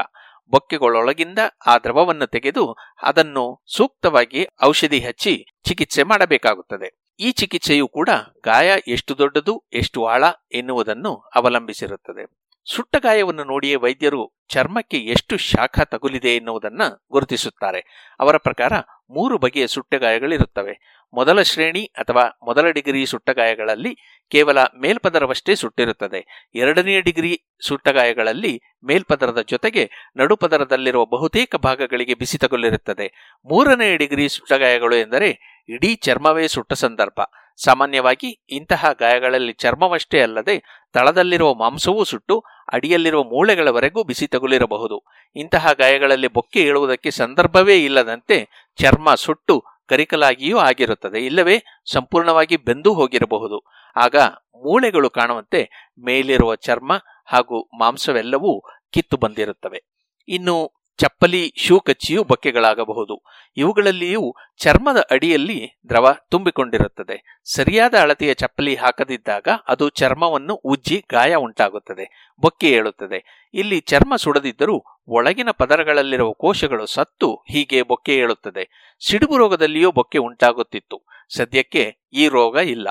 ಬೊಕ್ಕೆಗಳೊಳಗಿಂದ 0.51 1.39
ಆ 1.67 1.79
ದ್ರವವನ್ನು 1.79 2.27
ತೆಗೆದು 2.27 2.77
ಅದನ್ನು 3.03 3.63
ಸೂಕ್ತವಾಗಿ 3.77 4.47
ಔಷಧಿ 4.65 5.01
ಹಚ್ಚಿ 5.01 5.47
ಚಿಕಿತ್ಸೆ 5.63 6.03
ಮಾಡಬೇಕಾಗುತ್ತದೆ. 6.03 7.15
ಈ 7.21 7.33
ಚಿಕಿತ್ಸೆಯು 7.33 7.89
ಕೂಡ 7.89 8.09
ಗಾಯ 8.45 8.73
ಎಷ್ಟು 8.89 9.19
ದೊಡ್ಡದು, 9.19 9.65
ಎಷ್ಟು 9.73 10.05
ಆಳ 10.05 10.25
ಎನ್ನುವುದನ್ನು 10.53 11.15
ಅವಲಂಬಿಸಿರುತ್ತದೆ. 11.15 12.48
ಸುಟ್ಟ 12.75 12.97
ಗಾಯವನ್ನು 12.97 13.45
ನೋಡಿಯೇ 13.45 13.75
ವೈದ್ಯರು 13.75 14.33
ಚರ್ಮಕ್ಕೆ 14.49 14.97
ಎಷ್ಟು 14.97 15.37
ಶಾಖ 15.37 15.81
ತಗುಲಿದೆ 15.81 16.37
ಎನ್ನುವುದನ್ನು 16.37 17.07
ಗುರುತಿಸುತ್ತಾರೆ. 17.13 17.81
ಅವರ 18.21 18.37
ಪ್ರಕಾರ 18.37 18.73
ಮೂರು 19.11 19.39
ಬಗೆಯ 19.39 19.67
ಸುಟ್ಟಗಾಯಗಳಿರುತ್ತವೆ 19.67 21.05
ಮೊದಲ 21.15 21.43
ಶ್ರೇಣಿ 21.43 21.85
ಅಥವಾ 21.85 22.25
ಮೊದಲ 22.47 22.71
ಡಿಗ್ರಿ 22.71 23.07
ಸುಟ್ಟಗಾಯಗಳಲ್ಲಿ 23.07 23.97
ಕೇವಲ 24.31 24.59
ಮೇಲ್ಪದರವಷ್ಟೇ 24.63 25.55
ಸುಟ್ಟಿರುತ್ತದೆ. 25.55 26.51
ಎರಡನೇ 26.55 27.01
ಡಿಗ್ರಿ 27.01 27.43
ಸುಟ್ಟಗಾಯಗಳಲ್ಲಿ 27.67 28.61
ಮೇಲ್ಪದರದ 28.85 29.41
ಜೊತೆಗೆ 29.41 29.91
ನಡುಪದರದಲ್ಲಿರುವ 30.17 31.05
ಬಹುತೇಕ 31.05 31.57
ಭಾಗಗಳಿಗೆ 31.57 32.15
ಬಿಸಿ 32.15 32.39
ತಗುಲಿರುತ್ತದೆ. 32.39 33.37
ಮೂರನೇ 33.51 33.97
ಡಿಗ್ರಿ 33.97 34.29
ಸುಟ್ಟಗಾಯಗಳು 34.29 34.97
ಎಂದರೆ 34.97 35.65
ಇಡೀ 35.69 35.95
ಚರ್ಮವೇ 35.95 36.49
ಸುಟ್ಟ 36.49 36.73
ಸಂದರ್ಭ. 36.73 37.21
ಸಾಮಾನ್ಯವಾಗಿ 37.65 38.41
ಇಂತಹ 38.51 38.93
ಗಾಯಗಳಲ್ಲಿ 38.93 39.53
ಚರ್ಮವಷ್ಟೇ 39.53 40.21
ಅಲ್ಲದೆ 40.21 40.85
ತಳದಲ್ಲಿರುವ 40.93 41.55
ಮಾಂಸವೂ 41.55 42.05
ಸುಟ್ಟು 42.05 42.45
ಅಡಿಯಲ್ಲಿರುವ 42.73 43.23
ಮೂಳೆಗಳವರೆಗೂ 43.23 44.05
ಬಿಸಿ 44.05 44.27
ತಗುಲಿರಬಹುದು. 44.27 45.05
ಇಂತಹ 45.37 45.73
ಗಾಯಗಳಲ್ಲಿ 45.73 46.29
ಬೊಕ್ಕೆ 46.29 46.61
ಏಳುವುದಕ್ಕೆ 46.61 47.11
ಸಂದರ್ಭವೇ 47.11 47.85
ಇಲ್ಲದಂತೆ 47.85 48.49
ಚರ್ಮ 48.77 49.15
ಸುಟ್ಟು 49.15 49.65
ಕರಿಕಲಾಗಿಯೂ 49.89 50.59
ಆಗಿರುತ್ತದೆ. 50.59 51.19
ಇಲ್ಲವೇ 51.19 51.63
ಸಂಪೂರ್ಣವಾಗಿ 51.93 52.57
ಬೆಂದು 52.57 52.95
ಹೋಗಿರಬಹುದು. 52.95 53.59
ಆಗ 53.97 54.17
ಮೂಳೆಗಳು 54.55 55.11
ಕಾಣುವಂತೆ 55.11 55.93
ಮೇಲಿರುವ 56.05 56.55
ಚರ್ಮ 56.55 56.93
ಹಾಗೂ 57.27 57.63
ಮಾಂಸವೆಲ್ಲವೂ 57.79 58.63
ಕಿತ್ತು 58.93 59.17
ಬಂದಿರುತ್ತವೆ. 59.17 59.85
ಇನ್ನು 60.29 60.78
ಚಪ್ಪಲಿ, 60.99 61.53
ಶೂ 61.57 61.81
ಕಚ್ಚಿಯೂ 61.81 62.25
ಬೊಕ್ಕೆಗಳಾಗಬಹುದು. 62.25 63.23
ಇವುಗಳಲ್ಲಿಯೂ 63.57 64.35
ಚರ್ಮದ 64.59 65.07
ಅಡಿಯಲ್ಲಿ 65.11 65.81
ದ್ರವ 65.89 66.17
ತುಂಬಿಕೊಂಡಿರುತ್ತದೆ. 66.31 67.41
ಸರಿಯಾದ 67.45 67.95
ಅಳತೆಯ 67.95 68.35
ಚಪ್ಪಲಿ 68.35 68.75
ಹಾಕದಿದ್ದಾಗ 68.75 69.49
ಅದು 69.69 69.89
ಚರ್ಮವನ್ನು 69.89 70.55
ಉಜ್ಜಿ 70.55 71.05
ಗಾಯ 71.11 71.35
ಉಂಟಾಗುತ್ತದೆ. 71.35 72.33
ಬೊಕ್ಕೆ 72.41 72.71
ಏಳುತ್ತದೆ. 72.71 73.49
ಇಲ್ಲಿ 73.55 73.81
ಚರ್ಮ 73.81 74.17
ಸುಡದಿದ್ದರೂ 74.17 74.85
ಒಳಗಿನ 75.09 75.51
ಪದರಗಳಲ್ಲಿರುವ 75.51 76.33
ಕೋಶಗಳು 76.33 76.87
ಸತ್ತು 76.87 77.35
ಹೀಗೆ 77.35 77.83
ಬೊಕ್ಕೆ 77.83 78.17
ಏಳುತ್ತದೆ. 78.17 78.97
ಸಿಡುಬು 79.09 79.39
ರೋಗದಲ್ಲಿಯೂ 79.39 79.93
ಬೊಕ್ಕೆ 79.93 80.19
ಉಂಟಾಗುತ್ತಿತ್ತು. 80.19 81.07
ಸದ್ಯಕ್ಕೆ 81.29 81.97
ಈ 82.13 82.29
ರೋಗ 82.29 82.55
ಇಲ್ಲ. 82.55 82.89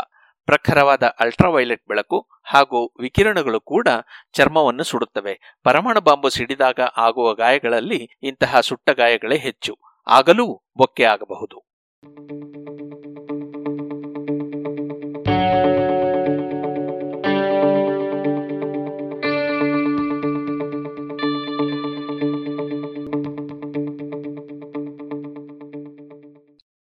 ಪ್ರಖರವಾದ 0.48 1.04
ಅಲ್ಟ್ರಾವೈಲೆಟ್ 1.20 1.84
ಬೆಳಕು 1.88 2.28
ಹಾಗೂ 2.44 2.94
ವಿಕಿರಣಗಳು 3.02 3.62
ಕೂಡ 3.62 3.88
ಚರ್ಮವನ್ನು 4.34 4.84
ಸುಡುತ್ತವೆ. 4.84 5.58
ಪರಮಾಣು 5.64 6.02
ಬಾಂಬು 6.02 6.30
ಸಿಡಿದಾಗ 6.30 6.80
ಆಗುವ 6.98 7.34
ಗಾಯಗಳಲ್ಲಿ 7.34 8.10
ಇಂತಹ 8.24 8.60
ಸುಟ್ಟ 8.60 8.90
ಗಾಯಗಳೇ 8.90 9.38
ಹೆಚ್ಚು. 9.38 9.78
ಆಗಲೂ 10.08 10.64
ಬೊಕ್ಕೆ 10.78 11.04
ಆಗಬಹುದು. 11.04 11.68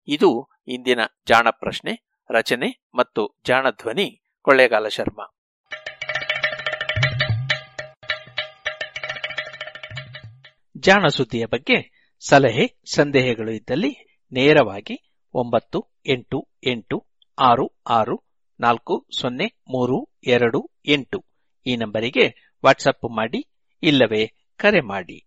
ಇದು 0.08 0.50
ಇಂದಿನ 0.68 1.00
ಜಾಣ 1.28 1.50
ಪ್ರಶ್ನೆ. 1.50 2.05
ರಚನೆ 2.30 2.90
ಮತ್ತು 2.96 3.42
ಜಾಣಧ್ವನಿ 3.48 4.22
ಕೊಳ್ಳೇಗಾಲ 4.42 4.88
ಶರ್ಮಾ. 4.88 5.32
ಜಾಣ 10.78 11.08
ಸುದ್ದಿಯ 11.08 11.46
ಬಗ್ಗೆ 11.46 12.06
ಸಲಹೆ 12.30 12.82
ಸಂದೇಹಗಳು 12.96 13.52
ಇದ್ದಲ್ಲಿ 13.52 14.22
ನೇರವಾಗಿ 14.32 15.20
ಒಂಬತ್ತು 15.34 15.88
ಎಂಟು 16.06 16.50
ಎಂಟು 16.64 17.08
ಆರು 17.40 17.82
ಆರು 17.90 18.24
ನಾಲ್ಕು 18.60 19.08
ಸೊನ್ನೆ 19.20 19.46
ಮೂರು 19.46 20.20
ಎರಡು 20.28 20.72
ಎಂಟು 20.86 21.26
ಈ 21.66 21.76
ನಂಬರಿಗೆ 21.76 22.56
ವಾಟ್ಸಪ್ 22.66 23.16
ಮಾಡಿ 23.16 23.48
ಇಲ್ಲವೇ 23.84 24.28
ಕರೆ 24.58 24.82
ಮಾಡಿ. 24.82 25.25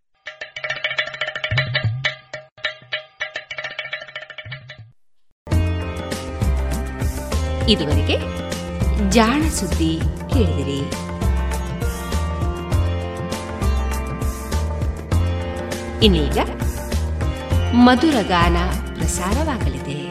ಇದುವರೆಗೆ 7.69 8.19
ಜಾಣ 9.11 9.49
ಸುದ್ದಿ 9.49 10.01
ಕೇಳಿದಿರಿ. 10.31 10.81
ಇನ್ನೀಗ 16.05 16.39
ಮಧುರ 17.74 18.15
ಗಾನ 18.23 18.57
ಪ್ರಸಾರವಾಗಲಿದೆ. 18.95 20.07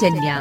ಪಾಂಚಜನ್ಯ 0.00 0.36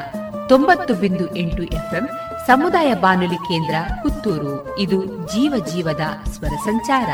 ತೊಂಬತ್ತು 0.49 0.93
ಬಿಂದು 0.93 1.35
ಎಂಟು 1.35 1.63
ಎಫ್ಎಂ 1.63 2.09
ಸಮುದಾಯ 2.47 2.93
ಬಾನುಲಿ 2.93 3.35
ಕೇಂದ್ರ 3.35 3.75
ಪುತ್ತೂರು. 4.03 4.79
ಇದು 4.79 5.05
ಜೀವ 5.05 5.65
ಜೀವದ 5.73 6.29
ಸ್ವರ 6.31 6.47
ಸಂಚಾರ. 6.47 7.09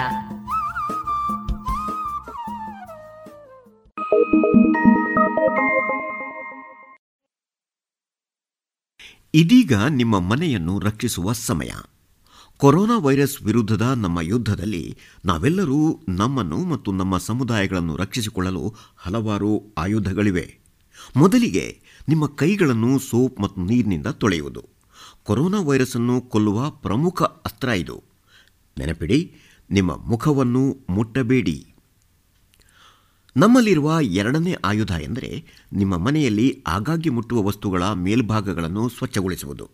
ಇದೀಗ 9.33 9.73
ನಿಮ್ಮ 9.89 10.19
ಮನೆಯನ್ನು 10.19 10.79
ರಕ್ಷಿಸುವ 10.79 11.33
ಸಮಯ. 11.33 11.71
ಕೊರೋನಾ 12.57 12.97
ವೈರಸ್ 12.97 13.41
ವಿರುದ್ಧದ 13.41 13.81
ನಮ್ಮ 13.81 14.21
ಯುದ್ಧದಲ್ಲಿ 14.21 14.97
ನಾವೆಲ್ಲರೂ 15.25 16.05
ನಮ್ಮನ್ನು 16.09 16.57
ಮತ್ತು 16.57 16.91
ನಮ್ಮ 16.91 17.17
ಸಮುದಾಯಗಳನ್ನು 17.17 17.95
ರಕ್ಷಿಸಿಕೊಳ್ಳಲು 17.95 18.75
ಹಲವಾರು 18.97 19.73
ಆಯುಧಗಳಿವೆ. 19.77 20.65
ಮೊದಲಿಗೆ 21.15 21.84
ನಿಮ್ಮ 22.07 22.27
ಕೈಗಳನ್ನು 22.27 22.99
ಸೋಪ್ 22.99 23.39
ಮತ್ತು 23.39 23.61
ನೀರಿನಿಂದ 23.61 24.07
ತೊಳೆಯುವುದು. 24.07 24.69
ಕೊರೋನಾ 25.23 25.61
ವೈರಸ್ 25.61 25.95
ಅನ್ನು 25.95 26.21
ಕೊಲ್ಲುವ 26.21 26.69
ಪ್ರಮುಖ 26.69 27.23
ಅಸ್ತ್ರ 27.23 27.67
ಇದು. 27.67 28.03
ನೆನಪಿಡಿ, 28.77 29.35
ನಿಮ್ಮ 29.71 29.97
ಮುಖವನ್ನು 29.97 30.77
ಮುಟ್ಟಬೇಡಿ. 30.89 31.67
ನಮ್ಮಲ್ಲಿರುವ 33.37 33.97
ಎರಡನೇ 34.01 34.55
ಆಯುಧ 34.65 34.91
ಎಂದರೆ 34.91 35.45
ನಿಮ್ಮ 35.73 35.97
ಮನೆಯಲ್ಲಿ 35.97 36.63
ಆಗಾಗ್ಗೆ 36.67 37.09
ಮುಟ್ಟುವ 37.09 37.43
ವಸ್ತುಗಳ 37.43 37.83
ಮೇಲ್ಭಾಗಗಳನ್ನು 37.83 38.89
ಸ್ವಚ್ಛಗೊಳಿಸುವುದು. 38.89 39.69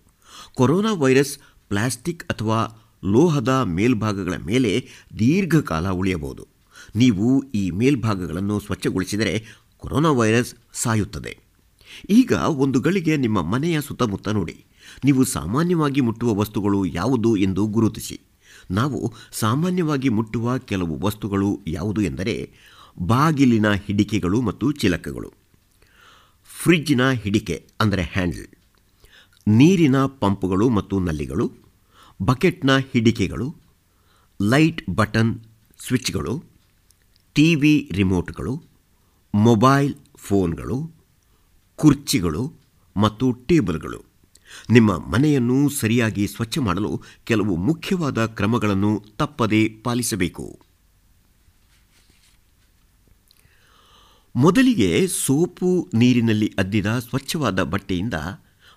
ಕೊರೋನಾ 0.54 0.94
ವೈರಸ್, 0.94 1.38
ಪ್ಲಾಸ್ಟಿಕ್ 1.70 2.24
ಅಥವಾ 2.24 2.88
ಲೋಹದ 3.06 3.62
ಮೇಲ್ಭಾಗಗಳ 3.66 4.34
ಮೇಲೆ 4.36 4.88
ದೀರ್ಘಕಾಲ 5.20 5.90
ಉಳಿಯಬಹುದು. 5.90 6.48
ನೀವು 6.96 7.44
ಈ 7.44 7.72
ಮೇಲ್ಭಾಗಗಳನ್ನು 7.72 8.60
ಸ್ವಚ್ಛಗೊಳಿಸಿದರೆ 8.60 9.46
ಕೊರೋನಾ 9.78 10.12
ವೈರಸ್ 10.12 10.56
ಸಾಯುತ್ತದೆ. 10.74 11.51
ಈಗ 12.10 12.32
ಒಂದು 12.32 12.80
ಗಳಿಗೆ 12.80 13.18
ನಿಮ್ಮ 13.18 13.42
ಮನೆಯ 13.42 13.82
ಸುತ್ತಮುತ್ತ 13.82 14.28
ನೋಡಿ. 14.28 14.66
ನೀವು 15.06 15.24
ಸಾಮಾನ್ಯವಾಗಿ 15.24 16.02
ಮುಟ್ಟುವ 16.02 16.36
ವಸ್ತುಗಳು 16.36 16.86
ಯಾವುದು 16.86 17.38
ಎಂದು 17.38 17.68
ಗುರುತಿಸಿ. 17.68 18.22
ನಾವು 18.72 19.14
ಸಾಮಾನ್ಯವಾಗಿ 19.32 20.10
ಮುಟ್ಟುವ 20.10 20.58
ಕೆಲವು 20.58 21.00
ವಸ್ತುಗಳು 21.00 21.62
ಯಾವುದು 21.68 22.02
ಎಂದರೆ 22.02 22.52
ಬಾಗಿಲಿನ 23.00 23.72
ಹಿಡಿಕೆಗಳು 23.72 24.42
ಮತ್ತು 24.42 24.72
ಚಿಲಕಗಳು. 24.72 25.34
ಫ್ರಿಡ್ಜ್ನ 26.64 27.10
ಹಿಡಿಕೆ 27.10 27.68
ಅಂದರೆ 27.82 28.04
ಹ್ಯಾಂಡಲ್. 28.04 28.48
ನೀರಿನ 29.48 30.06
ಪಂಪುಗಳು 30.06 30.70
ಮತ್ತು 30.70 31.00
ನಲ್ಲಿಗಳು. 31.00 31.52
ಬಕೆಟ್ನ 32.22 32.78
ಹಿಡಿಕೆಗಳು. 32.78 33.56
ಲೈಟ್ 34.42 34.90
ಬಟನ್ 34.90 35.40
ಸ್ವಿಚ್ಗಳು. 35.88 36.44
ಟಿ 37.34 37.56
ವಿ 37.56 37.90
ರಿಮೋಟ್ಗಳು. 37.94 38.64
ಮೊಬೈಲ್ 39.36 39.96
ಫೋನ್ಗಳು. 40.16 41.01
ಕುರ್ಚಿಗಳು 41.82 42.54
ಮತ್ತು 42.98 43.32
ಟೇಬಲ್ಗಳು. 43.32 44.06
ನಿಮ್ಮ 44.70 44.98
ಮನೆಯನ್ನು 44.98 45.70
ಸರಿಯಾಗಿ 45.70 46.28
ಸ್ವಚ್ಛ 46.28 46.58
ಮಾಡಲು 46.58 47.02
ಕೆಲವು 47.24 47.56
ಮುಖ್ಯವಾದ 47.56 48.26
ಕ್ರಮಗಳನ್ನು 48.26 49.04
ತಪ್ಪದೇ 49.18 49.82
ಪಾಲಿಸಬೇಕು. 49.84 50.60
ಮೊದಲಿಗೆ 54.36 55.08
ಸೋಪು 55.08 55.90
ನೀರಿನಲ್ಲಿ 55.94 56.54
ಅದ್ದಿದ 56.60 57.00
ಸ್ವಚ್ಛವಾದ 57.00 57.64
ಬಟ್ಟೆಯಿಂದ 57.64 58.14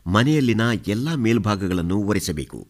ಮನೆಯಲ್ಲಿನ 0.06 0.60
ಎಲ್ಲ 0.86 1.14
ಮೇಲ್ಭಾಗಗಳನ್ನು 1.14 1.96
ಒರೆಸಬೇಕು. 1.96 2.68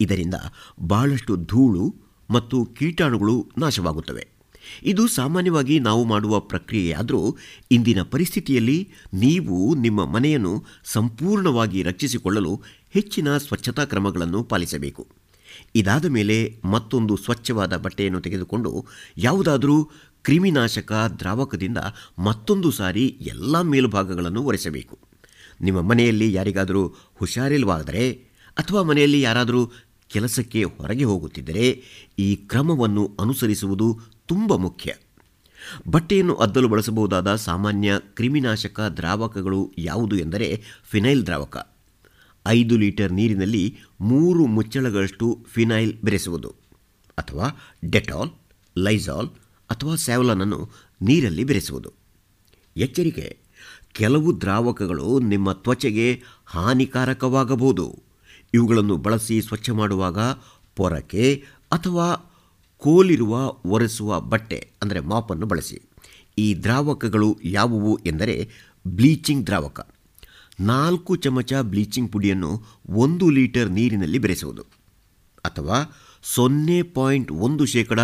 ಇದರಿಂದ 0.00 0.34
ಬಹಳಷ್ಟು 0.80 1.36
ಧೂಳು 1.36 1.94
ಮತ್ತು 2.30 2.64
ಕೀಟಾಣುಗಳು 2.64 3.50
ನಾಶವಾಗುತ್ತವೆ. 3.58 4.41
ಇದು 4.82 5.08
ಸಾಮಾನ್ಯವಾಗಿ 5.08 5.78
ನಾವು 5.78 6.04
ಮಾಡುವ 6.04 6.40
ಪ್ರಕ್ರಿಯೆಯಾದರೂ 6.40 7.36
ಇಂದಿನ 7.70 8.02
ಪರಿಸ್ಥಿತಿಯಲ್ಲಿ 8.02 8.88
ನೀವು 9.14 9.74
ನಿಮ್ಮ 9.74 10.04
ಮನೆಯನ್ನು 10.04 10.64
ಸಂಪೂರ್ಣವಾಗಿ 10.84 11.82
ರಕ್ಷಿಸಿಕೊಳ್ಳಲು 11.82 12.62
ಹೆಚ್ಚಿನ 12.90 13.38
ಸ್ವಚ್ಛತಾ 13.38 13.84
ಕ್ರಮಗಳನ್ನು 13.84 14.42
ಪಾಲಿಸಬೇಕು. 14.42 15.06
ಇದಾದ 15.74 16.04
ಮೇಲೆ 16.04 16.60
ಮತ್ತೊಂದು 16.64 17.16
ಸ್ವಚ್ಛವಾದ 17.16 17.76
ಬಟ್ಟೆಯನ್ನು 17.76 18.20
ತೆಗೆದುಕೊಂಡು 18.20 18.86
ಯಾವುದಾದರೂ 19.18 19.90
ಕ್ರಿಮಿನಾಶಕ 20.24 20.92
ದ್ರಾವಕದಿಂದ 21.18 21.78
ಮತ್ತೊಂದು 22.18 22.70
ಸಾರಿ 22.70 23.18
ಎಲ್ಲ 23.20 23.60
ಮೇಲುಭಾಗಗಳನ್ನು 23.60 24.42
ಒರೆಸಬೇಕು. 24.42 24.98
ನಿಮ್ಮ 25.60 25.80
ಮನೆಯಲ್ಲಿ 25.80 26.32
ಯಾರಿಗಾದರೂ 26.32 26.88
ಹುಷಾರಿಲ್ವಾದರೆ 27.14 28.12
ಅಥವಾ 28.58 28.82
ಮನೆಯಲ್ಲಿ 28.82 29.20
ಯಾರಾದರೂ 29.20 29.72
ಕೆಲಸಕ್ಕೆ 30.08 30.64
ಹೊರಗೆ 30.64 31.04
ಹೋಗುತ್ತಿದ್ದರೆ 31.04 31.82
ಈ 32.18 32.36
ಕ್ರಮವನ್ನು 32.36 33.16
ಅನುಸರಿಸುವುದು 33.20 33.98
ತುಂಬ 34.26 34.54
ಮುಖ್ಯ. 34.56 34.94
ಬಟ್ಟೆಯನ್ನು 35.88 36.34
ಅದ್ದಲು 36.34 36.68
ಬಳಸಬಹುದಾದ 36.68 37.34
ಸಾಮಾನ್ಯ 37.34 37.92
ಕ್ರಿಮಿನಾಶಕ 37.98 38.80
ದ್ರಾವಕಗಳು 38.80 39.72
ಯಾವುದು 39.78 40.16
ಎಂದರೆ 40.16 40.62
ಫಿನೈಲ್ 40.84 41.26
ದ್ರಾವಕ. 41.26 41.56
ಐದು 42.46 42.78
ಲೀಟರ್ 42.78 43.12
ನೀರಿನಲ್ಲಿ 43.12 43.78
ಮೂರು 44.00 44.46
ಮುಚ್ಚಳಗಳಷ್ಟು 44.46 45.46
ಫಿನೈಲ್ 45.48 45.94
ಬೆರೆಸುವುದು. 46.04 46.54
ಅಥವಾ 47.18 47.50
ಡೆಟಾಲ್, 47.90 48.30
ಲೈಸಾಲ್ 48.78 49.28
ಅಥವಾ 49.70 49.94
ಸ್ಯಾವ್ಲನನ್ನು 49.94 50.68
ನೀರಲ್ಲಿ 51.02 51.44
ಬೆರೆಸುವುದು. 51.44 51.92
ಎಚ್ಚರಿಕೆ, 52.76 53.38
ಕೆಲವು 53.92 54.40
ದ್ರಾವಕಗಳು 54.40 55.18
ನಿಮ್ಮ 55.18 55.52
ತ್ವಚೆಗೆ 55.52 56.22
ಹಾನಿಕಾರಕವಾಗಬಹುದು. 56.46 58.02
ಇವುಗಳನ್ನು 58.54 58.96
ಬಳಸಿ 58.96 59.42
ಸ್ವಚ್ಛ 59.42 59.70
ಮಾಡುವಾಗ 59.70 60.18
ಪೊರಕೆ 60.76 61.44
ಅಥವಾ 61.72 62.31
ಕೋಲಿರುವ 62.82 63.34
ಒರೆಸುವ 63.64 64.20
ಬಟ್ಟೆ, 64.20 64.58
ಅಂದರೆ 64.82 65.00
ಮಾಪನ್ನು 65.00 65.46
ಬಳಸಿ. 65.46 65.78
ಈ 66.38 66.46
ದ್ರಾವಕಗಳು 66.62 67.38
ಯಾವುವು 67.44 67.92
ಎಂದರೆ 68.06 68.36
ಬ್ಲೀಚಿಂಗ್ 68.86 69.46
ದ್ರಾವಕ. 69.46 69.80
ನಾಲ್ಕು 70.60 71.16
ಚಮಚ 71.16 71.52
ಬ್ಲೀಚಿಂಗ್ 71.62 72.12
ಪುಡಿಯನ್ನು 72.12 72.50
ಒಂದು 72.88 73.30
ಲೀಟರ್ 73.30 73.70
ನೀರಿನಲ್ಲಿ 73.70 74.18
ಬೆರೆಸುವುದು. 74.18 74.64
ಅಥವಾ 75.44 75.78
ಸೊನ್ನೆ 76.22 76.82
ಪಾಯಿಂಟ್ 76.82 77.30
ಒಂದು 77.32 77.64
ಶೇಕಡ 77.64 78.00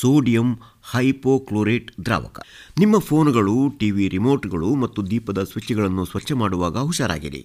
ಸೋಡಿಯಂ 0.00 0.48
ಹೈಪೋಕ್ಲೋರೇಟ್ 0.90 1.90
ದ್ರಾವಕ. 2.04 2.38
ನಿಮ್ಮ 2.78 2.98
ಫೋನುಗಳು, 2.98 3.56
ಟಿವಿ 3.78 4.08
ರಿಮೋಟ್ಗಳು 4.08 4.74
ಮತ್ತು 4.74 5.10
ದೀಪದ 5.10 5.42
ಸ್ವಿಚ್ಗಳನ್ನು 5.42 6.04
ಸ್ವಚ್ಛ 6.04 6.32
ಮಾಡುವಾಗ 6.32 6.76
ಹುಷಾರಾಗಿರಿ. 6.78 7.42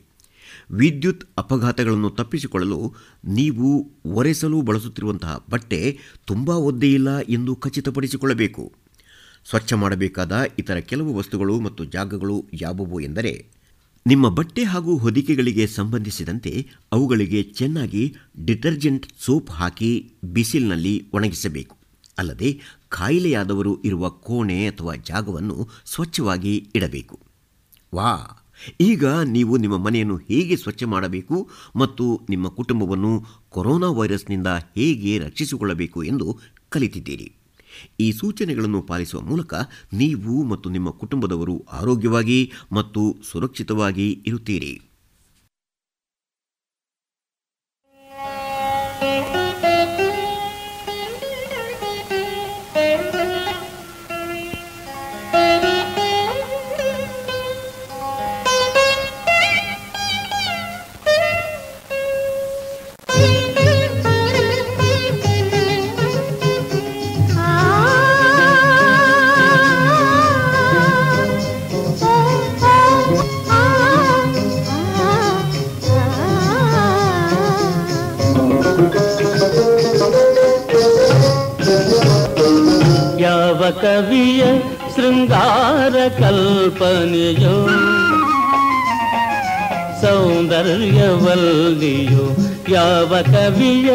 ವಿದ್ಯುತ್ 0.71 1.29
ಅಪಘಾತಗಳನ್ನು 1.37 2.09
ತಪ್ಪಿಸಿಕೊಳ್ಳಲು 2.09 2.93
ನೀವು 3.25 3.91
ಒರೆಸಲು 4.05 4.61
ಬಳಸುತ್ತಿರುವಂತಹ 4.61 5.45
ಬಟ್ಟೆ 5.49 5.97
ತುಂಬ 6.25 6.49
ಒದ್ದೆಯಿಲ್ಲ 6.49 7.19
ಎಂದು 7.19 7.55
ಖಚಿತಪಡಿಸಿಕೊಳ್ಳಬೇಕು. 7.55 8.73
ಸ್ವಚ್ಛ 9.49 9.73
ಮಾಡಬೇಕಾದ 9.73 10.41
ಇತರ 10.59 10.77
ಕೆಲವು 10.77 11.15
ವಸ್ತುಗಳು 11.15 11.59
ಮತ್ತು 11.59 11.85
ಜಾಗಗಳು 11.85 12.45
ಯಾವುವು 12.53 12.99
ಎಂದರೆ, 12.99 13.47
ನಿಮ್ಮ 14.07 14.29
ಬಟ್ಟೆ 14.29 14.63
ಹಾಗೂ 14.63 14.97
ಹೊದಿಕೆಗಳಿಗೆ 14.97 15.67
ಸಂಬಂಧಿಸಿದಂತೆ 15.67 16.67
ಅವುಗಳಿಗೆ 16.91 17.43
ಚೆನ್ನಾಗಿ 17.43 18.15
ಡಿಟರ್ಜೆಂಟ್ 18.45 19.07
ಸೋಪ್ 19.19 19.51
ಹಾಕಿ 19.51 20.13
ಬಿಸಿಲಿನಲ್ಲಿ 20.23 21.07
ಒಣಗಿಸಬೇಕು. 21.13 21.77
ಅಲ್ಲದೆ 22.17 22.59
ಕಾಯಿಲೆಯಾದವರು 22.89 23.81
ಇರುವ 23.81 24.09
ಕೋಣೆ 24.09 24.67
ಅಥವಾ 24.67 24.95
ಜಾಗವನ್ನು 24.95 25.67
ಸ್ವಚ್ಛವಾಗಿ 25.85 26.69
ಇಡಬೇಕು. 26.75 27.19
ವಾ 27.93 28.35
ಈಗ 28.81 29.05
ನೀವು 29.05 29.57
ನಿಮ್ಮ 29.57 29.77
ಮನೆಯನ್ನು 29.77 30.15
ಹೇಗೆ 30.15 30.55
ಸ್ವಚ್ಛ 30.55 30.83
ಮಾಡಬೇಕು 30.83 31.49
ಮತ್ತು 31.75 32.21
ನಿಮ್ಮ 32.29 32.47
ಕುಟುಂಬವನ್ನು 32.47 33.25
ಕೊರೋನಾ 33.49 33.89
ವೈರಸ್ನಿಂದ 33.89 34.47
ಹೇಗೆ 34.47 35.17
ರಕ್ಷಿಸಿಕೊಳ್ಳಬೇಕು 35.17 36.03
ಎಂದು 36.03 36.39
ಕಲಿತಿದ್ದೀರಿ. 36.69 37.31
ಈ 37.99 38.11
ಸೂಚನೆಗಳನ್ನು 38.11 38.81
ಪಾಲಿಸುವ 38.81 39.21
ಮೂಲಕ 39.21 39.53
ನೀವು 39.93 40.43
ಮತ್ತು 40.43 40.69
ನಿಮ್ಮ 40.69 40.89
ಕುಟುಂಬದವರು 40.89 41.65
ಆರೋಗ್ಯವಾಗಿ 41.71 42.51
ಮತ್ತು 42.71 43.15
ಸುರಕ್ಷಿತವಾಗಿ 43.31 44.23
ಇರುತ್ತೀರಿ. 44.25 44.88
ಕವಿಯ 83.81 84.41
ಶೃಂಗಾರ 84.95 85.95
ಕಲ್ಪನೆಯೋ 86.19 87.55
ಸೌಂದರ್ಯವಲ್ಲಿಯೋ 90.91 92.25
ಯಾವ 92.69 93.11
ಕವಿಯ 93.27 93.89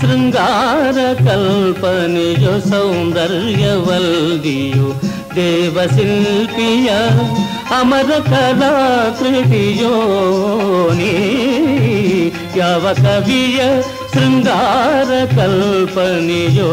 ಶೃಂಗಾರ 0.00 0.98
ಕಲ್ಪನೆಯೋ 1.26 2.54
ಸೌಂದರ್ಯವಲ್ಲಿಯೋ 2.70 3.18
ದೇವಶಿಲ್ಪಿಯ 5.36 6.88
ಅಮರ 7.78 8.10
ಕಲಾಕೃತಿಯೋ 8.28 9.94
ನೀ 10.98 11.12
ಯಾವ 12.58 12.84
ಕವಿಯ 13.02 13.60
ಶೃಂಗಾರ 14.14 15.10
ಕಲ್ಪನೆಯೋ 15.36 16.70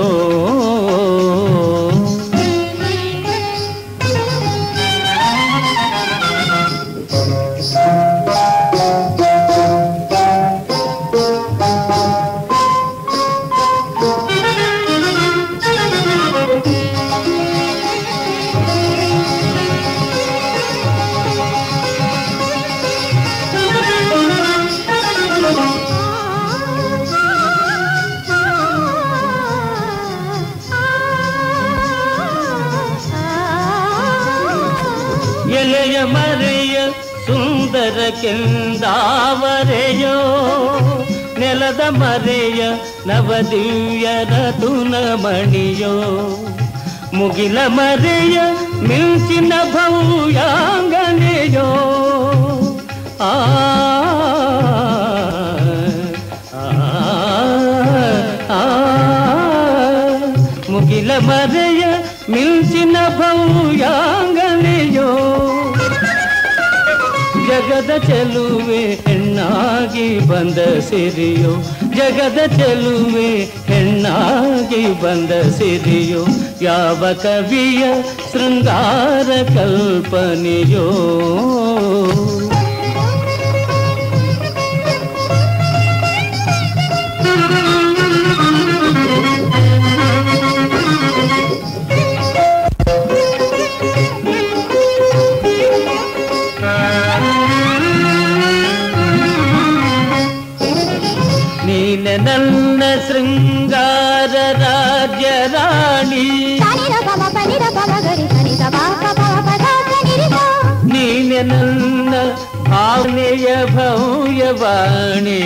ಮರೆಯ 38.86 40.02
ಸುಂದರ 40.02 40.06
ಕೆಂದಾವರೆಯೋ 40.06 40.16
ನೆಲದ 41.40 41.82
ಮರೆಯ 41.90 42.62
ನವದಿವ್ಯರ 43.08 44.34
ತುನ 44.62 44.96
ಮಣಿಯೋ 45.16 45.94
ಮುಗಿಲ 47.14 47.58
ಮರೆಯ 47.68 48.38
ಮಿಂಚಿನ 48.82 49.54
ಭವ್ಯಾಂಗನೆಯೋ 49.74 51.68
ಆ 53.22 53.32
ಆ, 56.54 56.64
ಆ, 58.50 58.62
ಮುಗಿಲ 60.70 61.12
ಮರೆಯ 61.20 61.84
ಮಿಂಚಿನ 62.30 62.98
ಭವ್ಯಾಂಗನೆಯೋ 63.18 65.10
ಜಗದ 67.54 67.98
ಚೆಲುವೆ 67.98 68.86
ಹೆಣ್ಣಾಗಿ 68.94 70.20
ಬಂದ 70.20 70.80
ಸಿರಿಯೋ. 70.80 71.52
ಜಗದ 71.96 72.58
ಚೆಲುವೆ 72.58 73.44
ಹೆಣ್ಣಾಗಿ 73.44 75.02
ಬಂದ 75.02 75.52
ಸಿರಿಯೋ. 75.52 76.26
ಯಾವ 76.62 77.14
ಕವಿಯ 77.14 77.84
ಶೃಂಗಾರ 78.32 79.44
ಕಲ್ಪನೆಯೋ. 79.44 80.90
ನನ್ನ 102.20 102.84
ಶೃಂಗಾರ 103.08 104.34
ರಾಜ್ಯ 104.62 105.28
ರಾಣಿ 105.48 106.26
ನೀನೆ 110.92 111.42
ನನ್ನ 111.44 112.14
ಭಾವನೆಯ 112.70 113.48
ಭವ್ಯವಾಣಿ 113.76 115.42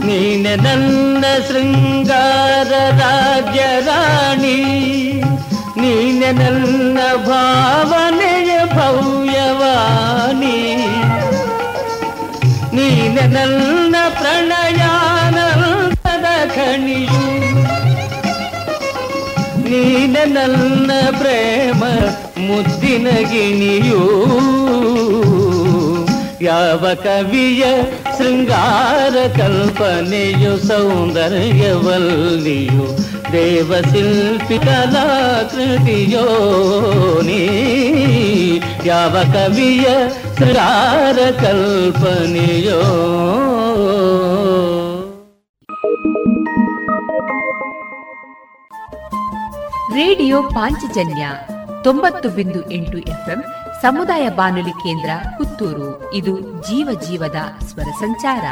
ನೀನೆ 0.00 0.54
ನನ್ನ 0.56 1.24
ಶೃಂಗಾರ 1.48 2.70
ರಾಜ್ಯ 3.00 3.60
ರಾಣಿ 3.80 4.56
ನೀನೆ 5.76 6.30
ನನ್ನ 6.32 6.98
ಭಾವನೆಯ 7.28 8.50
ಭವ್ಯವಾಣಿ 8.68 9.19
ನೀನೆ 13.20 13.36
ನನ್ನ 13.36 13.96
ಪ್ರಣಯಾನಂದದ 14.18 16.28
ಖಣಿಯು 16.54 17.24
ನೀನ 19.70 20.16
ನನ್ನ 20.36 20.90
ಪ್ರೇಮ 21.18 21.82
ಮುದ್ದಿನ 22.46 23.06
ಗಿಣಿಯು. 23.30 24.02
ಯಾವ 26.42 26.82
ಕವಿಯ 27.04 27.62
ಶೃಂಗಾರ 28.18 29.14
ಕಲ್ಪನೆಯು 29.36 30.52
ಸೌಂದರ್ಯವಲ್ಲಿಯು. 30.68 32.86
ದೇವಶಿಲ್ಪಿ 33.32 34.58
ಕಲಾಕೃತಿಯೋ 34.58 36.24
ನೀ, 37.22 37.46
ಯಾವ 38.84 39.16
ಕವಿಯ 39.32 39.84
ಶೃಂಗಾರ 40.38 41.18
ಕಲ್ಪನೆಯೋ? 41.40 42.80
ರೇಡಿಯೋ 49.94 50.42
ಪಾಂಚಜನ್ಯ 50.42 51.28
ತೊಂಬತ್ತು 51.84 52.28
ಬಿಂದು 52.28 52.70
ಎಂಟು 52.70 52.98
ಎಫ್ಎಂ 52.98 53.44
ಸಮುದಾಯ 53.82 54.28
ಬಾನುಲಿ 54.28 54.70
ಕೇಂದ್ರ 54.70 55.10
ಪುತ್ತೂರು. 55.38 56.10
ಇದು 56.14 56.40
ಜೀವ 56.40 57.00
ಜೀವದ 57.08 57.64
ಸ್ವರ 57.64 57.90
ಸಂಚಾರ. 58.00 58.42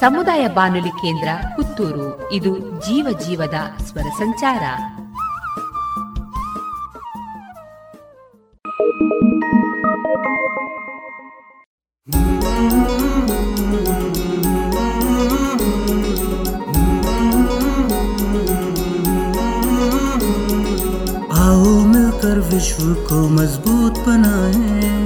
ಸಮುದಾಯ 0.00 0.48
ಬಾನುಲಿ 0.48 0.92
ಕೇಂದ್ರ 1.02 1.28
ಪುತ್ತೂರು 1.56 2.08
ಇದು 2.32 2.52
ಜೀವ 2.58 3.06
ಜೀವದ 3.26 3.58
ಸ್ವರ 3.84 4.08
ಸಂಚಾರ 4.18 4.64
आओ 21.42 21.64
मिलकर 21.86 22.38
विश्व 22.50 22.82
को 23.08 23.28
मजबूत 23.28 23.98
बनाए 24.06 25.05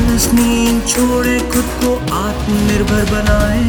आलस 0.00 0.30
नींद 0.34 0.86
छोड़े 0.88 1.40
खुद 1.40 1.64
को 1.64 2.14
आत्मनिर्भर 2.14 3.04
बनाए। 3.04 3.64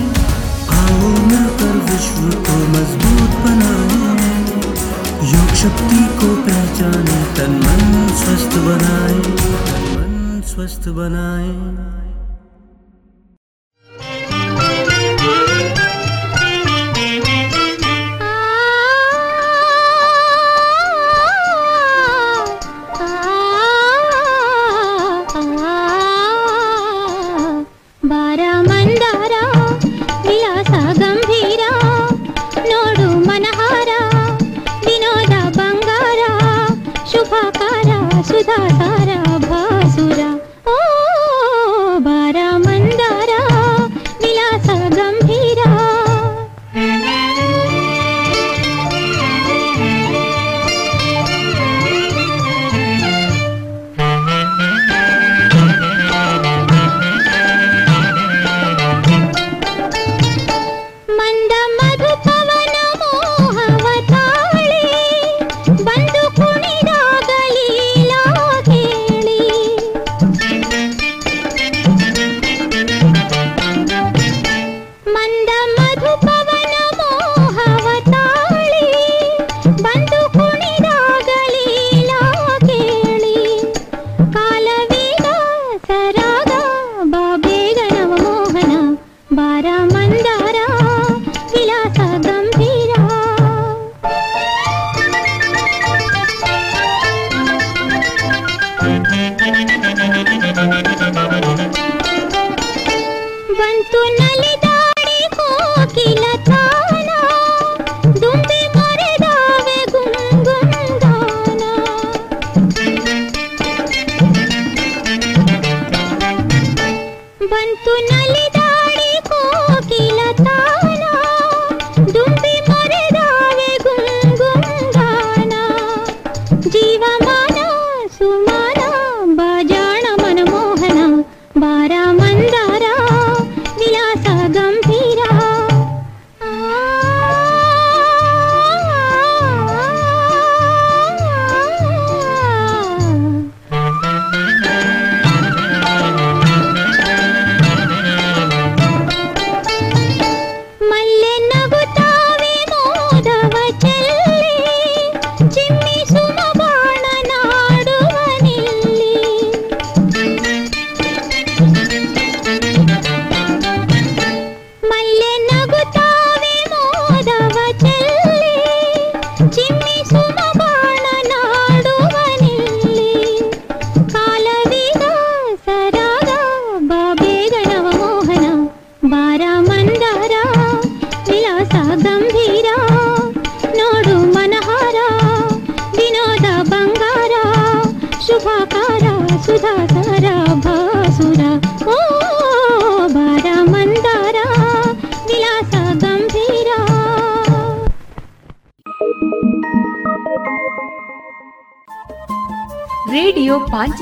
आओ 0.79 1.07
मिलकर 1.07 1.73
विश्व 1.91 2.39
को 2.39 2.55
मज़बूत 2.57 3.29
बनाए। 3.29 4.39
योग 5.31 5.55
शक्ति 5.55 6.03
को 6.19 6.35
पहचाने, 6.35 7.23
तन 7.35 7.51
मन 7.51 8.15
स्वस्थ 8.15 8.57
बनाए। 8.57 9.19
तन 9.19 9.95
मन 9.95 10.41
स्वस्थ 10.47 10.89
बनाए। 10.89 12.10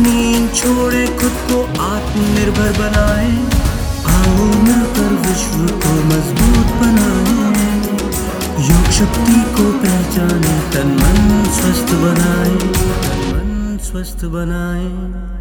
नींद 0.00 0.54
छोड़े 0.54 1.06
खुद 1.06 1.32
को 1.32 1.82
आत्मनिर्भर 1.82 2.72
बनाए। 2.78 3.30
आओ 4.14 4.44
मिलकर 4.44 5.10
विश्व 5.26 5.74
को 5.76 5.94
मज़बूत 5.94 6.66
बनाए। 6.66 7.68
योग 8.68 8.90
शक्ति 8.90 9.40
को 9.56 9.72
पहचाने, 9.72 10.60
तन 10.72 10.88
मन 10.88 11.50
स्वस्थ 11.52 11.92
बनाए। 11.92 12.56
तन 12.56 13.28
मन 13.32 13.78
स्वस्थ 13.82 14.24
बनाए। 14.24 15.37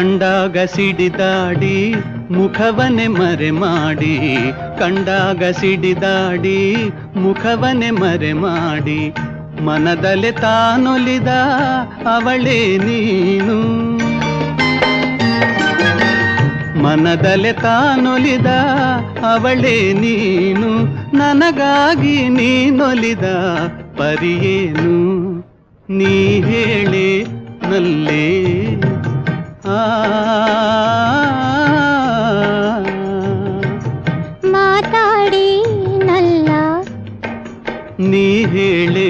ಕಂಡಾಗ 0.00 0.58
ಸಿಡಿದಾಡಿ 0.58 1.94
ಮುಖವನೆ 2.30 3.08
ಮರೆ 3.08 3.50
ಮಾಡಿ. 3.50 4.18
ಕಂಡಾಗ 4.78 5.44
ಸಿಡಿದಾಡಿ 5.44 6.76
ಮುಖವನೆ 7.16 7.90
ಮರೆ 7.90 8.32
ಮಾಡಿ. 8.32 9.14
ಮನದಲೆ 9.62 10.32
ತಾನೊಲಿದ 10.32 11.28
ಅವಳೇ 12.16 12.78
ನೀನು. 12.78 13.62
ಮನದಲೆ 16.82 17.52
ತಾನೊಲಿದ 17.52 18.46
ಅವಳೇ 19.34 19.92
ನೀನು. 19.92 20.84
ನನಗಾಗಿ 21.16 22.28
ನೀನೊಲಿದ 22.28 23.24
ಪರಿಯೇನು? 23.96 25.20
ನೀ 25.90 26.40
ಹೇಳಿ 26.40 27.24
ನಲ್ಲ. 27.68 28.08
ನೀ 38.10 38.26
ಹೇಳೆ 38.44 39.09